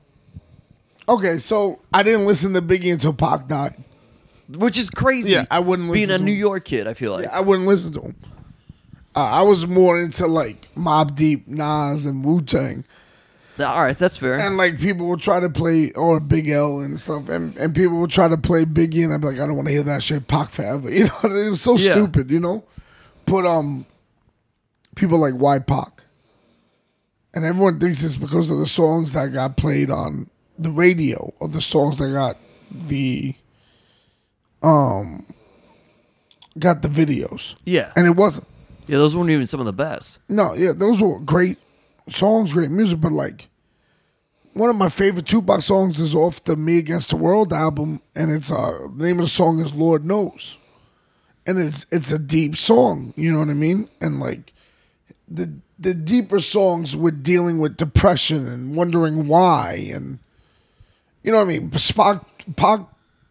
Okay, 1.08 1.38
so 1.38 1.80
I 1.92 2.02
didn't 2.02 2.26
listen 2.26 2.52
to 2.54 2.62
Biggie 2.62 2.92
until 2.92 3.12
Pac 3.14 3.46
died. 3.48 3.74
which 4.48 4.78
is 4.78 4.88
crazy. 4.90 5.32
Yeah, 5.32 5.44
I 5.50 5.58
wouldn't 5.60 5.90
being 5.92 6.08
listen 6.08 6.14
a 6.14 6.18
to 6.18 6.24
New 6.24 6.32
him. 6.32 6.38
York 6.38 6.64
kid. 6.64 6.86
I 6.86 6.94
feel 6.94 7.12
like 7.12 7.26
I 7.28 7.40
wouldn't 7.40 7.68
listen 7.68 7.92
to 7.94 8.00
him. 8.00 8.16
Uh, 9.16 9.20
I 9.24 9.42
was 9.42 9.66
more 9.66 10.00
into 10.00 10.26
like 10.26 10.68
Mobb 10.74 11.14
Deep, 11.14 11.46
Nas, 11.48 12.06
and 12.06 12.24
Wu 12.24 12.40
Tang, 12.42 12.84
all 13.60 13.82
right, 13.82 13.98
that's 13.98 14.16
fair. 14.16 14.38
and 14.38 14.56
like 14.56 14.78
people 14.78 15.06
will 15.06 15.16
try 15.16 15.40
to 15.40 15.50
play 15.50 15.90
or 15.92 16.20
Big 16.20 16.48
L 16.48 16.80
and 16.80 16.98
stuff, 16.98 17.28
and, 17.28 17.56
and 17.56 17.74
people 17.74 17.96
will 17.98 18.08
try 18.08 18.28
to 18.28 18.36
play 18.36 18.64
Biggie, 18.64 19.04
and 19.04 19.12
I'd 19.12 19.20
be 19.20 19.26
like, 19.28 19.40
I 19.40 19.46
don't 19.46 19.56
want 19.56 19.66
to 19.68 19.72
hear 19.72 19.82
that 19.84 20.02
shit. 20.02 20.28
Pac 20.28 20.50
forever, 20.50 20.90
you 20.94 21.04
know. 21.04 21.18
It 21.24 21.48
was 21.50 21.60
so 21.60 21.76
Yeah. 21.76 21.92
stupid, 21.92 22.30
you 22.30 22.40
know. 22.40 22.64
But 23.26 23.44
um, 23.46 23.84
people 24.96 25.18
like 25.18 25.34
why 25.34 25.58
Pac, 25.58 26.02
and 27.34 27.44
everyone 27.44 27.78
thinks 27.80 28.02
it's 28.04 28.16
because 28.16 28.50
of 28.50 28.58
the 28.58 28.66
songs 28.66 29.12
that 29.12 29.32
got 29.32 29.56
played 29.56 29.90
on 29.90 30.28
the 30.58 30.70
radio 30.70 31.32
or 31.40 31.48
the 31.48 31.60
songs 31.60 31.98
that 31.98 32.10
got 32.12 32.36
the 32.70 33.34
um 34.62 35.24
got 36.58 36.82
the 36.82 36.88
videos, 36.88 37.54
yeah, 37.64 37.92
and 37.96 38.06
it 38.06 38.16
wasn't. 38.16 38.46
yeah, 38.86 38.96
those 38.96 39.16
weren't 39.16 39.30
even 39.30 39.46
some 39.46 39.60
of 39.60 39.66
the 39.66 39.72
best. 39.72 40.18
No, 40.28 40.54
yeah, 40.54 40.72
those 40.74 41.00
were 41.00 41.18
great 41.20 41.58
songs, 42.10 42.52
great 42.52 42.70
music, 42.70 43.00
but 43.00 43.12
like 43.12 43.48
one 44.54 44.70
of 44.70 44.76
my 44.76 44.88
favorite 44.88 45.26
Tupac 45.26 45.62
songs 45.62 46.00
is 46.00 46.14
off 46.14 46.42
the 46.42 46.56
Me 46.56 46.78
Against 46.78 47.10
the 47.10 47.16
World 47.16 47.52
album, 47.52 48.02
and 48.14 48.30
it's 48.30 48.50
uh 48.50 48.88
the 48.96 49.04
name 49.04 49.18
of 49.18 49.26
the 49.26 49.30
song 49.30 49.60
is 49.60 49.72
Lord 49.72 50.04
Knows. 50.04 50.58
And 51.46 51.58
it's 51.58 51.86
it's 51.90 52.12
a 52.12 52.18
deep 52.18 52.56
song, 52.56 53.14
you 53.16 53.32
know 53.32 53.38
what 53.38 53.48
I 53.48 53.54
mean? 53.54 53.88
And 54.00 54.20
like 54.20 54.52
the 55.28 55.52
the 55.78 55.94
deeper 55.94 56.40
songs 56.40 56.96
were 56.96 57.10
dealing 57.10 57.58
with 57.58 57.76
depression 57.76 58.48
and 58.48 58.74
wondering 58.74 59.28
why 59.28 59.88
and 59.92 60.18
you 61.22 61.32
know 61.32 61.38
what 61.38 61.44
I 61.44 61.58
mean? 61.58 61.70
Spock 61.70 62.24
Pac 62.56 62.80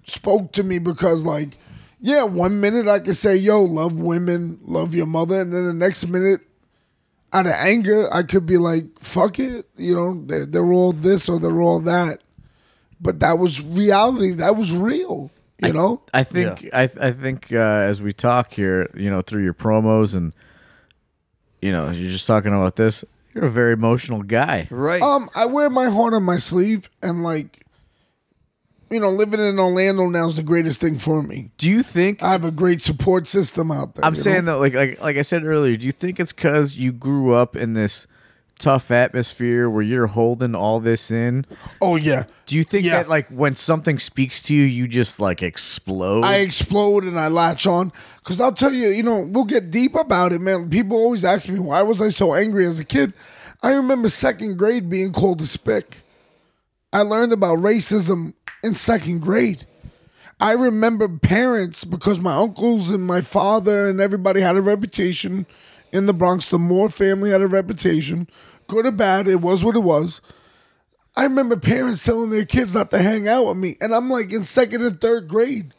spoke 0.06 0.52
to 0.54 0.64
me 0.64 0.80
because 0.80 1.26
like 1.26 1.58
yeah, 2.00 2.24
one 2.24 2.62
minute 2.62 2.88
I 2.88 3.00
could 3.00 3.16
say, 3.16 3.36
yo, 3.36 3.64
love 3.64 4.00
women, 4.00 4.60
love 4.62 4.94
your 4.94 5.08
mother, 5.08 5.42
and 5.42 5.52
then 5.52 5.66
the 5.66 5.74
next 5.74 6.08
minute 6.08 6.42
out 7.34 7.46
of 7.46 7.54
anger, 7.54 8.08
I 8.14 8.24
could 8.24 8.46
be 8.46 8.58
like, 8.58 8.86
fuck 9.00 9.40
it, 9.40 9.68
you 9.76 9.94
know, 9.94 10.24
they're, 10.26 10.46
they're 10.46 10.72
all 10.72 10.94
this 10.94 11.28
or 11.30 11.40
they're 11.40 11.62
all 11.62 11.80
that. 11.82 12.22
But 13.00 13.20
that 13.20 13.38
was 13.38 13.64
reality. 13.64 14.32
That 14.32 14.56
was 14.56 14.76
real, 14.76 15.30
you 15.62 15.74
know? 15.74 16.02
I 16.14 16.24
think 16.24 16.68
I 16.74 16.90
I 17.00 17.12
think 17.12 17.52
uh, 17.52 17.56
as 17.56 18.02
we 18.02 18.12
talk 18.12 18.54
here, 18.54 18.90
you 18.96 19.12
know, 19.12 19.22
through 19.22 19.44
your 19.44 19.54
promos 19.54 20.16
and 20.16 20.34
you 21.62 21.72
know, 21.72 21.90
you're 21.90 22.12
just 22.12 22.28
talking 22.28 22.54
about 22.54 22.76
this. 22.76 23.04
You're 23.34 23.46
a 23.46 23.52
very 23.52 23.74
emotional 23.74 24.24
guy. 24.24 24.68
Right. 24.72 25.02
Um, 25.02 25.30
I 25.36 25.46
wear 25.46 25.70
my 25.70 25.90
heart 25.90 26.16
on 26.16 26.24
my 26.24 26.38
sleeve, 26.38 26.90
and 27.04 27.22
like, 27.22 27.67
you 28.90 29.00
know, 29.00 29.10
living 29.10 29.40
in 29.40 29.60
Orlando 29.60 30.08
now 30.08 30.28
is 30.28 30.38
the 30.38 30.44
greatest 30.44 30.80
thing 30.82 30.96
for 30.96 31.22
me. 31.22 31.50
Do 31.58 31.70
you 31.70 31.84
think 31.84 32.24
I 32.24 32.32
have 32.32 32.46
a 32.46 32.52
great 32.52 32.82
support 32.82 33.28
system 33.28 33.72
out 33.72 33.96
there. 33.96 34.06
I'm 34.06 34.16
saying 34.16 34.46
know? 34.46 34.54
that 34.54 34.60
like 34.60 34.74
like 34.74 35.02
like 35.02 35.18
I 35.18 35.22
said 35.22 35.44
earlier, 35.46 35.76
do 35.78 35.86
you 35.86 35.92
think 35.92 36.20
it's 36.20 36.32
cuz 36.34 36.78
you 36.78 36.92
grew 36.92 37.34
up 37.34 37.56
in 37.56 37.74
this 37.74 38.08
tough 38.60 38.90
atmosphere 38.90 39.70
where 39.70 39.84
you're 39.84 40.08
holding 40.08 40.56
all 40.56 40.80
this 40.80 41.12
in? 41.12 41.46
Oh 41.82 41.96
yeah, 41.96 42.24
Do 42.48 42.56
you 42.56 42.64
think 42.64 42.86
Yeah. 42.86 42.98
that 43.04 43.10
like 43.10 43.28
when 43.30 43.56
something 43.56 44.00
speaks 44.00 44.42
to 44.44 44.56
you, 44.56 44.64
you 44.64 44.88
just 44.88 45.20
like 45.20 45.44
explode? 45.44 46.24
I 46.24 46.38
explode 46.38 47.04
and 47.04 47.20
I 47.20 47.28
latch 47.28 47.68
on. 47.68 47.92
Cause 48.24 48.40
I'll 48.40 48.54
tell 48.54 48.74
you, 48.74 48.90
you 48.90 49.04
know, 49.04 49.20
we'll 49.30 49.46
get 49.46 49.70
deep 49.70 49.96
about 49.96 50.34
it, 50.34 50.40
man. 50.42 50.70
People 50.70 50.98
always 50.98 51.24
ask 51.24 51.48
me 51.50 51.60
why 51.60 51.82
was 51.84 52.02
I 52.02 52.10
so 52.10 52.34
angry 52.34 52.66
as 52.66 52.80
a 52.80 52.86
kid. 52.86 53.14
I 53.62 53.74
remember 53.74 54.08
second 54.10 54.58
grade 54.58 54.90
being 54.90 55.12
called 55.14 55.42
a 55.42 55.46
spick. 55.46 55.98
I 56.94 57.02
learned 57.02 57.34
about 57.34 57.58
racism 57.60 58.34
in 58.64 58.74
second 58.74 59.20
grade. 59.20 59.66
I 60.40 60.52
remember 60.52 61.08
parents 61.08 61.84
because 61.84 62.20
my 62.20 62.36
uncles 62.36 62.90
and 62.90 63.04
my 63.04 63.22
father 63.22 63.90
and 63.90 64.00
everybody 64.00 64.42
had 64.42 64.56
a 64.56 64.62
reputation 64.62 65.48
in 65.92 66.06
the 66.06 66.14
Bronx. 66.14 66.50
The 66.50 66.60
Moore 66.60 66.90
family 66.90 67.32
had 67.32 67.42
a 67.42 67.48
reputation, 67.48 68.30
good 68.68 68.86
or 68.86 68.92
bad. 68.92 69.28
It 69.28 69.42
was 69.42 69.66
what 69.66 69.76
it 69.76 69.84
was. 69.84 70.22
I 71.16 71.24
remember 71.24 71.58
parents 71.58 72.04
telling 72.04 72.30
their 72.30 72.46
kids 72.46 72.76
not 72.76 72.92
to 72.92 73.00
hang 73.00 73.28
out 73.28 73.48
with 73.48 73.58
me, 73.58 73.76
and 73.82 73.96
I'm 73.96 74.10
like 74.10 74.32
in 74.32 74.44
second 74.44 74.84
and 74.84 75.02
third 75.02 75.28
grade. 75.28 75.74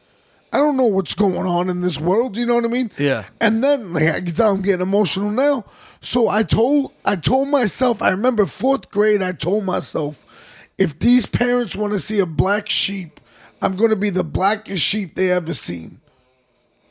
I 0.53 0.57
don't 0.59 0.77
know 0.77 0.87
what's 0.87 1.15
going 1.15 1.47
on 1.47 1.69
in 1.69 1.83
this 1.83 2.01
world. 2.01 2.37
You 2.37 2.47
know 2.47 2.55
what 2.55 2.65
I 2.65 2.69
mean? 2.69 2.91
Yeah. 2.99 3.25
And 3.41 3.63
then 3.63 3.93
like, 3.93 4.09
I 4.09 4.21
can 4.21 4.35
tell 4.35 4.53
I'm 4.53 4.63
getting 4.63 4.81
emotional 4.81 5.31
now. 5.31 5.67
So 6.01 6.29
I 6.29 6.43
told 6.43 6.93
I 7.05 7.17
told 7.17 7.49
myself. 7.49 8.03
I 8.03 8.11
remember 8.11 8.47
fourth 8.47 8.91
grade. 8.91 9.23
I 9.23 9.33
told 9.33 9.65
myself, 9.65 10.25
if 10.79 10.99
these 11.01 11.27
parents 11.27 11.77
want 11.77 11.93
to 11.93 11.99
see 11.99 12.21
a 12.21 12.27
black 12.27 12.69
sheep, 12.69 13.21
I'm 13.61 13.77
going 13.77 13.91
to 13.91 13.97
be 13.97 14.11
the 14.11 14.25
blackest 14.25 14.85
sheep 14.85 15.17
they 15.17 15.33
ever 15.33 15.53
seen. 15.53 16.01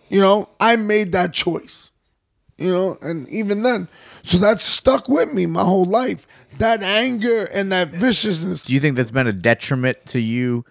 You 0.09 0.21
know, 0.21 0.49
I 0.59 0.75
made 0.75 1.13
that 1.13 1.33
choice. 1.33 1.89
You 2.57 2.71
know, 2.71 2.97
and 3.01 3.27
even 3.29 3.61
then, 3.61 3.87
so 4.23 4.37
that's 4.37 4.63
stuck 4.63 5.07
with 5.07 5.31
me 5.31 5.45
my 5.45 5.63
whole 5.63 5.85
life. 5.85 6.27
That 6.57 6.81
anger 6.81 7.45
and 7.53 7.71
that 7.71 7.89
viciousness. 7.89 8.65
do 8.65 8.73
you 8.73 8.79
think 8.79 8.95
that's 8.95 9.11
been 9.11 9.27
a 9.27 9.33
detriment 9.33 9.97
to 10.07 10.19
you 10.19 10.65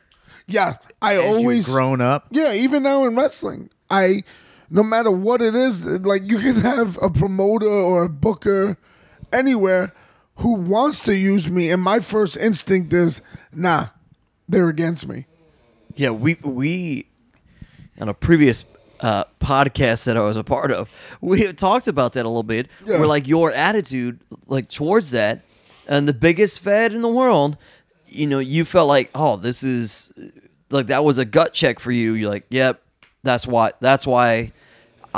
Yeah, 0.48 0.78
I 1.00 1.14
as 1.14 1.22
always 1.22 1.68
grown 1.68 2.00
up? 2.00 2.26
Yeah, 2.32 2.52
even 2.52 2.82
now 2.82 3.04
in 3.04 3.14
wrestling, 3.14 3.70
I 3.88 4.24
no 4.68 4.82
matter 4.82 5.12
what 5.12 5.40
it 5.40 5.54
is, 5.54 5.84
like 6.00 6.28
you 6.28 6.38
can 6.38 6.56
have 6.56 6.98
a 7.00 7.08
promoter 7.08 7.68
or 7.68 8.02
a 8.04 8.08
booker 8.08 8.76
anywhere 9.32 9.92
who 10.36 10.54
wants 10.54 11.02
to 11.02 11.16
use 11.16 11.48
me, 11.48 11.70
and 11.70 11.82
my 11.82 12.00
first 12.00 12.36
instinct 12.36 12.92
is, 12.92 13.20
nah, 13.52 13.86
they're 14.48 14.68
against 14.68 15.08
me. 15.08 15.26
Yeah, 15.94 16.10
we 16.10 16.36
we 16.42 17.06
on 17.98 18.08
a 18.08 18.14
previous 18.14 18.64
uh, 19.00 19.24
podcast 19.40 20.04
that 20.04 20.16
I 20.16 20.20
was 20.20 20.36
a 20.36 20.44
part 20.44 20.72
of, 20.72 20.90
we 21.20 21.40
had 21.42 21.58
talked 21.58 21.88
about 21.88 22.12
that 22.14 22.24
a 22.24 22.28
little 22.28 22.42
bit. 22.42 22.68
Yeah. 22.84 22.98
Where 22.98 23.06
like 23.06 23.26
your 23.26 23.52
attitude, 23.52 24.20
like 24.46 24.68
towards 24.68 25.10
that, 25.12 25.42
and 25.88 26.08
the 26.08 26.14
biggest 26.14 26.60
fed 26.60 26.92
in 26.92 27.02
the 27.02 27.08
world, 27.08 27.56
you 28.06 28.26
know, 28.26 28.38
you 28.38 28.64
felt 28.64 28.88
like, 28.88 29.10
oh, 29.14 29.36
this 29.36 29.62
is 29.62 30.12
like 30.70 30.88
that 30.88 31.04
was 31.04 31.18
a 31.18 31.24
gut 31.24 31.52
check 31.52 31.78
for 31.78 31.92
you. 31.92 32.12
You're 32.12 32.30
like, 32.30 32.46
yep, 32.50 32.82
that's 33.22 33.46
why. 33.46 33.72
That's 33.80 34.06
why. 34.06 34.52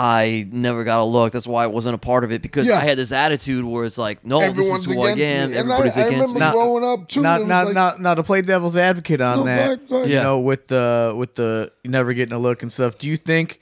I 0.01 0.47
never 0.53 0.85
got 0.85 1.01
a 1.01 1.05
look. 1.05 1.33
That's 1.33 1.47
why 1.47 1.65
I 1.65 1.67
wasn't 1.67 1.97
a 1.97 1.99
part 1.99 2.23
of 2.23 2.31
it 2.31 2.41
because 2.41 2.69
Yeah. 2.69 2.77
I 2.77 2.85
had 2.85 2.97
this 2.97 3.11
attitude 3.11 3.65
where 3.65 3.85
it's 3.85 3.99
like, 3.99 4.25
no, 4.25 4.41
Everyone's 4.41 4.83
this 4.85 4.91
is 4.93 4.97
who 4.97 5.03
I 5.03 5.11
against 5.11 5.33
am. 5.33 5.51
me. 5.51 5.57
And 5.57 5.73
I- 5.73 5.75
Everybody's 5.75 5.97
I 5.97 6.01
against 6.07 6.35
remember 6.35 6.45
me. 6.47 6.53
growing 6.53 6.85
up 6.85 7.09
too. 7.09 7.21
Now, 7.23 7.37
it 7.37 7.47
was 7.47 7.49
like- 7.49 7.75
now, 7.75 7.95
now, 7.99 8.15
to 8.15 8.23
play 8.23 8.41
devil's 8.43 8.77
advocate 8.77 9.21
on 9.21 9.39
No, 9.39 9.43
go 9.43 9.47
that, 9.49 9.59
ahead, 9.59 9.81
go 9.89 9.97
ahead. 9.97 10.09
you 10.09 10.15
Yeah. 10.15 10.23
know, 10.23 10.39
with 10.39 10.69
the 10.69 11.15
with 11.17 11.35
the 11.35 11.73
never 11.85 12.13
getting 12.13 12.33
a 12.33 12.39
look 12.39 12.63
and 12.63 12.71
stuff. 12.73 12.97
Do 12.97 13.09
you 13.09 13.17
think 13.17 13.59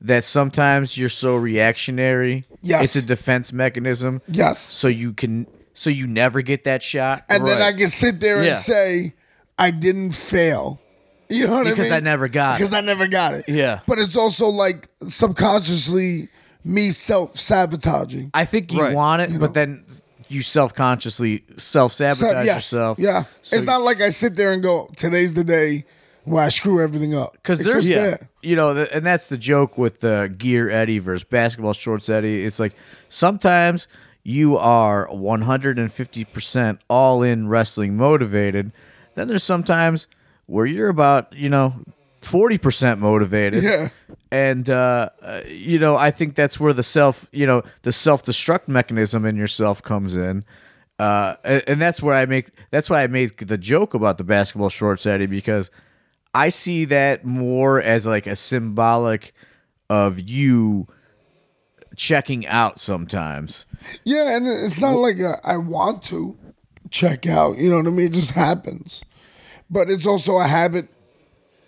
that 0.00 0.24
sometimes 0.24 0.96
you're 0.96 1.08
so 1.08 1.34
reactionary? 1.34 2.44
Yes. 2.62 2.94
it's 2.94 3.04
a 3.04 3.08
defense 3.08 3.52
mechanism. 3.52 4.22
Yes. 4.28 4.60
So 4.60 4.86
you 4.86 5.12
can, 5.14 5.48
so 5.74 5.90
you 5.90 6.06
never 6.06 6.42
get 6.42 6.62
that 6.64 6.82
shot. 6.84 7.24
and 7.28 7.44
then 7.44 7.60
I 7.60 7.72
can 7.72 7.88
sit 7.90 8.20
there 8.20 8.44
Yeah. 8.44 8.50
and 8.52 8.60
say, 8.60 9.14
I 9.58 9.72
didn't 9.72 10.12
fail. 10.12 10.80
You 11.28 11.46
know 11.46 11.54
what 11.54 11.66
I 11.66 11.70
Because 11.70 11.86
mean? 11.86 11.92
I 11.94 12.00
never 12.00 12.28
got 12.28 12.54
it. 12.54 12.58
Because 12.64 12.72
I 12.74 12.80
never 12.80 13.06
got 13.06 13.34
it. 13.34 13.48
Yeah. 13.48 13.80
But 13.86 13.98
it's 13.98 14.16
also 14.16 14.48
like 14.48 14.88
subconsciously 15.08 16.28
me 16.64 16.90
self 16.90 17.36
sabotaging. 17.36 18.30
I 18.34 18.44
think 18.44 18.72
you 18.72 18.80
Right. 18.80 18.94
want 18.94 19.22
it, 19.22 19.38
but 19.38 19.54
then 19.54 19.84
you 20.28 20.42
self 20.42 20.74
consciously 20.74 21.44
self 21.56 21.92
sabotage 21.92 22.46
yes, 22.46 22.56
yourself. 22.56 22.98
Yeah. 22.98 23.24
So 23.42 23.56
it's 23.56 23.66
not 23.66 23.82
like 23.82 24.00
I 24.00 24.08
sit 24.10 24.36
there 24.36 24.52
and 24.52 24.62
go, 24.62 24.88
today's 24.96 25.34
the 25.34 25.44
day 25.44 25.84
where 26.24 26.42
I 26.42 26.48
screw 26.48 26.82
everything 26.82 27.14
up. 27.14 27.34
because 27.34 27.60
there's 27.60 27.74
just 27.74 27.88
yeah, 27.88 27.96
there. 28.02 28.28
you 28.42 28.56
know, 28.56 28.74
th- 28.74 28.88
and 28.92 29.06
that's 29.06 29.26
the 29.28 29.38
joke 29.38 29.78
with 29.78 30.00
the 30.00 30.32
gear 30.36 30.68
Eddie 30.68 30.98
versus 30.98 31.22
basketball 31.22 31.72
shorts 31.72 32.08
Eddie. 32.08 32.44
It's 32.44 32.58
like 32.58 32.74
sometimes 33.08 33.86
you 34.24 34.56
are 34.58 35.06
150 35.12 36.24
percent 36.24 36.80
all 36.90 37.22
in 37.22 37.48
wrestling 37.48 37.96
motivated. 37.96 38.72
Then 39.14 39.28
there's 39.28 39.44
sometimes 39.44 40.08
where 40.46 40.66
you're 40.66 40.88
about 40.88 41.32
you 41.34 41.48
know 41.48 41.74
40 42.22 42.58
percent 42.58 43.00
motivated. 43.00 43.62
Yeah. 43.62 43.88
And 44.30 44.68
uh, 44.68 45.10
uh, 45.22 45.42
you 45.46 45.78
know, 45.78 45.96
I 45.96 46.10
think 46.10 46.34
that's 46.34 46.58
where 46.58 46.72
the 46.72 46.82
self, 46.82 47.28
you 47.32 47.46
know, 47.46 47.62
the 47.82 47.92
self 47.92 48.24
destruct 48.24 48.68
mechanism 48.68 49.24
in 49.24 49.36
yourself 49.36 49.82
comes 49.82 50.16
in. 50.16 50.44
Uh, 50.98 51.36
and, 51.44 51.62
and 51.66 51.80
that's 51.80 52.02
where 52.02 52.14
I 52.14 52.26
make 52.26 52.50
that's 52.70 52.90
why 52.90 53.02
I 53.02 53.06
made 53.06 53.36
the 53.38 53.58
joke 53.58 53.94
about 53.94 54.18
the 54.18 54.24
basketball 54.24 54.70
shorts 54.70 55.06
Eddie 55.06 55.26
because 55.26 55.70
I 56.34 56.48
see 56.48 56.84
that 56.86 57.24
more 57.24 57.80
as 57.80 58.06
like 58.06 58.26
a 58.26 58.36
symbolic 58.36 59.32
of 59.88 60.20
you 60.20 60.86
checking 61.96 62.46
out 62.46 62.80
sometimes. 62.80 63.66
Yeah, 64.04 64.36
and 64.36 64.46
it's 64.46 64.80
not 64.80 64.96
like 64.96 65.18
a, 65.18 65.40
I 65.44 65.58
want 65.58 66.02
to 66.04 66.36
check 66.90 67.26
out. 67.26 67.58
You 67.58 67.70
know 67.70 67.76
what 67.76 67.86
I 67.86 67.90
mean? 67.90 68.06
It 68.06 68.12
just 68.12 68.32
happens. 68.32 69.04
But 69.70 69.90
it's 69.90 70.06
also 70.06 70.38
a 70.38 70.46
habit 70.46 70.88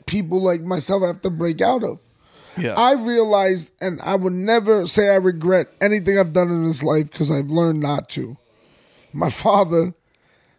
people 0.08 0.40
like 0.40 0.62
myself 0.62 1.04
have 1.04 1.22
to 1.22 1.30
break 1.30 1.60
out 1.60 1.84
of. 1.84 2.00
Yeah. 2.56 2.74
I 2.76 2.94
realized, 2.94 3.70
and 3.80 4.00
I 4.00 4.16
would 4.16 4.32
never 4.32 4.86
say 4.86 5.10
I 5.10 5.16
regret 5.16 5.68
anything 5.80 6.18
I've 6.18 6.32
done 6.32 6.50
in 6.50 6.64
this 6.64 6.82
life 6.82 7.10
because 7.10 7.30
I've 7.30 7.50
learned 7.50 7.80
not 7.80 8.08
to. 8.10 8.36
My 9.12 9.30
father 9.44 9.92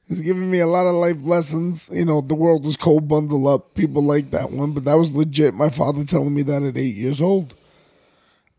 has 0.08 0.22
given 0.22 0.50
me 0.50 0.60
a 0.60 0.68
lot 0.68 0.88
of 0.88 0.96
life 0.96 1.18
lessons. 1.22 1.90
You 1.92 2.06
know, 2.06 2.22
the 2.22 2.36
world 2.36 2.66
is 2.66 2.78
cold, 2.78 3.08
bundle 3.08 3.48
up. 3.48 3.74
People 3.74 4.04
like 4.04 4.32
that 4.32 4.52
one, 4.52 4.72
but 4.72 4.86
that 4.86 4.96
was 4.96 5.12
legit. 5.12 5.54
My 5.54 5.70
father 5.70 6.06
telling 6.06 6.34
me 6.34 6.44
that 6.44 6.64
at 6.64 6.78
eight 6.78 6.96
years 6.96 7.22
old. 7.22 7.56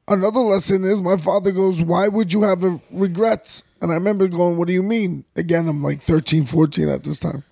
Another 0.06 0.40
lesson 0.40 0.84
is 0.84 1.00
my 1.00 1.16
father 1.16 1.52
goes, 1.52 1.80
Why 1.80 2.08
would 2.08 2.32
you 2.32 2.42
have 2.42 2.64
a 2.64 2.80
regrets? 2.90 3.62
And 3.80 3.92
I 3.92 3.94
remember 3.94 4.26
going, 4.28 4.56
What 4.56 4.66
do 4.66 4.74
you 4.74 4.82
mean? 4.82 5.24
Again, 5.36 5.68
I'm 5.68 5.82
like 5.82 6.02
13, 6.02 6.46
14 6.46 6.88
at 6.88 7.04
this 7.04 7.20
time. 7.20 7.44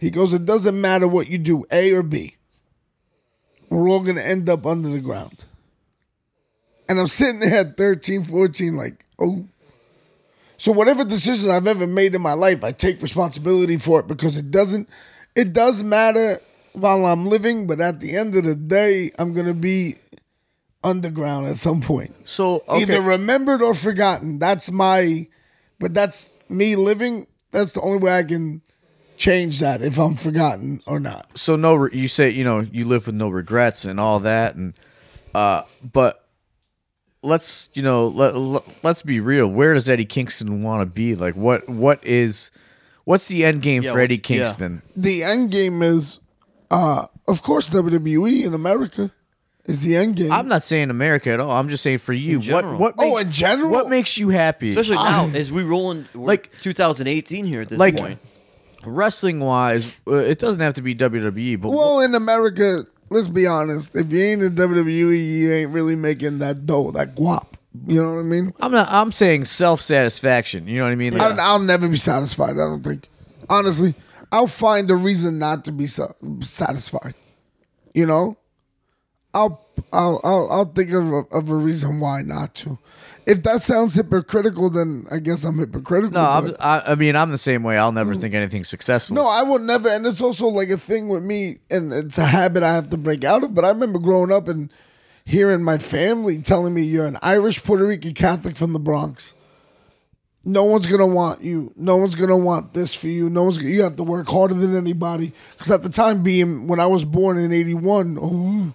He 0.00 0.10
goes, 0.10 0.32
It 0.32 0.46
doesn't 0.46 0.80
matter 0.80 1.06
what 1.06 1.28
you 1.28 1.36
do, 1.36 1.66
A 1.70 1.92
or 1.92 2.02
B. 2.02 2.36
We're 3.68 3.88
all 3.88 4.00
going 4.00 4.16
to 4.16 4.26
end 4.26 4.48
up 4.48 4.66
under 4.66 4.88
the 4.88 4.98
ground. 4.98 5.44
And 6.88 6.98
I'm 6.98 7.06
sitting 7.06 7.40
there 7.40 7.58
at 7.58 7.76
13, 7.76 8.24
14, 8.24 8.74
like, 8.76 9.04
oh. 9.20 9.44
So 10.56 10.72
whatever 10.72 11.04
decision 11.04 11.50
I've 11.50 11.66
ever 11.66 11.86
made 11.86 12.14
in 12.14 12.22
my 12.22 12.32
life, 12.32 12.64
I 12.64 12.72
take 12.72 13.00
responsibility 13.00 13.76
for 13.76 14.00
it 14.00 14.08
because 14.08 14.36
it 14.36 14.50
doesn't, 14.50 14.88
it 15.36 15.52
does 15.52 15.82
matter 15.82 16.38
while 16.72 17.06
I'm 17.06 17.26
living, 17.26 17.66
but 17.66 17.80
at 17.80 18.00
the 18.00 18.16
end 18.16 18.34
of 18.34 18.44
the 18.44 18.54
day, 18.54 19.12
I'm 19.18 19.34
going 19.34 19.46
to 19.46 19.54
be 19.54 19.96
underground 20.82 21.46
at 21.46 21.56
some 21.56 21.80
point. 21.80 22.14
So 22.24 22.64
okay, 22.68 22.82
Either 22.82 23.02
remembered 23.02 23.62
or 23.62 23.74
forgotten. 23.74 24.38
That's 24.38 24.70
my, 24.70 25.28
but 25.78 25.92
that's 25.92 26.30
me 26.48 26.74
living. 26.74 27.26
That's 27.52 27.74
the 27.74 27.82
only 27.82 27.98
way 27.98 28.16
I 28.16 28.24
can 28.24 28.62
change 29.20 29.60
that 29.60 29.82
if 29.82 29.98
I'm 29.98 30.16
forgotten 30.16 30.80
or 30.86 30.98
not. 30.98 31.28
so 31.36 31.54
no, 31.54 31.74
re- 31.74 31.90
you 31.92 32.08
say 32.08 32.30
you 32.30 32.42
know 32.42 32.60
you 32.60 32.84
live 32.86 33.06
with 33.06 33.14
no 33.14 33.28
regrets 33.28 33.84
and 33.84 34.00
all 34.00 34.18
that, 34.20 34.54
and 34.56 34.74
uh, 35.34 35.62
but 35.82 36.26
let's 37.22 37.68
you 37.74 37.82
know 37.82 38.08
let, 38.08 38.34
let 38.36 38.62
let's 38.82 39.02
be 39.02 39.20
real. 39.20 39.46
Where 39.46 39.74
does 39.74 39.88
Eddie 39.88 40.04
Kingston 40.06 40.62
want 40.62 40.80
to 40.82 40.86
be? 40.86 41.14
Like 41.14 41.34
what 41.36 41.68
what 41.68 42.04
is 42.04 42.50
what's 43.04 43.26
the 43.28 43.44
end 43.44 43.62
game 43.62 43.82
Yeah, 43.82 43.92
for 43.92 44.00
Eddie 44.00 44.14
what's- 44.16 44.30
yeah. 44.30 44.44
Kingston? 44.46 44.82
The 44.96 45.22
end 45.24 45.50
game 45.50 45.82
is, 45.82 46.18
uh, 46.70 47.06
of 47.28 47.42
course, 47.42 47.68
WWE 47.70 48.44
in 48.44 48.54
America 48.54 49.10
is 49.66 49.82
the 49.82 49.96
end 49.96 50.16
game. 50.16 50.32
I'm 50.32 50.48
not 50.48 50.64
saying 50.64 50.90
America 50.90 51.30
at 51.30 51.40
all. 51.40 51.50
I'm 51.50 51.68
just 51.68 51.82
saying 51.82 51.98
for 51.98 52.12
you, 52.14 52.38
what 52.38 52.44
general. 52.44 52.78
what 52.78 52.94
Oh, 52.98 53.18
in 53.18 53.30
general? 53.30 53.70
what 53.70 53.88
makes 53.90 54.16
you 54.16 54.30
happy? 54.30 54.70
Especially 54.70 54.96
now, 54.96 55.28
as 55.34 55.52
we 55.52 55.62
roll 55.62 55.90
in 55.90 56.08
Like- 56.14 56.50
like 56.50 56.58
2018 56.60 57.44
here 57.44 57.60
at 57.60 57.68
this 57.68 57.78
like 57.78 57.96
point. 57.96 58.18
Wrestling 58.84 59.40
wise, 59.40 60.00
uh, 60.06 60.14
it 60.14 60.38
doesn't 60.38 60.60
have 60.60 60.74
to 60.74 60.82
be 60.82 60.94
WWE, 60.94 61.60
but 61.60 61.70
well, 61.70 62.00
in 62.00 62.14
America, 62.14 62.82
let's 63.10 63.28
be 63.28 63.46
honest. 63.46 63.94
If 63.94 64.12
you 64.12 64.22
ain't 64.22 64.42
in 64.42 64.54
WWE, 64.54 65.38
you 65.38 65.52
ain't 65.52 65.70
really 65.72 65.96
making 65.96 66.38
that 66.38 66.66
dough, 66.66 66.90
that 66.92 67.14
guap. 67.14 67.46
You 67.86 68.02
know 68.02 68.14
what 68.14 68.20
I 68.20 68.24
mean? 68.24 68.52
I'm 68.60 68.72
not. 68.72 68.88
I'm 68.90 69.12
saying 69.12 69.44
self 69.44 69.80
satisfaction. 69.80 70.66
You 70.66 70.78
know 70.78 70.84
what 70.86 70.92
I 70.92 70.96
mean? 70.96 71.16
Like, 71.16 71.38
I, 71.38 71.42
I'll 71.44 71.60
never 71.60 71.88
be 71.88 71.96
satisfied. 71.96 72.52
I 72.52 72.66
don't 72.66 72.82
think. 72.82 73.08
Honestly, 73.48 73.94
I'll 74.32 74.48
find 74.48 74.90
a 74.90 74.96
reason 74.96 75.38
not 75.38 75.64
to 75.66 75.72
be 75.72 75.86
satisfied. 75.86 77.14
You 77.94 78.06
know, 78.06 78.36
I'll 79.32 79.64
I'll 79.92 80.20
I'll, 80.24 80.50
I'll 80.50 80.64
think 80.64 80.90
of 80.90 81.12
a, 81.12 81.16
of 81.32 81.50
a 81.50 81.54
reason 81.54 82.00
why 82.00 82.22
not 82.22 82.54
to. 82.56 82.78
If 83.26 83.42
that 83.44 83.62
sounds 83.62 83.94
hypocritical, 83.94 84.70
then 84.70 85.06
I 85.10 85.18
guess 85.18 85.44
I'm 85.44 85.58
hypocritical. 85.58 86.12
no, 86.12 86.20
I'm, 86.20 86.56
I, 86.58 86.92
I 86.92 86.94
mean 86.94 87.16
I'm 87.16 87.30
the 87.30 87.38
same 87.38 87.62
way. 87.62 87.78
I'll 87.78 87.92
never 87.92 88.14
think 88.14 88.34
anything 88.34 88.64
successful. 88.64 89.14
no, 89.16 89.28
I 89.28 89.42
will 89.42 89.58
never. 89.58 89.88
And 89.88 90.06
it's 90.06 90.20
also 90.20 90.48
like 90.48 90.70
a 90.70 90.78
thing 90.78 91.08
with 91.08 91.22
me, 91.22 91.58
and 91.70 91.92
it's 91.92 92.18
a 92.18 92.26
habit 92.26 92.62
I 92.62 92.72
have 92.72 92.90
to 92.90 92.96
break 92.96 93.24
out 93.24 93.44
of. 93.44 93.54
But 93.54 93.64
I 93.64 93.68
remember 93.68 93.98
growing 93.98 94.32
up 94.32 94.48
and 94.48 94.72
hearing 95.24 95.62
my 95.62 95.78
family 95.78 96.38
telling 96.38 96.74
me, 96.74 96.82
"You're 96.82 97.06
an 97.06 97.18
Irish 97.22 97.62
Puerto 97.62 97.86
Rican 97.86 98.14
Catholic 98.14 98.56
from 98.56 98.72
the 98.72 98.80
Bronx." 98.80 99.34
no 100.44 100.64
one's 100.64 100.86
gonna 100.86 101.06
want 101.06 101.42
you. 101.42 101.72
No 101.76 101.96
one's 101.96 102.14
gonna 102.14 102.36
want 102.36 102.72
this 102.72 102.94
for 102.94 103.08
you. 103.08 103.28
No 103.28 103.44
one's. 103.44 103.58
Gonna, 103.58 103.70
you 103.70 103.82
have 103.82 103.96
to 103.96 104.02
work 104.02 104.28
harder 104.28 104.54
than 104.54 104.76
anybody. 104.76 105.32
Because 105.52 105.70
at 105.70 105.82
the 105.82 105.88
time, 105.88 106.22
being 106.22 106.66
when 106.66 106.80
I 106.80 106.86
was 106.86 107.04
born 107.04 107.38
in 107.38 107.52
'81, 107.52 108.18
oh, 108.20 108.74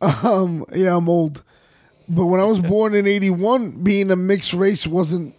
um, 0.24 0.64
yeah, 0.74 0.96
I'm 0.96 1.08
old. 1.08 1.42
But 2.10 2.26
when 2.26 2.40
I 2.40 2.44
was 2.44 2.60
born 2.60 2.94
in 2.94 3.06
'81, 3.06 3.82
being 3.84 4.10
a 4.10 4.16
mixed 4.16 4.52
race 4.52 4.84
wasn't 4.86 5.34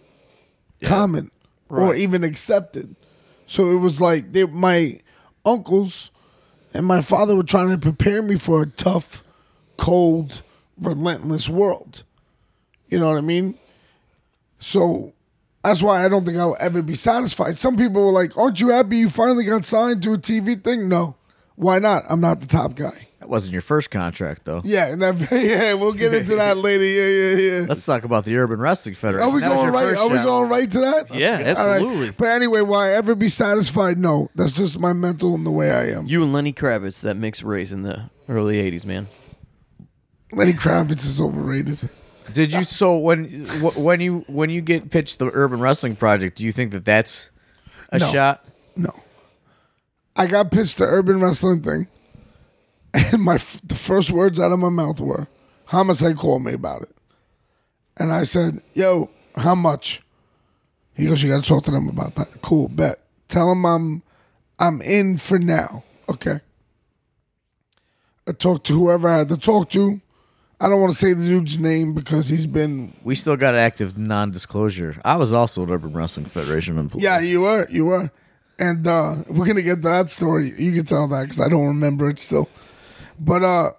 common 0.82 1.30
or 1.68 1.94
even 1.94 2.24
accepted. 2.24 2.96
So 3.46 3.70
it 3.70 3.76
was 3.76 4.00
like 4.00 4.32
they, 4.32 4.44
my 4.44 5.00
uncles 5.44 6.10
and 6.72 6.86
my 6.86 7.02
father 7.02 7.36
were 7.36 7.42
trying 7.42 7.68
to 7.68 7.78
prepare 7.78 8.22
me 8.22 8.36
for 8.36 8.62
a 8.62 8.66
tough, 8.66 9.22
cold, 9.76 10.42
relentless 10.80 11.46
world. 11.48 12.04
You 12.88 12.98
know 12.98 13.08
what 13.08 13.18
I 13.18 13.22
mean? 13.22 13.58
So 14.58 15.12
that's 15.62 15.82
why 15.82 16.04
I 16.04 16.08
don't 16.08 16.24
think 16.24 16.38
I'll 16.38 16.56
ever 16.58 16.80
be 16.80 16.94
satisfied. 16.94 17.58
Some 17.58 17.76
people 17.76 18.04
were 18.04 18.12
like, 18.12 18.36
Aren't 18.38 18.60
you 18.60 18.68
happy 18.68 18.96
you 18.96 19.10
finally 19.10 19.44
got 19.44 19.66
signed 19.66 20.02
to 20.04 20.14
a 20.14 20.18
TV 20.18 20.62
thing? 20.62 20.88
No. 20.88 21.16
Why 21.56 21.78
not? 21.78 22.04
I'm 22.08 22.20
not 22.20 22.40
the 22.40 22.46
top 22.46 22.74
guy. 22.74 23.08
That 23.22 23.28
wasn't 23.28 23.52
your 23.52 23.62
first 23.62 23.90
contract 23.92 24.44
though. 24.44 24.62
Yeah, 24.64 24.88
and 24.92 25.00
that, 25.00 25.14
yeah, 25.30 25.74
we'll 25.74 25.92
get 25.92 26.12
into 26.12 26.34
that 26.34 26.56
later. 26.58 26.84
Yeah, 26.84 27.06
yeah, 27.06 27.60
yeah. 27.60 27.66
Let's 27.68 27.86
talk 27.86 28.02
about 28.02 28.24
the 28.24 28.36
Urban 28.36 28.58
Wrestling 28.58 28.96
Federation. 28.96 29.28
Are 29.28 29.32
we 29.32 29.40
That 29.40 29.48
going 29.54 29.72
right? 29.72 29.96
Are 29.96 30.08
we 30.08 30.16
job. 30.16 30.24
going 30.24 30.50
right 30.50 30.70
to 30.72 30.80
that? 30.80 31.14
Yeah, 31.14 31.54
All 31.56 31.68
right. 31.68 31.76
absolutely. 31.76 32.10
But 32.10 32.28
anyway, 32.28 32.62
will 32.62 32.74
I 32.74 32.90
ever 32.90 33.14
be 33.14 33.28
satisfied? 33.28 33.96
No. 33.96 34.28
That's 34.34 34.56
just 34.56 34.80
my 34.80 34.92
mental 34.92 35.34
and 35.36 35.46
the 35.46 35.52
way 35.52 35.70
I 35.70 35.86
am. 35.96 36.06
You 36.06 36.24
and 36.24 36.32
Lenny 36.32 36.52
Kravitz, 36.52 37.00
that 37.02 37.16
mixed 37.16 37.44
race 37.44 37.70
in 37.70 37.82
the 37.82 38.10
early 38.28 38.56
80s, 38.56 38.84
man. 38.84 39.06
Lenny 40.32 40.52
Kravitz 40.54 41.04
is 41.06 41.20
overrated. 41.20 41.88
Did 42.32 42.52
you 42.52 42.64
so 42.64 42.98
when 42.98 43.44
wh- 43.46 43.78
when 43.78 44.00
you 44.00 44.24
when 44.26 44.50
you 44.50 44.62
get 44.62 44.90
pitched 44.90 45.18
the 45.20 45.30
Urban 45.32 45.60
Wrestling 45.60 45.94
Project? 45.94 46.36
Do 46.38 46.44
you 46.44 46.50
think 46.52 46.72
that 46.72 46.84
that's 46.84 47.30
a 47.90 47.98
No. 47.98 48.06
shot? 48.06 48.44
No. 48.74 48.90
I 50.16 50.26
got 50.26 50.50
pitched 50.50 50.78
the 50.78 50.84
urban 50.84 51.20
wrestling 51.20 51.62
thing, 51.62 51.86
and 53.12 53.22
my 53.22 53.36
f- 53.36 53.60
the 53.64 53.74
first 53.74 54.10
words 54.10 54.38
out 54.38 54.52
of 54.52 54.58
my 54.58 54.68
mouth 54.68 55.00
were, 55.00 55.28
"Homicide 55.66 56.16
called 56.16 56.44
me 56.44 56.52
about 56.52 56.82
it," 56.82 56.94
and 57.96 58.12
I 58.12 58.24
said, 58.24 58.60
"Yo, 58.74 59.10
how 59.36 59.54
much?" 59.54 60.02
He 60.94 61.06
goes, 61.06 61.22
"You 61.22 61.30
got 61.30 61.42
to 61.42 61.48
talk 61.48 61.64
to 61.64 61.70
them 61.70 61.88
about 61.88 62.14
that." 62.16 62.42
Cool, 62.42 62.68
bet. 62.68 63.00
Tell 63.28 63.48
them 63.48 63.64
I'm 63.64 64.02
I'm 64.58 64.82
in 64.82 65.16
for 65.18 65.38
now. 65.38 65.84
Okay. 66.08 66.40
I 68.28 68.32
talked 68.32 68.66
to 68.66 68.74
whoever 68.74 69.08
I 69.08 69.18
had 69.18 69.28
to 69.30 69.36
talk 69.36 69.70
to. 69.70 70.00
I 70.60 70.68
don't 70.68 70.80
want 70.80 70.92
to 70.92 70.98
say 70.98 71.12
the 71.12 71.24
dude's 71.24 71.58
name 71.58 71.92
because 71.92 72.28
he's 72.28 72.46
been. 72.46 72.94
We 73.02 73.16
still 73.16 73.36
got 73.36 73.56
active 73.56 73.98
non-disclosure. 73.98 75.00
I 75.04 75.16
was 75.16 75.32
also 75.32 75.64
an 75.64 75.70
Urban 75.72 75.92
Wrestling 75.92 76.26
Federation 76.26 76.78
employee. 76.78 77.02
Yeah, 77.02 77.18
you 77.18 77.40
were, 77.40 77.66
you 77.68 77.86
were, 77.86 78.12
and 78.60 78.86
uh, 78.86 79.16
we're 79.26 79.46
gonna 79.46 79.62
get 79.62 79.82
that 79.82 80.08
story. 80.10 80.52
You 80.56 80.70
can 80.70 80.84
tell 80.84 81.08
that 81.08 81.22
because 81.22 81.40
I 81.40 81.48
don't 81.48 81.66
remember 81.66 82.08
it 82.10 82.20
still. 82.20 82.48
But 83.18 83.42
uh, 83.42 83.70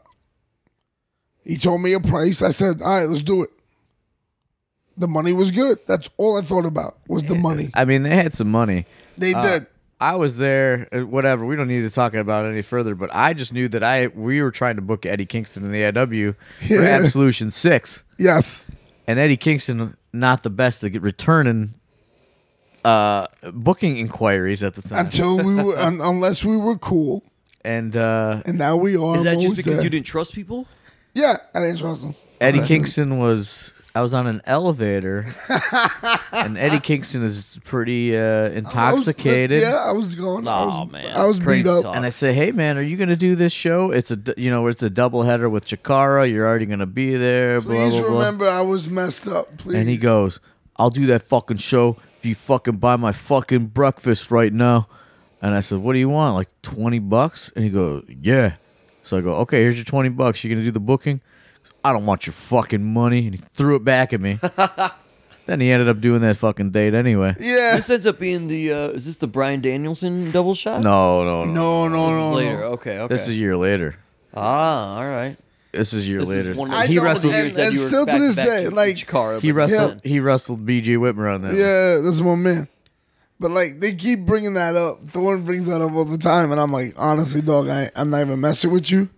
he 1.43 1.57
told 1.57 1.81
me 1.81 1.93
a 1.93 1.99
price. 1.99 2.41
I 2.41 2.51
said, 2.51 2.81
"All 2.81 2.99
right, 2.99 3.07
let's 3.09 3.21
do 3.21 3.43
it." 3.43 3.49
The 4.97 5.07
money 5.07 5.33
was 5.33 5.51
good. 5.51 5.79
That's 5.87 6.09
all 6.17 6.37
I 6.37 6.41
thought 6.43 6.65
about 6.65 6.97
was 7.07 7.23
the 7.23 7.35
money. 7.35 7.71
I 7.73 7.83
mean, 7.85 8.03
they 8.03 8.15
had 8.15 8.33
some 8.33 8.51
money. 8.51 8.85
They 9.17 9.33
Uh, 9.33 9.41
did. 9.41 9.67
I 9.99 10.15
was 10.15 10.37
there. 10.37 10.87
uh, 10.93 11.05
Whatever. 11.05 11.45
We 11.45 11.55
don't 11.55 11.67
need 11.67 11.81
to 11.81 11.89
talk 11.89 12.13
about 12.13 12.45
it 12.45 12.49
any 12.49 12.61
further. 12.61 12.93
But 12.93 13.09
I 13.13 13.33
just 13.33 13.53
knew 13.53 13.67
that 13.69 13.83
I 13.83 14.07
we 14.07 14.41
were 14.41 14.51
trying 14.51 14.75
to 14.75 14.81
book 14.81 15.05
Eddie 15.05 15.25
Kingston 15.25 15.63
in 15.65 15.71
the 15.71 15.81
IW 15.81 16.35
for 16.59 16.73
Yeah. 16.73 16.81
Absolution 16.81 17.49
Six, 17.51 18.03
Yes. 18.19 18.65
and 19.07 19.17
Eddie 19.17 19.37
Kingston 19.37 19.95
not 20.11 20.43
the 20.43 20.49
best 20.51 20.81
to 20.81 20.89
get 20.91 21.01
returning 21.01 21.73
uh, 22.85 23.27
booking 23.53 23.97
inquiries 23.97 24.61
at 24.61 24.75
the 24.75 24.81
time, 24.81 25.05
Until 25.05 25.37
we 25.43 25.55
were, 25.55 25.77
un, 25.77 26.01
unless 26.01 26.43
we 26.43 26.57
were 26.57 26.77
cool, 26.77 27.23
and 27.63 27.95
uh, 27.95 28.41
and 28.45 28.57
now 28.57 28.75
we 28.75 28.95
are. 28.97 29.15
Is 29.17 29.23
that 29.23 29.39
just 29.39 29.55
because 29.55 29.77
that? 29.77 29.83
you 29.83 29.89
didn't 29.89 30.05
trust 30.05 30.33
people? 30.33 30.67
Yeah, 31.13 31.37
I 31.53 31.59
didn't 31.61 31.77
trust 31.79 32.03
him. 32.05 32.15
Eddie 32.41 32.59
Okay. 32.59 32.67
Kingston 32.67 33.17
was. 33.19 33.73
I 33.95 34.01
was 34.01 34.15
on 34.15 34.25
an 34.25 34.41
elevator, 34.45 35.27
and 36.31 36.57
Eddie 36.57 36.79
Kingston 36.79 37.21
is 37.23 37.59
pretty 37.63 38.17
uh, 38.17 38.21
I 38.21 38.47
was- 38.47 38.53
intoxicated. 38.53 39.61
yeah, 39.61 39.75
I 39.75 39.91
was 39.91 40.15
going. 40.15 40.47
I 40.47 40.51
Aw, 40.51 40.83
was, 40.83 40.91
man, 40.91 41.15
I 41.15 41.25
was 41.25 41.39
crazy 41.39 41.61
beat 41.63 41.69
up. 41.69 41.83
talk. 41.83 41.95
And 41.95 42.03
I 42.03 42.09
say, 42.09 42.33
"Hey 42.33 42.51
man, 42.51 42.79
are 42.79 42.81
you 42.81 42.97
gonna 42.97 43.15
do 43.15 43.35
this 43.35 43.53
show? 43.53 43.91
It's 43.91 44.09
a 44.09 44.17
you 44.35 44.49
know 44.49 44.65
it's 44.65 44.81
a 44.81 44.89
double 44.89 45.21
header 45.21 45.47
with 45.47 45.65
Chikara. 45.65 46.27
You're 46.31 46.47
already 46.47 46.65
gonna 46.65 46.87
be 46.87 47.15
there. 47.17 47.61
Please 47.61 47.91
blah 47.93 48.01
blah." 48.01 48.17
remember, 48.17 48.47
I 48.49 48.61
was 48.61 48.89
messed 48.89 49.27
up. 49.27 49.57
Please. 49.57 49.75
And 49.75 49.87
he 49.87 49.97
goes, 49.97 50.39
"I'll 50.77 50.89
do 50.89 51.05
that 51.07 51.21
fucking 51.21 51.57
show 51.57 51.97
if 52.17 52.25
you 52.25 52.33
fucking 52.33 52.77
buy 52.77 52.95
my 52.95 53.11
fucking 53.11 53.67
breakfast 53.67 54.31
right 54.31 54.51
now." 54.53 54.87
And 55.43 55.53
I 55.53 55.59
said, 55.59 55.77
"What 55.79 55.93
do 55.93 55.99
you 55.99 56.09
want? 56.09 56.33
Like 56.35 56.47
twenty 56.63 56.97
bucks?" 56.99 57.51
And 57.55 57.63
he 57.65 57.69
goes, 57.69 58.03
"Yeah." 58.07 58.55
So 59.03 59.17
I 59.17 59.21
go, 59.21 59.33
"Okay, 59.41 59.61
here's 59.61 59.75
your 59.75 59.83
twenty 59.85 60.09
bucks. 60.09 60.43
You 60.43 60.49
gonna 60.49 60.63
do 60.63 60.71
the 60.71 60.79
booking?" 60.79 61.21
I 61.83 61.91
don't 61.93 62.05
want 62.05 62.25
your 62.25 62.33
fucking 62.33 62.81
money. 62.83 63.25
And 63.27 63.35
he 63.35 63.41
threw 63.53 63.75
it 63.75 63.83
back 63.83 64.13
at 64.13 64.21
me. 64.21 64.39
then 65.45 65.59
he 65.59 65.69
ended 65.69 65.89
up 65.89 65.99
doing 65.99 66.21
that 66.21 66.37
fucking 66.37 66.71
date 66.71 66.93
anyway. 66.93 67.35
Yeah. 67.39 67.75
This 67.75 67.89
ends 67.89 68.07
up 68.07 68.19
being 68.19 68.47
the. 68.47 68.71
Uh, 68.71 68.87
is 68.89 69.05
this 69.05 69.17
the 69.17 69.27
Bryan 69.27 69.59
Danielson 69.61 70.31
double 70.31 70.55
shot? 70.55 70.81
No, 70.83 71.23
no, 71.25 71.43
no. 71.43 71.87
No, 71.87 71.87
no, 71.89 71.99
This 71.99 72.13
is 72.13 72.17
no, 72.17 72.33
later. 72.33 72.59
no. 72.59 72.65
Okay, 72.73 72.99
okay. 72.99 73.13
This 73.13 73.21
is 73.23 73.29
a 73.29 73.33
year 73.33 73.57
later. 73.57 73.95
ah, 74.33 74.97
all 74.97 75.05
right. 75.09 75.35
This 75.73 75.91
is 75.91 76.05
a 76.05 76.07
year 76.09 76.19
This 76.19 76.29
is 76.29 76.47
later. 76.47 76.57
one 76.59 76.67
of 76.69 76.75
I 76.75 76.83
the 76.83 76.87
he 76.93 76.95
know, 76.99 77.03
wrestled. 77.03 77.33
and- 77.33 77.43
years 77.43 77.55
that 77.55 77.65
and 77.67 77.75
you 77.75 77.81
were 77.81 77.87
still 77.87 78.05
to 78.05 78.11
back 78.11 78.19
this 78.21 78.35
back 78.35 78.45
day, 78.45 78.63
to 78.65 78.69
like- 78.71 78.95
Chikara, 78.95 79.41
He 79.41 79.51
but- 79.51 79.55
wrestled. 79.57 80.01
He 80.05 80.19
wrestled 80.19 80.65
B.J. 80.65 80.93
Whitmer 80.97 81.33
on 81.33 81.41
that. 81.41 81.47
one. 81.49 81.57
Yeah, 81.57 81.97
that's 81.97 82.19
my 82.21 82.35
man. 82.35 82.67
But 83.39 83.51
like 83.51 83.79
they 83.79 83.93
keep 83.93 84.25
bringing 84.25 84.53
that 84.53 84.75
up. 84.75 85.01
Thorn 85.03 85.43
brings 85.43 85.67
that 85.67 85.81
up 85.81 85.91
all 85.93 86.05
the 86.05 86.17
time, 86.17 86.51
and 86.51 86.61
I'm 86.61 86.71
like, 86.71 86.93
honestly, 86.97 87.41
dog, 87.41 87.67
I, 87.67 87.91
I'm 87.95 88.09
not 88.09 88.21
even 88.21 88.39
messing 88.39 88.71
with 88.71 88.89
you. 88.91 89.09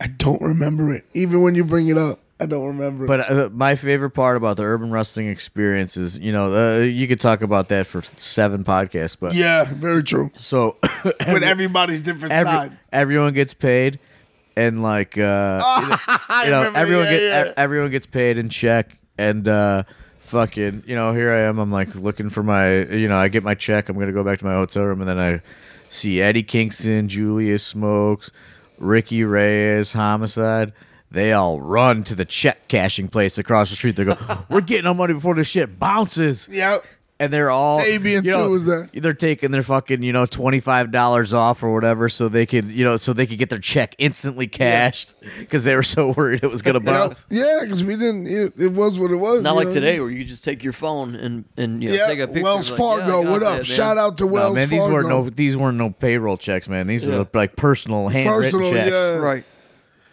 I 0.00 0.08
don't 0.08 0.40
remember 0.40 0.92
it. 0.92 1.04
Even 1.14 1.42
when 1.42 1.54
you 1.54 1.64
bring 1.64 1.88
it 1.88 1.98
up, 1.98 2.20
I 2.38 2.46
don't 2.46 2.66
remember 2.66 3.04
it. 3.04 3.08
But 3.08 3.30
uh, 3.30 3.50
my 3.52 3.74
favorite 3.74 4.10
part 4.10 4.36
about 4.36 4.58
the 4.58 4.64
urban 4.64 4.90
wrestling 4.90 5.28
experience 5.28 5.96
is, 5.96 6.18
you 6.18 6.32
know, 6.32 6.52
uh, 6.54 6.78
you 6.80 7.08
could 7.08 7.20
talk 7.20 7.40
about 7.42 7.68
that 7.68 7.86
for 7.86 8.02
seven 8.02 8.62
podcasts, 8.62 9.16
but 9.18 9.34
yeah, 9.34 9.64
very 9.64 10.02
true. 10.02 10.30
so 10.36 10.76
With 11.04 11.42
everybody's 11.42 12.02
different 12.02 12.32
every, 12.32 12.52
side. 12.52 12.78
everyone 12.92 13.32
gets 13.32 13.54
paid, 13.54 13.98
and 14.54 14.82
like, 14.82 15.16
uh, 15.16 15.98
you 16.44 16.50
know, 16.50 16.72
everyone 16.74 17.06
yeah, 17.06 17.10
get 17.10 17.22
yeah. 17.22 17.52
everyone 17.56 17.90
gets 17.90 18.06
paid 18.06 18.36
in 18.36 18.50
check, 18.50 18.98
and 19.16 19.48
uh, 19.48 19.84
fucking, 20.26 20.84
you 20.86 20.94
know, 20.94 21.12
here 21.12 21.32
I 21.32 21.40
am. 21.40 21.58
I'm 21.58 21.70
like 21.72 21.94
looking 21.94 22.28
for 22.28 22.42
my, 22.42 22.84
you 22.84 23.08
know, 23.08 23.16
I 23.16 23.28
get 23.28 23.42
my 23.42 23.54
check. 23.54 23.88
I'm 23.88 23.98
gonna 23.98 24.12
go 24.12 24.24
back 24.24 24.38
to 24.40 24.44
my 24.44 24.54
hotel 24.54 24.84
room, 24.84 25.00
and 25.00 25.08
then 25.08 25.18
I 25.18 25.40
see 25.88 26.20
Eddie 26.20 26.42
Kingston, 26.42 27.08
Julius 27.08 27.64
Smokes, 27.64 28.30
Ricky 28.78 29.24
Reyes, 29.24 29.92
Homicide. 29.92 30.72
They 31.10 31.32
all 31.32 31.60
run 31.60 32.02
to 32.04 32.14
the 32.14 32.24
check 32.24 32.68
cashing 32.68 33.08
place 33.08 33.38
across 33.38 33.70
the 33.70 33.76
street. 33.76 33.96
They 33.96 34.04
go, 34.04 34.18
"We're 34.50 34.60
getting 34.60 34.86
our 34.86 34.94
money 34.94 35.14
before 35.14 35.34
this 35.34 35.48
shit 35.48 35.78
bounces." 35.78 36.48
Yep. 36.50 36.84
And 37.18 37.32
they're 37.32 37.50
all 37.50 37.80
Sabian 37.80 38.24
you 38.24 38.30
know, 38.30 38.48
too, 38.48 38.54
is 38.56 38.66
that- 38.66 38.90
they're 38.92 39.12
taking 39.14 39.50
their 39.50 39.62
fucking 39.62 40.02
you 40.02 40.12
know 40.12 40.26
twenty 40.26 40.60
five 40.60 40.90
dollars 40.90 41.32
off 41.32 41.62
or 41.62 41.72
whatever, 41.72 42.08
so 42.08 42.28
they 42.28 42.44
could 42.46 42.66
you 42.66 42.84
know 42.84 42.96
so 42.98 43.12
they 43.12 43.26
could 43.26 43.38
get 43.38 43.48
their 43.50 43.58
check 43.58 43.94
instantly 43.98 44.46
cashed 44.46 45.14
because 45.38 45.64
they 45.64 45.74
were 45.74 45.82
so 45.82 46.12
worried 46.16 46.44
it 46.44 46.50
was 46.50 46.60
gonna 46.62 46.80
bounce. 46.80 47.24
Yeah, 47.30 47.60
because 47.62 47.82
we 47.82 47.94
didn't. 47.96 48.26
It, 48.26 48.52
it 48.58 48.72
was 48.72 48.98
what 48.98 49.10
it 49.10 49.16
was. 49.16 49.42
Not 49.42 49.56
like 49.56 49.68
know? 49.68 49.74
today, 49.74 49.98
where 50.00 50.10
you 50.10 50.24
just 50.24 50.44
take 50.44 50.62
your 50.62 50.72
phone 50.74 51.14
and 51.14 51.44
and 51.56 51.82
you 51.82 51.88
know, 51.88 51.94
Yeah, 51.94 52.06
take 52.06 52.18
a 52.20 52.26
picture. 52.26 52.42
Wells 52.42 52.70
like, 52.70 52.78
yeah, 52.78 52.84
Fargo. 52.86 53.22
got 53.22 53.30
what 53.30 53.42
up? 53.42 53.54
man. 53.56 53.64
Shout 53.64 53.96
out 53.98 54.18
to 54.18 54.24
No, 54.26 54.32
Wells 54.32 54.54
man, 54.54 54.68
these 54.68 54.82
Fargo. 54.82 54.94
weren't 54.94 55.08
no 55.08 55.28
these 55.30 55.56
weren't 55.56 55.78
no 55.78 55.90
payroll 55.90 56.36
checks, 56.36 56.68
man. 56.68 56.86
These 56.86 57.04
Yeah. 57.04 57.18
were 57.18 57.28
like 57.32 57.56
personal 57.56 58.08
handwritten 58.08 58.60
Personal, 58.60 58.72
checks. 58.72 58.90
yeah. 58.96 59.16
Right. 59.16 59.44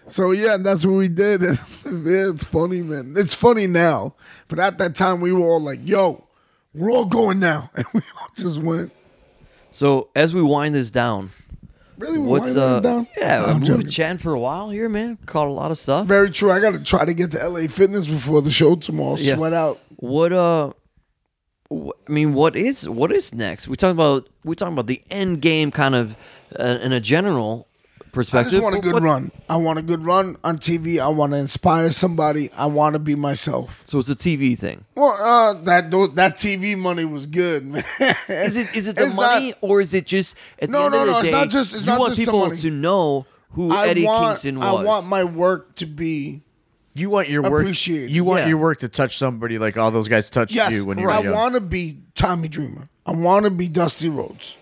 So 0.07 0.31
yeah, 0.31 0.55
and 0.55 0.65
that's 0.65 0.85
what 0.85 0.93
we 0.95 1.07
did. 1.09 1.41
yeah, 1.41 1.55
it's 1.85 2.43
funny, 2.43 2.81
man. 2.81 3.13
It's 3.17 3.33
funny 3.33 3.67
now, 3.67 4.15
but 4.47 4.59
at 4.59 4.77
that 4.79 4.95
time 4.95 5.21
we 5.21 5.31
were 5.31 5.39
all 5.41 5.61
like, 5.61 5.79
"Yo, 5.83 6.25
we're 6.73 6.91
all 6.91 7.05
going 7.05 7.39
now," 7.39 7.69
and 7.75 7.85
we 7.93 8.01
all 8.19 8.27
just 8.35 8.59
went. 8.59 8.91
So 9.71 10.09
as 10.15 10.33
we 10.33 10.41
wind 10.41 10.75
this 10.75 10.91
down, 10.91 11.31
Really, 11.97 12.17
what's 12.19 12.55
winding 12.55 12.63
uh? 12.63 12.79
down? 12.79 13.07
Yeah, 13.17 13.45
I'm 13.45 13.59
we've 13.61 13.77
been 13.77 13.87
chatting 13.87 14.17
for 14.17 14.33
a 14.33 14.39
while 14.39 14.69
here, 14.69 14.89
man. 14.89 15.17
Caught 15.25 15.47
a 15.47 15.51
lot 15.51 15.71
of 15.71 15.77
stuff. 15.77 16.07
Very 16.07 16.31
true. 16.31 16.51
I 16.51 16.59
got 16.59 16.73
to 16.73 16.83
try 16.83 17.05
to 17.05 17.13
get 17.13 17.31
to 17.31 17.47
LA 17.47 17.67
Fitness 17.67 18.07
before 18.07 18.41
the 18.41 18.51
show 18.51 18.75
tomorrow. 18.75 19.15
Yeah. 19.17 19.35
Sweat 19.35 19.53
out. 19.53 19.79
What 19.97 20.33
uh? 20.33 20.73
wh- 21.71 21.91
I 22.07 22.11
mean, 22.11 22.33
what 22.33 22.55
is 22.55 22.87
what 22.89 23.11
is 23.11 23.33
next? 23.33 23.67
We 23.67 23.75
talking 23.75 23.95
about 23.95 24.27
we 24.43 24.55
talking 24.55 24.73
about 24.73 24.87
the 24.87 25.01
end 25.09 25.41
game, 25.41 25.71
kind 25.71 25.95
of 25.95 26.15
uh, 26.59 26.79
in 26.81 26.91
a 26.93 26.99
general 26.99 27.67
I 28.13 28.15
perspective. 28.15 28.51
just 28.51 28.63
want 28.63 28.75
a 28.75 28.79
good 28.79 28.93
what- 28.93 29.01
run. 29.03 29.31
I 29.49 29.57
want 29.57 29.79
a 29.79 29.81
good 29.81 30.05
run 30.05 30.37
on 30.43 30.57
TV. 30.59 30.99
I 30.99 31.07
want 31.07 31.31
to 31.33 31.37
inspire 31.39 31.89
somebody. 31.91 32.51
I 32.55 32.67
want 32.67 32.93
to 32.93 32.99
be 32.99 33.15
myself. 33.15 33.81
So 33.85 33.97
it's 33.97 34.09
a 34.09 34.15
TV 34.15 34.55
thing. 34.57 34.85
Well, 34.95 35.11
uh, 35.19 35.53
that 35.63 35.89
that 36.15 36.37
TV 36.37 36.77
money 36.77 37.05
was 37.05 37.25
good, 37.25 37.65
man. 37.71 37.83
Is 38.29 38.55
it 38.55 38.75
is 38.75 38.87
it 38.87 38.95
the 38.95 39.05
It's 39.05 39.15
not- 39.15 39.33
money 39.33 39.53
or 39.61 39.81
is 39.81 39.93
it 39.95 40.05
just 40.05 40.35
at 40.61 40.69
the 40.69 40.73
No, 40.73 40.85
end 40.85 40.93
no, 40.93 40.99
of 41.01 41.05
the 41.07 41.11
no, 41.13 41.19
it's 41.21 41.31
not 41.31 41.49
just- 41.49 41.73
it's 41.73 41.85
you 41.85 41.91
not 41.91 41.99
want 41.99 42.11
just 42.11 42.19
the 42.19 42.25
people 42.25 42.39
money. 42.47 42.57
to 42.61 42.69
know 42.69 43.25
who 43.53 43.71
I 43.71 43.87
Eddie 43.87 44.05
want, 44.05 44.27
Kingston 44.27 44.59
was. 44.59 44.67
I 44.67 44.83
want 44.83 45.07
my 45.07 45.23
work 45.23 45.73
to 45.75 45.85
be 45.87 46.41
You 46.93 47.09
want 47.09 47.29
your 47.29 47.41
work. 47.41 47.63
Appreciate. 47.63 48.11
You 48.11 48.23
want 48.23 48.41
Yeah. 48.41 48.49
your 48.49 48.57
work 48.59 48.79
to 48.81 48.87
touch 48.89 49.17
somebody 49.17 49.57
like 49.57 49.75
all 49.77 49.89
those 49.89 50.07
guys 50.07 50.29
touched 50.29 50.53
Yes, 50.53 50.71
you 50.73 50.85
when 50.85 50.99
you 50.99 51.09
I 51.09 51.17
were 51.17 51.23
young. 51.25 51.33
I 51.33 51.37
want 51.37 51.53
to 51.55 51.61
be 51.61 51.97
Tommy 52.13 52.47
Dreamer. 52.47 52.83
I 53.07 53.11
want 53.13 53.45
to 53.45 53.49
be 53.49 53.67
Dusty 53.67 54.09
Rhodes. 54.09 54.55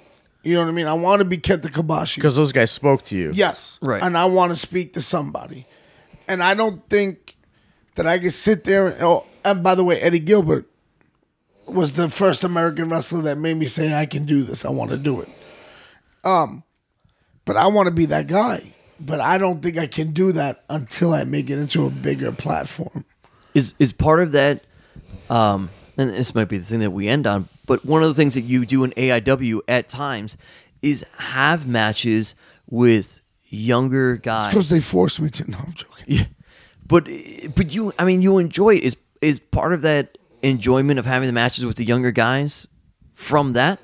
You 0.43 0.55
know 0.55 0.61
what 0.61 0.69
I 0.69 0.71
mean? 0.71 0.87
I 0.87 0.93
want 0.93 1.19
to 1.19 1.25
be 1.25 1.37
Kenta 1.37 1.67
Kobashi. 1.67 2.15
because 2.15 2.35
those 2.35 2.51
guys 2.51 2.71
spoke 2.71 3.03
to 3.03 3.17
you. 3.17 3.31
Yes, 3.33 3.77
Right. 3.81 4.01
And 4.01 4.17
I 4.17 4.25
want 4.25 4.51
to 4.51 4.55
speak 4.55 4.93
to 4.93 5.01
somebody, 5.01 5.67
and 6.27 6.41
I 6.41 6.53
don't 6.55 6.87
think 6.89 7.35
that 7.95 8.07
I 8.07 8.17
can 8.19 8.31
sit 8.31 8.63
there. 8.63 8.87
And, 8.87 9.01
oh, 9.03 9.25
and 9.45 9.63
by 9.63 9.75
the 9.75 9.83
way, 9.83 9.99
Eddie 10.01 10.19
Gilbert 10.19 10.65
was 11.67 11.93
the 11.93 12.09
first 12.09 12.43
American 12.43 12.89
wrestler 12.89 13.21
that 13.23 13.37
made 13.37 13.55
me 13.57 13.65
say 13.67 13.93
I 13.93 14.05
can 14.05 14.25
do 14.25 14.43
this. 14.43 14.65
I 14.65 14.69
want 14.71 14.91
to 14.91 14.97
do 14.97 15.21
it. 15.21 15.29
Um, 16.23 16.63
but 17.45 17.55
I 17.57 17.67
want 17.67 17.87
to 17.87 17.91
be 17.91 18.05
that 18.07 18.27
guy. 18.27 18.63
But 18.99 19.19
I 19.19 19.37
don't 19.37 19.61
think 19.61 19.77
I 19.77 19.87
can 19.87 20.11
do 20.11 20.31
that 20.33 20.63
until 20.69 21.13
I 21.13 21.23
make 21.23 21.49
it 21.49 21.57
into 21.57 21.85
a 21.85 21.89
bigger 21.89 22.31
platform. 22.31 23.03
is 23.53 23.73
is 23.79 23.91
part 23.91 24.21
of 24.21 24.31
that 24.31 24.63
um 25.29 25.69
and 26.01 26.11
this 26.11 26.33
might 26.35 26.47
be 26.49 26.57
the 26.57 26.65
thing 26.65 26.79
that 26.79 26.91
we 26.91 27.07
end 27.07 27.25
on 27.27 27.47
but 27.65 27.85
one 27.85 28.01
of 28.03 28.09
the 28.09 28.15
things 28.15 28.33
that 28.33 28.41
you 28.41 28.65
do 28.65 28.83
in 28.83 28.91
AIW 28.91 29.59
at 29.67 29.87
times 29.87 30.35
is 30.81 31.05
have 31.17 31.67
matches 31.67 32.35
with 32.69 33.21
younger 33.45 34.17
guys 34.17 34.49
Because 34.53 34.69
they 34.69 34.79
forced 34.81 35.19
me 35.21 35.29
to. 35.29 35.49
No, 35.51 35.57
I'm 35.65 35.73
joking. 35.73 36.05
yeah. 36.07 36.23
but 36.87 37.05
but 37.55 37.73
you 37.73 37.93
I 37.99 38.05
mean 38.05 38.21
you 38.21 38.37
enjoy 38.37 38.75
it 38.75 38.83
is 38.83 38.97
is 39.21 39.39
part 39.39 39.73
of 39.73 39.81
that 39.83 40.17
enjoyment 40.41 40.97
of 40.99 41.05
having 41.05 41.27
the 41.27 41.33
matches 41.33 41.65
with 41.65 41.75
the 41.77 41.85
younger 41.85 42.11
guys 42.11 42.67
from 43.13 43.53
that 43.53 43.79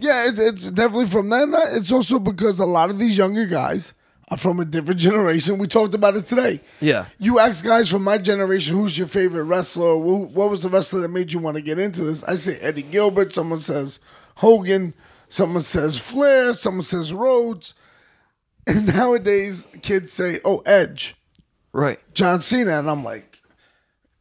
Yeah, 0.00 0.26
it, 0.28 0.38
it's 0.38 0.70
definitely 0.70 1.06
from 1.06 1.30
that. 1.30 1.48
It's 1.72 1.90
also 1.92 2.18
because 2.18 2.58
a 2.58 2.66
lot 2.66 2.90
of 2.90 2.98
these 2.98 3.16
younger 3.16 3.46
guys 3.46 3.94
are 4.32 4.38
from 4.38 4.60
a 4.60 4.64
different 4.64 4.98
generation. 4.98 5.58
We 5.58 5.66
talked 5.66 5.94
about 5.94 6.16
it 6.16 6.24
today. 6.24 6.60
Yeah. 6.80 7.06
You 7.18 7.38
ask 7.38 7.64
guys 7.64 7.90
from 7.90 8.02
my 8.02 8.18
generation, 8.18 8.76
who's 8.76 8.96
your 8.96 9.06
favorite 9.06 9.44
wrestler? 9.44 9.94
Who, 9.98 10.26
what 10.28 10.50
was 10.50 10.62
the 10.62 10.70
wrestler 10.70 11.02
that 11.02 11.08
made 11.08 11.32
you 11.32 11.38
want 11.38 11.56
to 11.56 11.62
get 11.62 11.78
into 11.78 12.04
this? 12.04 12.22
I 12.24 12.36
say 12.36 12.58
Eddie 12.58 12.82
Gilbert. 12.82 13.32
Someone 13.32 13.60
says 13.60 14.00
Hogan. 14.36 14.94
Someone 15.28 15.62
says 15.62 15.98
Flair. 15.98 16.54
Someone 16.54 16.82
says 16.82 17.12
Rhodes. 17.12 17.74
And 18.66 18.86
nowadays, 18.94 19.66
kids 19.82 20.12
say, 20.12 20.40
"Oh, 20.44 20.62
Edge, 20.64 21.16
right 21.72 21.98
John 22.14 22.40
Cena," 22.42 22.78
and 22.78 22.88
I'm 22.88 23.02
like, 23.02 23.40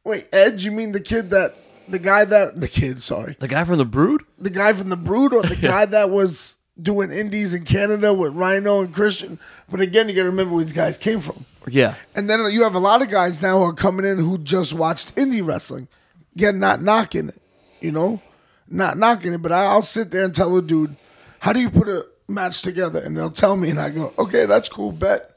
"Wait, 0.03 0.27
Edge? 0.33 0.65
You 0.65 0.71
mean 0.71 0.93
the 0.93 0.99
kid 0.99 1.29
that, 1.29 1.53
the 1.87 1.99
guy 1.99 2.25
that, 2.25 2.59
the 2.59 2.67
kid? 2.67 3.03
Sorry, 3.03 3.35
the 3.39 3.47
guy 3.47 3.63
from 3.65 3.77
the 3.77 3.85
Brood 3.85 4.23
the 4.41 4.49
guy 4.49 4.73
from 4.73 4.89
the 4.89 4.97
Brood 4.97 5.33
or 5.33 5.43
the 5.43 5.55
guy 5.61 5.85
that 5.85 6.09
was 6.09 6.57
doing 6.79 7.11
indies 7.11 7.53
in 7.53 7.65
Canada 7.65 8.13
with 8.13 8.33
Rhino 8.33 8.81
and 8.81 8.93
Christian. 8.93 9.39
But 9.69 9.81
again, 9.81 10.09
you 10.09 10.15
got 10.15 10.23
to 10.23 10.29
remember 10.29 10.55
where 10.55 10.63
these 10.63 10.73
guys 10.73 10.97
came 10.97 11.19
from. 11.19 11.45
yeah 11.67 11.95
And 12.15 12.29
then 12.29 12.51
you 12.51 12.63
have 12.63 12.75
a 12.75 12.79
lot 12.79 13.01
of 13.01 13.09
guys 13.09 13.41
now 13.41 13.57
who 13.57 13.63
are 13.65 13.73
coming 13.73 14.05
in 14.05 14.17
who 14.17 14.37
just 14.37 14.73
watched 14.73 15.15
indie 15.15 15.45
wrestling. 15.45 15.87
Again, 16.35 16.59
not 16.59 16.81
knocking 16.81 17.29
it, 17.29 17.41
you 17.81 17.91
know, 17.91 18.21
not 18.67 18.97
knocking 18.97 19.33
it. 19.33 19.41
But 19.41 19.51
I'll 19.51 19.81
sit 19.81 20.11
there 20.11 20.23
and 20.23 20.33
tell 20.33 20.55
a 20.55 20.61
dude, 20.61 20.95
"How 21.39 21.51
do 21.51 21.59
you 21.59 21.69
put 21.69 21.89
a 21.89 22.05
match 22.27 22.61
together?" 22.61 22.99
And 22.99 23.17
they'll 23.17 23.29
tell 23.31 23.57
me, 23.57 23.69
and 23.69 23.79
I 23.79 23.89
go, 23.89 24.13
"Okay, 24.17 24.45
that's 24.45 24.69
cool, 24.69 24.93
bet." 24.93 25.35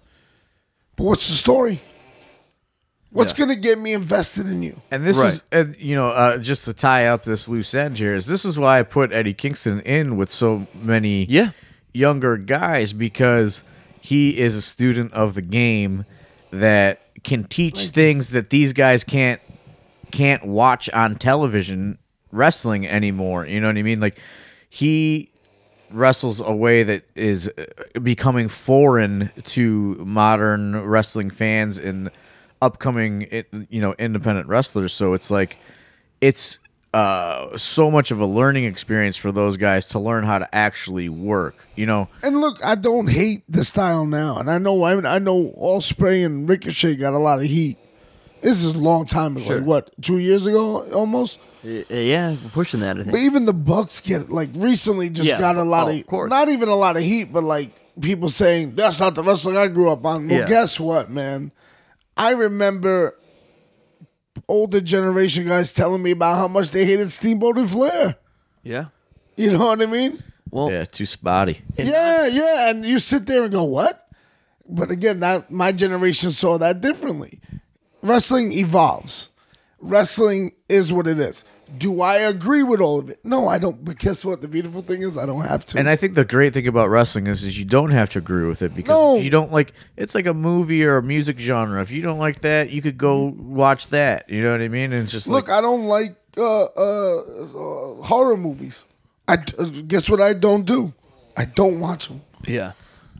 But 0.96 1.04
what's 1.04 1.28
the 1.28 1.34
story? 1.34 1.82
What's 3.14 3.32
Yeah. 3.32 3.46
gonna 3.46 3.56
get 3.56 3.78
me 3.78 3.92
invested 3.94 4.46
in 4.46 4.62
you? 4.62 4.80
And 4.90 5.06
this 5.06 5.16
Right. 5.18 5.32
is, 5.34 5.42
and 5.52 5.76
you 5.78 5.94
know, 5.94 6.08
uh, 6.08 6.36
just 6.38 6.64
to 6.64 6.72
tie 6.74 7.06
up 7.06 7.24
this 7.24 7.46
loose 7.48 7.72
end 7.72 7.96
here, 7.96 8.14
is 8.14 8.26
this 8.26 8.44
is 8.44 8.58
why 8.58 8.80
I 8.80 8.82
put 8.82 9.12
Eddie 9.12 9.32
Kingston 9.34 9.78
in 9.80 10.16
with 10.16 10.30
so 10.32 10.66
many 10.82 11.24
Yeah. 11.30 11.50
younger 11.92 12.36
guys 12.36 12.92
because 12.92 13.62
he 14.00 14.38
is 14.38 14.56
a 14.56 14.60
student 14.62 15.12
of 15.12 15.34
the 15.34 15.42
game 15.42 16.04
that 16.50 17.00
can 17.22 17.44
teach 17.44 17.88
things 17.88 18.30
that 18.30 18.50
these 18.50 18.72
guys 18.72 19.04
can't 19.04 19.40
can't 20.10 20.44
watch 20.44 20.90
on 20.90 21.14
television 21.16 21.98
wrestling 22.32 22.86
anymore. 22.86 23.46
You 23.46 23.60
know 23.60 23.68
what 23.68 23.76
I 23.78 23.82
mean? 23.82 24.00
Like 24.00 24.18
he 24.68 25.30
wrestles 25.90 26.40
a 26.40 26.52
way 26.52 26.82
that 26.82 27.04
is 27.14 27.48
uh, 27.56 28.00
becoming 28.00 28.48
foreign 28.48 29.30
to 29.44 29.94
modern 30.04 30.76
wrestling 30.84 31.30
fans 31.30 31.78
and 31.78 32.10
upcoming 32.64 33.28
you 33.68 33.80
know 33.80 33.94
independent 33.98 34.48
wrestlers 34.48 34.92
so 34.92 35.12
it's 35.12 35.30
like 35.30 35.56
it's 36.20 36.58
uh 36.94 37.56
so 37.56 37.90
much 37.90 38.10
of 38.10 38.20
a 38.20 38.26
learning 38.26 38.64
experience 38.64 39.16
for 39.16 39.30
those 39.32 39.56
guys 39.56 39.86
to 39.88 39.98
learn 39.98 40.24
how 40.24 40.38
to 40.38 40.48
actually 40.54 41.08
work 41.08 41.66
you 41.76 41.84
know 41.86 42.08
And 42.22 42.40
look, 42.40 42.64
I 42.64 42.74
don't 42.76 43.08
hate 43.08 43.42
the 43.48 43.64
style 43.64 44.06
now, 44.06 44.38
and 44.38 44.48
I 44.50 44.58
know 44.58 44.82
I, 44.84 44.92
I 45.16 45.18
know 45.18 45.52
Ospreay 45.60 46.24
and 46.24 46.48
Ricochet 46.48 46.94
got 46.96 47.12
a 47.12 47.18
lot 47.18 47.38
of 47.40 47.46
heat. 47.46 47.76
This 48.42 48.62
is 48.62 48.74
a 48.74 48.78
long 48.78 49.06
time 49.06 49.36
ago, 49.36 49.56
like 49.56 49.64
what, 49.64 49.90
two 50.02 50.18
years 50.18 50.46
ago 50.46 50.88
almost. 50.92 51.38
Yeah, 51.64 52.36
we're 52.42 52.50
pushing 52.52 52.80
that. 52.80 52.98
I 53.00 53.02
But 53.04 53.16
even 53.20 53.46
the 53.46 53.54
Bucks 53.54 54.00
get 54.00 54.30
like 54.30 54.50
recently 54.54 55.08
just 55.10 55.30
Yeah. 55.30 55.38
got 55.40 55.56
a 55.56 55.64
lot 55.64 55.88
Oh, 55.88 55.90
of, 55.90 55.96
of 55.98 56.06
course. 56.06 56.30
not 56.30 56.48
even 56.50 56.68
a 56.68 56.76
lot 56.76 56.96
of 56.98 57.02
heat, 57.02 57.32
but 57.32 57.42
like 57.42 57.70
people 58.00 58.28
saying 58.28 58.74
that's 58.76 59.00
not 59.00 59.14
the 59.14 59.22
wrestling 59.22 59.56
I 59.56 59.66
grew 59.68 59.90
up 59.90 60.04
on. 60.04 60.28
Well, 60.28 60.40
Yeah. 60.40 60.46
guess 60.46 60.78
what, 60.78 61.08
man? 61.10 61.50
I 62.16 62.30
remember 62.30 63.16
older 64.48 64.80
generation 64.80 65.46
guys 65.46 65.72
telling 65.72 66.02
me 66.02 66.12
about 66.12 66.36
how 66.36 66.48
much 66.48 66.70
they 66.70 66.84
hated 66.84 67.10
Steamboat 67.10 67.58
and 67.58 67.70
Flair. 67.70 68.16
Yeah. 68.62 68.86
You 69.36 69.52
know 69.52 69.66
what 69.66 69.82
I 69.82 69.86
mean? 69.86 70.22
Well, 70.50 70.70
yeah 70.70 70.84
too 70.84 71.06
spotty 71.06 71.62
yeah, 71.76 72.26
yeah, 72.28 72.70
and 72.70 72.84
you 72.84 73.00
sit 73.00 73.26
there 73.26 73.42
and 73.42 73.52
go, 73.52 73.64
"What?" 73.64 74.08
But 74.68 74.92
again, 74.92 75.18
that 75.18 75.50
my 75.50 75.72
generation 75.72 76.30
saw 76.30 76.58
that 76.58 76.80
differently. 76.80 77.40
Wrestling 78.02 78.52
evolves. 78.52 79.30
Wrestling 79.80 80.52
is 80.68 80.92
what 80.92 81.08
it 81.08 81.18
is. 81.18 81.44
Do 81.78 82.00
I 82.02 82.16
agree 82.16 82.62
with 82.62 82.80
all 82.80 82.98
of 82.98 83.08
it? 83.10 83.18
No, 83.24 83.48
I 83.48 83.58
don't. 83.58 83.84
But 83.84 83.98
guess 83.98 84.24
what? 84.24 84.40
The 84.40 84.48
beautiful 84.48 84.82
thing 84.82 85.02
is, 85.02 85.16
I 85.16 85.26
don't 85.26 85.42
have 85.42 85.64
to. 85.66 85.78
And 85.78 85.88
I 85.88 85.96
think 85.96 86.14
the 86.14 86.24
great 86.24 86.54
thing 86.54 86.66
about 86.66 86.88
wrestling 86.90 87.26
is, 87.26 87.42
is 87.44 87.58
you 87.58 87.64
don't 87.64 87.90
have 87.90 88.08
to 88.10 88.18
agree 88.18 88.46
with 88.46 88.62
it 88.62 88.74
because 88.74 88.94
No. 88.94 89.16
if 89.16 89.24
you 89.24 89.30
don't 89.30 89.52
like 89.52 89.72
it's 89.96 90.14
like 90.14 90.26
a 90.26 90.34
movie 90.34 90.84
or 90.84 90.96
a 90.98 91.02
music 91.02 91.38
genre. 91.38 91.80
If 91.82 91.90
you 91.90 92.02
don't 92.02 92.18
like 92.18 92.40
that, 92.42 92.70
you 92.70 92.82
could 92.82 92.98
go 92.98 93.34
watch 93.38 93.88
that. 93.88 94.28
You 94.28 94.42
know 94.42 94.52
what 94.52 94.60
I 94.60 94.68
mean? 94.68 94.92
And 94.92 95.02
it's 95.02 95.12
just 95.12 95.26
Look, 95.26 95.48
like 95.48 95.58
I 95.58 95.60
don't 95.60 95.84
like 95.86 96.16
uh, 96.36 96.64
uh, 96.64 97.18
uh, 97.20 98.02
horror 98.02 98.36
movies. 98.36 98.84
I 99.26 99.34
uh, 99.58 99.64
guess 99.88 100.08
what 100.10 100.20
I 100.20 100.34
don't 100.34 100.64
do. 100.66 100.92
I 101.36 101.46
don't 101.46 101.80
watch 101.80 102.08
them. 102.08 102.20
yeah. 102.46 102.72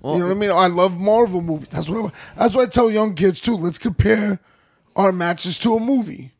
You 0.04 0.18
know 0.18 0.26
what 0.26 0.36
I 0.36 0.38
mean? 0.38 0.50
I 0.50 0.66
love 0.66 1.00
Marvel 1.00 1.40
movies. 1.40 1.68
That's 1.70 1.88
what. 1.88 2.12
I, 2.36 2.42
that's 2.44 2.54
what 2.54 2.68
I 2.68 2.70
tell 2.70 2.90
young 2.90 3.14
kids 3.14 3.40
too. 3.40 3.56
Let's 3.56 3.78
compare 3.78 4.38
our 4.96 5.12
matches 5.12 5.56
to 5.60 5.76
a 5.76 5.80
movie. 5.80 6.33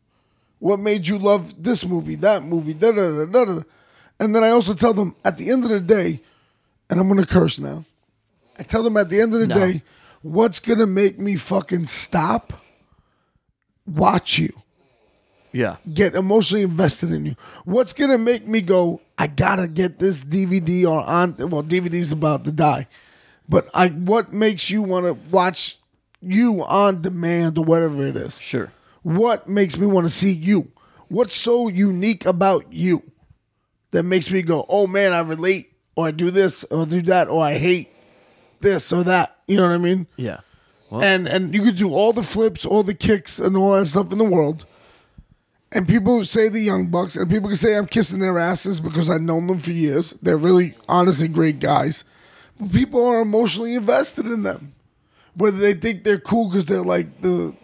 What 0.65 0.81
made 0.81 1.07
you 1.07 1.19
love 1.19 1.63
this 1.63 1.85
movie, 1.85 2.15
that 2.15 2.43
movie, 2.43 2.73
da 2.73 2.91
da 2.91 3.11
da 3.11 3.27
da 3.27 3.45
da. 3.45 3.63
And 4.19 4.35
then 4.35 4.43
I 4.43 4.49
also 4.49 4.73
tell 4.73 4.95
them 4.95 5.15
at 5.23 5.37
the 5.37 5.51
end 5.51 5.63
of 5.65 5.69
the 5.69 5.79
day, 5.79 6.23
and 6.89 6.99
I'm 6.99 7.07
gonna 7.07 7.27
curse 7.27 7.59
now. 7.59 7.85
I 8.59 8.63
tell 8.63 8.83
them 8.83 8.97
at 8.97 9.11
the 9.11 9.21
end 9.21 9.35
of 9.35 9.41
the 9.41 9.47
No. 9.47 9.55
day, 9.55 9.83
what's 10.23 10.61
gonna 10.61 10.87
make 10.87 11.19
me 11.21 11.37
fucking 11.37 11.87
stop? 11.89 12.55
Watch 13.87 14.39
you 14.39 14.55
Yeah. 15.53 15.77
get 15.93 16.15
emotionally 16.15 16.63
invested 16.63 17.13
in 17.13 17.27
you. 17.27 17.37
What's 17.67 17.93
gonna 17.93 18.17
make 18.17 18.49
me 18.49 18.63
go? 18.63 19.03
I 19.19 19.27
gotta 19.27 19.69
get 19.69 19.99
this 19.99 20.25
DVD 20.25 20.87
or 20.87 21.05
on. 21.05 21.35
Well, 21.37 21.63
DVD's 21.63 22.11
about 22.11 22.47
to 22.47 22.53
die, 22.53 22.89
but 23.51 23.69
I. 23.75 23.89
What 23.89 24.33
makes 24.33 24.71
you 24.71 24.81
want 24.81 25.05
to 25.05 25.13
watch 25.31 25.79
you 26.23 26.65
on 26.65 27.03
demand 27.03 27.59
or 27.59 27.65
whatever 27.67 28.07
it 28.07 28.17
is? 28.17 28.41
Sure. 28.41 28.73
What 29.05 29.47
makes 29.47 29.79
me 29.79 29.87
want 29.87 30.07
to 30.07 30.13
see 30.13 30.33
you? 30.33 30.73
What's 31.09 31.37
so 31.37 31.69
unique 31.69 32.25
about 32.27 32.73
you 32.73 33.03
that 33.93 34.03
makes 34.03 34.31
me 34.31 34.43
go, 34.43 34.65
oh 34.69 34.87
man, 34.87 35.13
I 35.13 35.21
relate, 35.21 35.73
or 35.95 36.07
I 36.09 36.11
do 36.11 36.31
this, 36.31 36.65
or 36.65 36.83
I 36.83 36.85
do 36.87 37.03
that, 37.03 37.29
or 37.29 37.45
I 37.45 37.55
hate 37.59 37.91
this 38.61 38.93
or 38.93 39.05
that? 39.05 39.37
You 39.47 39.59
know 39.59 39.69
what 39.69 39.75
I 39.75 39.79
mean? 39.79 40.07
Yeah. 40.17 40.41
Well, 40.91 41.03
and 41.03 41.29
and 41.29 41.55
you 41.55 41.63
could 41.63 41.77
do 41.77 41.93
all 41.93 42.15
the 42.15 42.23
flips, 42.23 42.65
all 42.65 42.83
the 42.83 42.95
kicks, 42.95 43.39
and 43.39 43.57
all 43.57 43.79
that 43.79 43.87
stuff 43.87 44.11
in 44.11 44.19
the 44.19 44.25
world. 44.25 44.65
And 45.73 45.87
people 45.87 46.25
say 46.25 46.49
the 46.49 46.61
Young 46.61 46.87
Bucks, 46.87 47.17
and 47.17 47.29
people 47.29 47.49
can 47.49 47.57
say 47.57 47.77
I'm 47.77 47.87
kissing 47.87 48.21
their 48.21 48.39
asses 48.39 48.81
because 48.81 49.11
I've 49.11 49.21
known 49.21 49.47
them 49.49 49.59
for 49.59 49.73
years. 49.73 50.13
They're 50.23 50.37
really 50.39 50.75
honestly 50.89 51.29
great 51.29 51.59
guys. 51.59 52.05
But 52.59 52.73
people 52.73 53.05
are 53.05 53.21
emotionally 53.21 53.75
invested 53.75 54.27
in 54.27 54.45
them. 54.45 54.73
Whether 55.35 55.59
they 55.59 55.75
think 55.75 56.05
they're 56.05 56.19
cool 56.19 56.49
because 56.49 56.67
they're 56.67 56.81
like 56.81 57.21
the 57.21 57.55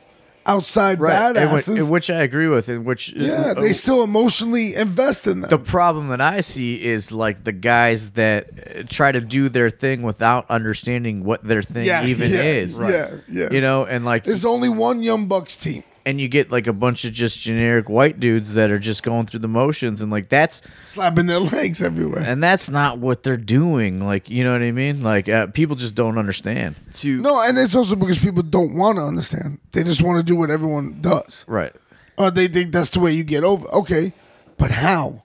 outside 0.47 0.99
which, 1.01 1.11
badasses. 1.11 1.79
and 1.81 1.91
which 1.91 2.11
I 2.11 2.23
agree 2.23 2.49
with, 2.49 2.69
and 2.69 2.85
which 2.85 3.13
yeah, 3.13 3.33
uh, 3.33 3.55
they 3.55 3.73
still 3.73 4.03
emotionally 4.03 4.75
invest 4.75 5.27
in 5.27 5.41
them. 5.43 5.51
the 5.51 5.59
problem 5.59 6.09
that 6.09 6.21
I 6.21 6.41
see 6.41 6.83
is 6.83 7.13
like 7.13 7.45
the 7.45 7.53
guys 7.53 8.13
that 8.13 8.49
uh, 8.49 8.83
try 8.89 9.13
to 9.13 9.21
do 9.21 9.49
their 9.49 9.71
thing 9.71 10.03
without 10.03 10.49
understanding 10.51 11.25
what 11.25 11.45
their 11.45 11.63
thing 11.63 11.85
Yeah, 11.87 12.07
even 12.07 12.31
yeah, 12.31 12.43
is. 12.43 12.79
yeah, 12.79 13.17
yeah. 13.31 13.49
You 13.53 13.61
know, 13.61 13.85
and 13.85 14.05
like 14.05 14.25
There's 14.25 14.45
only 14.45 14.69
one 14.69 15.03
Young 15.03 15.27
Bucks 15.27 15.57
team. 15.57 15.85
And 16.11 16.21
you 16.21 16.29
get 16.29 16.51
like 16.51 16.67
a 16.67 16.73
bunch 16.73 17.05
of 17.05 17.13
just 17.13 17.41
generic 17.41 17.89
white 17.89 18.21
dudes 18.21 18.53
that 18.55 18.71
are 18.71 18.79
just 18.79 19.03
going 19.03 19.27
through 19.27 19.41
the 19.41 19.49
motions 19.49 20.01
and 20.03 20.11
like 20.11 20.29
that's 20.29 20.61
Slapping 20.85 21.27
their 21.27 21.39
legs 21.41 21.81
everywhere. 21.81 22.23
and 22.23 22.43
that's 22.43 22.69
not 22.69 22.99
what 22.99 23.23
they're 23.23 23.37
doing. 23.37 24.01
Like, 24.01 24.29
you 24.29 24.45
know 24.45 24.53
what 24.53 24.63
I 24.63 24.73
mean? 24.73 25.03
Like 25.03 25.29
uh, 25.29 25.47
people 25.47 25.77
just 25.77 25.95
don't 25.95 26.19
understand. 26.19 26.75
to 26.95 27.21
No, 27.21 27.41
and 27.43 27.57
it's 27.57 27.75
also 27.75 27.97
because 27.97 28.19
people 28.19 28.43
don't 28.43 28.75
want 28.75 28.99
to 28.99 29.03
understand. 29.05 29.59
They 29.73 29.83
just 29.85 30.03
want 30.03 30.19
to 30.19 30.23
do 30.23 30.37
what 30.37 30.51
everyone 30.51 31.01
does. 31.01 31.45
Right. 31.49 31.73
Or 32.19 32.31
they 32.31 32.49
think 32.49 32.73
that's 32.73 32.91
the 32.91 33.01
way 33.01 33.13
you 33.13 33.25
get 33.25 33.45
over. 33.45 33.67
Okay, 33.69 34.13
but 34.59 34.71
how? 34.71 35.23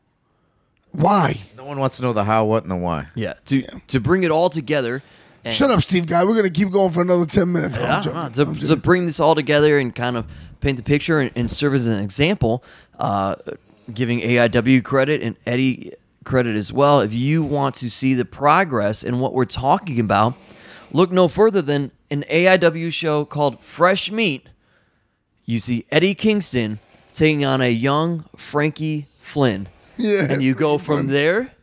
Why? 0.92 1.42
No 1.58 1.66
one 1.66 1.78
wants 1.80 1.98
to 1.98 2.04
know 2.04 2.14
the 2.14 2.24
how, 2.24 2.46
what, 2.46 2.64
and 2.64 2.72
the 2.72 2.78
why. 2.78 3.08
yeah 3.16 3.34
to 3.46 3.64
to 3.88 4.00
bring 4.00 4.24
it 4.24 4.32
all 4.32 4.50
together. 4.50 5.04
And, 5.46 5.54
Shut 5.54 5.70
up, 5.70 5.82
Steve 5.82 6.08
Guy. 6.08 6.24
We're 6.26 6.36
gonna 6.36 6.50
keep 6.50 6.72
going 6.72 6.92
for 6.92 7.02
another 7.02 7.26
ten 7.26 7.52
minutes. 7.52 7.76
No, 7.76 7.82
Yeah, 7.82 8.00
uh, 8.00 8.30
to, 8.32 8.46
to 8.68 8.76
bring 8.76 9.06
this 9.06 9.20
all 9.20 9.36
together 9.36 9.78
and 9.78 9.94
kind 9.94 10.18
of 10.18 10.26
paint 10.60 10.78
the 10.78 10.84
picture 10.84 11.20
and, 11.20 11.32
and 11.36 11.50
serve 11.50 11.76
as 11.76 11.86
an 11.88 12.02
example, 12.02 12.64
uh, 12.98 13.36
giving 13.94 14.22
AIW 14.22 14.84
credit 14.84 15.22
and 15.22 15.36
Eddie 15.46 15.94
credit 16.24 16.56
as 16.56 16.74
well. 16.74 17.00
If 17.00 17.14
you 17.14 17.44
want 17.44 17.76
to 17.76 17.92
see 17.92 18.16
the 18.16 18.26
progress 18.26 19.04
in 19.04 19.20
what 19.20 19.34
we're 19.34 19.46
talking 19.46 20.00
about, 20.00 20.34
look 20.92 21.12
no 21.12 21.28
further 21.28 21.62
than 21.62 21.92
an 22.10 22.24
AIW 22.30 22.92
show 22.92 23.24
called 23.24 23.62
Fresh 23.62 24.12
Meat. 24.12 24.48
You 25.46 25.60
see 25.60 25.86
Eddie 25.92 26.16
Kingston 26.16 26.80
taking 27.14 27.46
on 27.46 27.62
a 27.62 27.70
young 27.70 28.26
Frankie 28.36 29.08
Flynn. 29.20 29.68
Yeah, 29.98 30.26
And 30.28 30.44
you 30.44 30.56
go 30.56 30.78
from 30.78 31.08
there, 31.08 31.54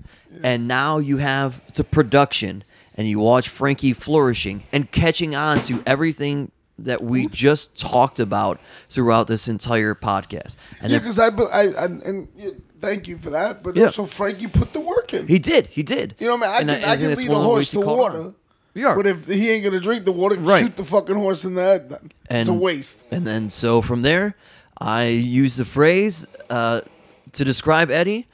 and 0.42 0.66
now 0.66 0.98
you 0.98 1.18
have 1.18 1.60
the 1.74 1.84
production, 1.84 2.64
and 2.96 3.08
you 3.08 3.18
watch 3.18 3.48
Frankie 3.48 3.92
flourishing 3.92 4.64
and 4.72 4.90
catching 4.90 5.34
on 5.34 5.60
to 5.62 5.82
everything 5.86 6.50
that 6.78 7.02
we 7.02 7.26
just 7.28 7.78
talked 7.78 8.18
about 8.18 8.58
throughout 8.88 9.26
this 9.28 9.46
entire 9.48 9.94
podcast. 9.94 10.56
And 10.80 10.90
yeah, 10.92 10.98
because 10.98 11.18
I, 11.18 11.28
I, 11.28 11.60
I, 11.68 11.84
and 11.84 12.28
yeah, 12.36 12.50
thank 12.80 13.06
you 13.06 13.18
for 13.18 13.30
that. 13.30 13.62
But 13.62 13.76
Yeah. 13.76 13.84
also, 13.86 14.04
Frankie 14.06 14.46
put 14.48 14.72
the 14.72 14.80
work 14.80 15.14
in. 15.14 15.28
he 15.28 15.38
did, 15.38 15.66
he 15.68 15.82
did. 15.82 16.14
you 16.18 16.26
know 16.26 16.36
what 16.36 16.48
I 16.48 16.60
mean? 16.60 16.70
I 16.70 16.72
And 16.74 16.82
can, 16.82 16.90
I, 16.90 16.96
think 16.96 17.08
can 17.10 17.18
lead 17.18 17.28
a 17.28 17.32
the 17.32 17.40
horse 17.40 17.70
to 17.72 17.80
water. 17.80 18.34
Yeah. 18.74 18.94
But 18.94 19.06
if 19.06 19.26
he 19.26 19.50
ain't 19.50 19.64
gonna 19.64 19.80
drink 19.80 20.04
the 20.06 20.12
water, 20.12 20.36
Right. 20.36 20.60
shoot 20.64 20.76
the 20.76 20.84
fucking 20.84 21.14
horse 21.14 21.44
in 21.44 21.54
the 21.54 21.62
head. 21.62 21.90
Then 21.90 22.10
and 22.30 22.40
it's 22.40 22.48
a 22.48 22.54
waste. 22.54 23.04
And 23.10 23.26
then 23.26 23.50
so 23.50 23.82
from 23.82 24.00
there, 24.02 24.34
I 24.78 25.04
use 25.08 25.56
the 25.56 25.66
phrase 25.66 26.26
uh, 26.48 26.80
to 27.32 27.44
describe 27.44 27.90
Eddie. 27.90 28.26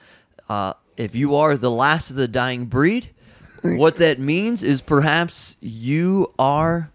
Uh, 0.49 0.75
if 0.97 1.15
you 1.17 1.35
are 1.35 1.57
the 1.57 1.71
last 1.73 2.11
of 2.11 2.17
the 2.17 2.29
dying 2.29 2.67
breed, 2.67 3.11
what 3.77 3.97
that 3.97 4.19
means 4.19 4.63
is 4.63 4.81
perhaps 4.83 5.57
you 5.61 6.33
are 6.39 6.91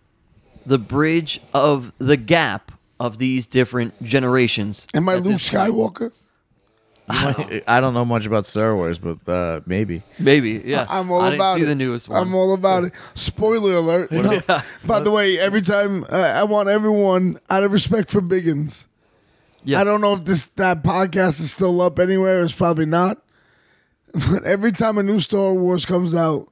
the 0.65 0.77
bridge 0.79 1.41
of 1.53 1.91
the 1.97 2.17
gap 2.17 2.71
of 2.99 3.17
these 3.17 3.47
different 3.47 4.01
generations. 4.03 4.87
Am 4.93 5.09
I 5.09 5.15
Luke 5.15 5.25
this 5.33 5.49
point. 5.49 5.73
Skywalker? 5.73 6.11
I 7.09 7.79
don't 7.81 7.93
know 7.93 8.05
much 8.05 8.25
about 8.25 8.45
Star 8.45 8.75
Wars, 8.75 8.97
but 8.97 9.27
uh, 9.29 9.59
maybe. 9.65 10.03
Maybe, 10.19 10.61
yeah. 10.65 10.85
I'm 10.89 11.11
all 11.11 11.21
I 11.21 11.31
didn't 11.31 11.41
about 11.41 11.57
see 11.57 11.63
it. 11.63 11.65
the 11.65 11.75
newest 11.75 12.07
one. 12.07 12.19
I'm 12.21 12.33
all 12.33 12.53
about 12.53 12.85
it. 12.85 12.93
Spoiler 13.13 13.73
alert. 13.75 14.09
No. 14.23 14.39
By 14.85 15.01
the 15.01 15.11
way, 15.11 15.37
every 15.37 15.61
time 15.61 16.05
uh, 16.05 16.15
I 16.15 16.43
want 16.45 16.69
everyone, 16.69 17.39
out 17.49 17.63
of 17.63 17.73
respect 17.73 18.09
for 18.09 18.21
Biggins, 18.21 18.87
Yeah. 19.65 19.81
I 19.81 19.83
don't 19.83 19.99
know 19.99 20.13
if 20.13 20.23
this 20.23 20.43
that 20.55 20.81
podcast 20.83 21.41
is 21.41 21.51
still 21.51 21.81
up 21.81 21.99
anywhere. 21.99 22.41
It's 22.43 22.53
probably 22.55 22.85
not. 22.85 23.21
But 24.31 24.43
every 24.45 24.71
time 24.71 24.97
a 24.97 25.03
new 25.03 25.19
Star 25.19 25.53
Wars 25.53 25.85
comes 25.85 26.15
out, 26.15 26.47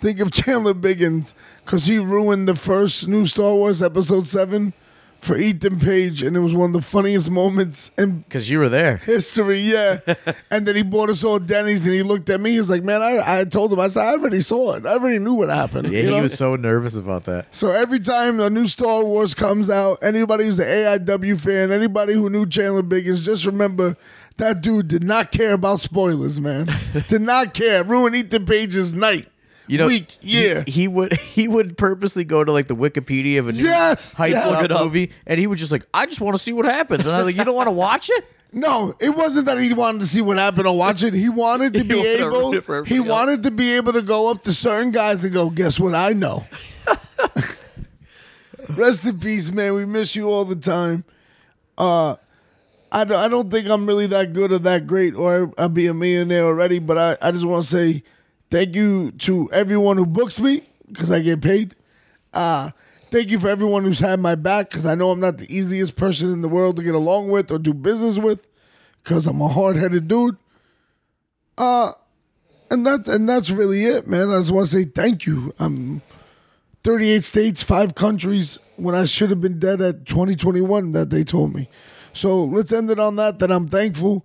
think 0.00 0.20
of 0.20 0.30
Chandler 0.30 0.74
Biggins 0.74 1.34
because 1.64 1.86
he 1.86 1.98
ruined 1.98 2.48
the 2.48 2.54
first 2.56 3.06
new 3.08 3.26
Star 3.26 3.54
Wars 3.54 3.82
Episode 3.82 4.26
Seven 4.26 4.72
for 5.20 5.36
Ethan 5.36 5.78
Page, 5.78 6.22
and 6.22 6.34
it 6.34 6.40
was 6.40 6.54
one 6.54 6.70
of 6.70 6.72
the 6.72 6.80
funniest 6.80 7.30
moments 7.30 7.90
in 7.98 8.20
Because 8.20 8.48
you 8.48 8.58
were 8.58 8.70
there. 8.70 8.96
history. 8.96 9.58
Yeah, 9.60 9.98
and 10.50 10.66
then 10.66 10.74
he 10.74 10.82
bought 10.82 11.10
us 11.10 11.22
all 11.22 11.38
Denny's, 11.38 11.84
and 11.86 11.94
he 11.94 12.02
looked 12.02 12.30
at 12.30 12.40
me. 12.40 12.52
He 12.52 12.58
was 12.58 12.70
like, 12.70 12.82
"Man, 12.82 13.02
I, 13.02 13.40
I 13.40 13.44
told 13.44 13.70
him. 13.70 13.80
I 13.80 13.88
said, 13.88 14.02
I 14.02 14.12
already 14.12 14.40
saw 14.40 14.76
it. 14.76 14.86
I 14.86 14.92
already 14.94 15.18
knew 15.18 15.34
what 15.34 15.50
happened." 15.50 15.92
Yeah, 15.92 16.00
you 16.00 16.04
he 16.08 16.16
know? 16.16 16.22
was 16.22 16.38
so 16.38 16.56
nervous 16.56 16.94
about 16.96 17.24
that. 17.24 17.54
So 17.54 17.70
every 17.70 18.00
time 18.00 18.40
a 18.40 18.48
new 18.48 18.66
Star 18.66 19.04
Wars 19.04 19.34
comes 19.34 19.68
out, 19.68 19.98
anybody 20.02 20.44
who's 20.44 20.58
an 20.58 20.66
AIW 20.66 21.38
fan, 21.38 21.70
anybody 21.70 22.14
who 22.14 22.30
knew 22.30 22.46
Chandler 22.46 22.82
Biggins, 22.82 23.20
just 23.22 23.44
remember 23.44 23.98
that 24.38 24.62
dude 24.62 24.88
did 24.88 25.04
not 25.04 25.32
care 25.32 25.52
about 25.52 25.80
spoilers, 25.80 26.40
man. 26.40 26.66
did 27.08 27.20
not 27.20 27.52
care. 27.52 27.84
Ruin 27.84 28.14
Ethan 28.14 28.46
Page's 28.46 28.94
night. 28.94 29.28
You 29.70 29.78
know, 29.78 29.86
week, 29.86 30.10
he- 30.20 30.38
year. 30.38 30.64
He, 30.66 30.88
would 30.88 31.12
he 31.34 31.46
would 31.48 31.76
purposely 31.78 32.24
go 32.24 32.42
to 32.42 32.50
like 32.52 32.66
the 32.66 32.74
Wikipedia 32.76 33.38
of 33.38 33.48
a 33.48 33.52
new 33.52 33.62
Yes, 33.62 34.12
hype 34.14 34.32
yes. 34.32 34.44
up 34.46 34.56
Look 34.56 34.64
it 34.64 34.70
up. 34.72 34.84
movie, 34.84 35.12
and 35.26 35.38
he 35.38 35.46
was 35.46 35.60
just 35.60 35.70
like, 35.72 35.86
"I 35.94 36.06
just 36.06 36.20
want 36.20 36.36
to 36.36 36.42
see 36.42 36.52
what 36.52 36.64
happens." 36.64 37.06
And 37.06 37.14
I 37.14 37.18
was 37.18 37.26
like, 37.26 37.36
"You 37.36 37.44
don't 37.44 37.54
want 37.54 37.68
to 37.68 37.72
watch 37.72 38.10
it?" 38.10 38.24
No, 38.52 38.96
it 38.98 39.10
wasn't 39.10 39.46
that 39.46 39.58
he 39.58 39.72
wanted 39.74 40.00
to 40.00 40.06
see 40.08 40.20
what 40.20 40.36
happened 40.36 40.66
or 40.66 40.76
watch 40.76 41.04
it. 41.04 41.14
He 41.14 41.28
wanted 41.28 41.72
to 41.74 41.82
He 41.84 41.88
be 41.88 41.94
wanted 41.94 42.64
able. 42.64 42.84
He 42.84 42.96
else. 42.96 43.06
wanted 43.08 43.42
to 43.44 43.52
be 43.52 43.74
able 43.74 43.92
to 43.92 44.02
go 44.02 44.28
up 44.28 44.42
to 44.42 44.52
certain 44.52 44.90
guys 44.90 45.22
and 45.24 45.32
go, 45.32 45.50
"Guess 45.50 45.78
what? 45.78 45.94
I 45.94 46.14
know." 46.14 46.44
Rest 48.76 49.04
in 49.06 49.18
peace, 49.18 49.50
man. 49.52 49.74
We 49.74 49.84
miss 49.86 50.14
you 50.16 50.28
all 50.28 50.44
the 50.44 50.56
time. 50.56 51.04
Uh, 51.78 52.16
I 52.92 53.04
don't, 53.04 53.18
I 53.18 53.28
don't 53.28 53.50
think 53.50 53.68
I'm 53.68 53.86
really 53.86 54.06
that 54.08 54.32
good 54.32 54.52
or 54.52 54.58
that 54.58 54.86
great, 54.86 55.14
or 55.14 55.52
I'll 55.56 55.68
be 55.68 55.86
a 55.86 55.94
millionaire 55.94 56.44
already. 56.44 56.78
But 56.78 56.98
I, 56.98 57.28
I 57.28 57.30
just 57.32 57.44
want 57.44 57.62
to 57.64 57.68
say 57.68 58.02
thank 58.50 58.74
you 58.74 59.12
to 59.12 59.50
everyone 59.52 59.96
who 59.96 60.06
books 60.06 60.40
me 60.40 60.62
because 60.88 61.10
I 61.10 61.20
get 61.20 61.40
paid. 61.40 61.74
Uh, 62.32 62.70
thank 63.10 63.30
you 63.30 63.38
for 63.38 63.48
everyone 63.48 63.84
who's 63.84 64.00
had 64.00 64.20
my 64.20 64.34
back 64.34 64.70
because 64.70 64.86
I 64.86 64.94
know 64.94 65.10
I'm 65.10 65.20
not 65.20 65.38
the 65.38 65.54
easiest 65.54 65.96
person 65.96 66.32
in 66.32 66.42
the 66.42 66.48
world 66.48 66.76
to 66.76 66.82
get 66.82 66.94
along 66.94 67.28
with 67.30 67.50
or 67.50 67.58
do 67.58 67.72
business 67.74 68.18
with 68.18 68.46
because 69.02 69.26
I'm 69.26 69.40
a 69.40 69.48
hard 69.48 69.76
headed 69.76 70.08
dude. 70.08 70.36
Uh, 71.56 71.92
and 72.70 72.86
that's 72.86 73.08
and 73.08 73.28
that's 73.28 73.50
really 73.50 73.84
it, 73.84 74.06
man. 74.06 74.30
I 74.30 74.38
just 74.38 74.52
want 74.52 74.68
to 74.68 74.72
say 74.72 74.84
thank 74.84 75.26
you. 75.26 75.52
I'm 75.58 76.02
38 76.84 77.24
states, 77.24 77.62
five 77.62 77.94
countries 77.94 78.58
when 78.76 78.94
I 78.94 79.04
should 79.04 79.30
have 79.30 79.40
been 79.40 79.58
dead 79.58 79.80
at 79.82 80.06
2021 80.06 80.92
that 80.92 81.10
they 81.10 81.24
told 81.24 81.54
me. 81.54 81.68
So 82.12 82.42
let's 82.42 82.72
end 82.72 82.90
it 82.90 82.98
on 82.98 83.16
that. 83.16 83.38
That 83.40 83.50
I'm 83.50 83.68
thankful. 83.68 84.24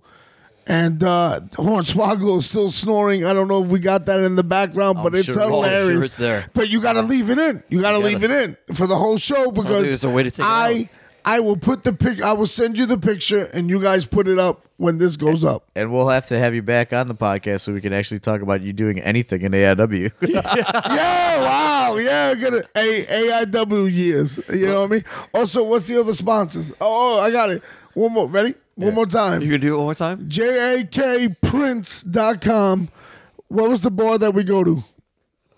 And 0.68 1.02
uh, 1.02 1.40
Hornswoggle 1.52 2.38
is 2.38 2.46
still 2.46 2.72
snoring. 2.72 3.24
I 3.24 3.32
don't 3.32 3.46
know 3.46 3.62
if 3.62 3.70
we 3.70 3.78
got 3.78 4.06
that 4.06 4.20
in 4.20 4.34
the 4.34 4.42
background, 4.42 4.98
but 5.02 5.12
I'm 5.12 5.20
it's 5.20 5.26
sure- 5.26 5.40
oh, 5.40 5.62
I'm 5.62 5.70
hilarious. 5.70 5.96
sure 5.96 6.04
it's 6.04 6.16
there. 6.16 6.46
But 6.54 6.70
you 6.70 6.80
got 6.80 6.94
to 6.94 7.02
leave 7.02 7.30
it 7.30 7.38
in. 7.38 7.62
You 7.68 7.80
got 7.80 7.92
to 7.92 7.98
leave 7.98 8.24
it 8.24 8.30
in 8.30 8.56
for 8.74 8.86
the 8.88 8.96
whole 8.96 9.16
show 9.16 9.52
because 9.52 9.86
there's 9.86 10.04
a 10.04 10.10
way 10.10 10.24
to 10.24 10.30
take 10.30 10.40
it 10.44 10.48
I 10.48 10.80
out. 10.80 10.86
I 11.26 11.40
will 11.40 11.56
put 11.56 11.82
the 11.82 11.92
pic. 11.92 12.22
I 12.22 12.32
will 12.34 12.46
send 12.46 12.78
you 12.78 12.86
the 12.86 12.98
picture, 12.98 13.50
and 13.52 13.68
you 13.68 13.80
guys 13.82 14.06
put 14.06 14.28
it 14.28 14.38
up 14.38 14.64
when 14.76 14.98
this 14.98 15.16
goes 15.16 15.42
up. 15.42 15.68
And 15.74 15.90
we'll 15.90 16.08
have 16.08 16.28
to 16.28 16.38
have 16.38 16.54
you 16.54 16.62
back 16.62 16.92
on 16.92 17.08
the 17.08 17.16
podcast 17.16 17.62
so 17.62 17.72
we 17.72 17.80
can 17.80 17.92
actually 17.92 18.20
talk 18.20 18.42
about 18.42 18.60
you 18.60 18.72
doing 18.72 19.00
anything 19.00 19.42
in 19.42 19.50
AIW. 19.50 20.12
yeah, 20.20 21.40
wow, 21.40 21.96
yeah, 21.96 22.32
gonna 22.34 22.62
A 22.76 23.04
AIW 23.04 23.92
years. 23.92 24.40
You 24.52 24.66
know 24.66 24.82
what 24.82 24.90
I 24.90 24.94
mean? 24.94 25.04
Also, 25.34 25.64
what's 25.64 25.88
the 25.88 25.98
other 25.98 26.12
sponsors? 26.12 26.72
Oh, 26.80 27.18
oh, 27.18 27.20
I 27.20 27.32
got 27.32 27.50
it. 27.50 27.62
One 27.94 28.12
more. 28.12 28.28
Ready? 28.28 28.54
One 28.76 28.94
more 28.94 29.06
time. 29.06 29.40
You 29.42 29.48
time. 29.48 29.54
can 29.54 29.60
do 29.62 29.74
it 29.74 29.78
one 29.78 29.86
more 29.86 29.94
time. 29.94 30.28
jakprints.com. 30.28 32.88
What 33.48 33.70
was 33.70 33.80
the 33.80 33.90
bar 33.90 34.18
that 34.18 34.34
we 34.34 34.44
go 34.44 34.62
to? 34.64 34.82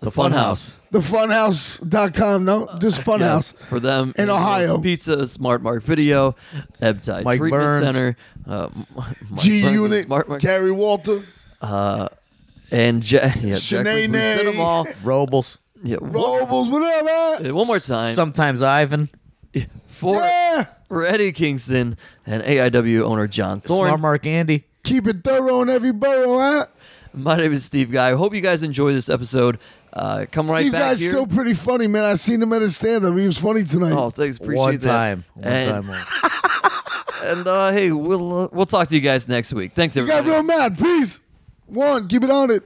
The 0.01 0.11
Funhouse. 0.13 0.79
The 0.93 1.01
funhouse.com. 1.01 2.45
No, 2.45 2.69
just 2.81 3.01
funhouse. 3.01 3.55
Yes, 3.59 3.69
for 3.69 3.81
them 3.81 4.13
In 4.17 4.31
Ohio. 4.31 4.81
Pizza, 4.81 5.27
Smart 5.27 5.61
Mark 5.63 5.83
Video, 5.83 6.37
Ebtide 6.81 7.25
Mike 7.25 7.41
Treatment 7.41 7.63
Burns. 7.65 7.85
Center, 7.85 8.17
uh, 8.47 8.69
Mike 8.95 9.17
G 9.41 9.63
Burns' 9.63 9.75
Unit, 9.75 10.07
Smart 10.07 10.29
Mark, 10.29 10.41
Gary 10.41 10.71
Walter, 10.71 11.25
and 11.61 13.03
Je- 13.03 13.17
yeah, 13.17 13.33
Jack 13.57 13.59
Shanae 13.59 13.83
Quigley, 13.83 14.07
Nay. 14.07 14.37
Cinema. 14.37 14.85
Robles. 15.03 15.59
Yeah, 15.83 15.97
one, 15.97 16.13
Robles, 16.13 16.69
whatever. 16.71 17.49
uh, 17.51 17.55
one 17.55 17.67
more 17.67 17.81
time 17.81 18.15
Sometimes 18.15 18.63
Ivan. 18.63 19.09
for 19.89 20.23
Yeah. 20.23 20.67
For 20.89 21.05
Eddie 21.07 21.33
Kingston 21.33 21.97
and 22.27 22.43
AIW 22.43 23.03
owner 23.03 23.27
John 23.29 23.61
Thorne. 23.61 23.89
Smart 23.89 24.01
Mark 24.01 24.27
Andy. 24.27 24.65
Keep 24.83 25.07
it 25.07 25.25
thorough 25.25 25.63
in 25.63 25.69
every 25.69 25.93
borough, 25.93 26.39
huh? 26.39 26.67
My 27.13 27.37
name 27.37 27.53
is 27.53 27.65
Steve 27.65 27.91
Guy. 27.91 28.11
I 28.11 28.15
hope 28.15 28.35
you 28.35 28.41
guys 28.41 28.63
enjoy 28.63 28.93
this 28.93 29.09
episode. 29.09 29.59
Uh, 29.93 30.27
come 30.31 30.51
right 30.51 30.61
Steve 30.61 30.73
back 30.73 30.81
guy's 30.81 31.01
here. 31.01 31.11
still 31.11 31.27
pretty 31.27 31.55
funny, 31.55 31.87
man. 31.87 32.05
I 32.05 32.15
seen 32.15 32.43
him 32.43 32.53
at 32.53 32.63
his 32.63 32.77
stand 32.77 33.05
up. 33.05 33.17
He 33.17 33.27
was 33.27 33.39
funny 33.39 33.65
tonight. 33.65 33.93
Oh, 33.93 34.11
thanks. 34.11 34.37
Appreciate 34.37 34.59
One 34.59 34.77
that. 34.79 34.89
time. 34.89 35.25
One 35.35 35.47
and, 35.47 35.87
time. 35.87 36.05
And 37.21 37.47
uh, 37.47 37.73
hey, 37.73 37.91
we'll 37.91 38.45
uh, 38.45 38.49
we'll 38.53 38.65
talk 38.65 38.89
to 38.89 38.95
you 38.95 39.01
guys 39.01 39.29
next 39.29 39.53
week. 39.53 39.73
Thanks 39.75 39.97
you 39.97 40.07
got 40.07 40.25
real 40.25 40.43
mad. 40.43 40.79
Please. 40.79 41.21
One, 41.67 42.09
keep 42.09 42.23
it 42.23 42.31
on 42.31 42.51
it. 42.51 42.63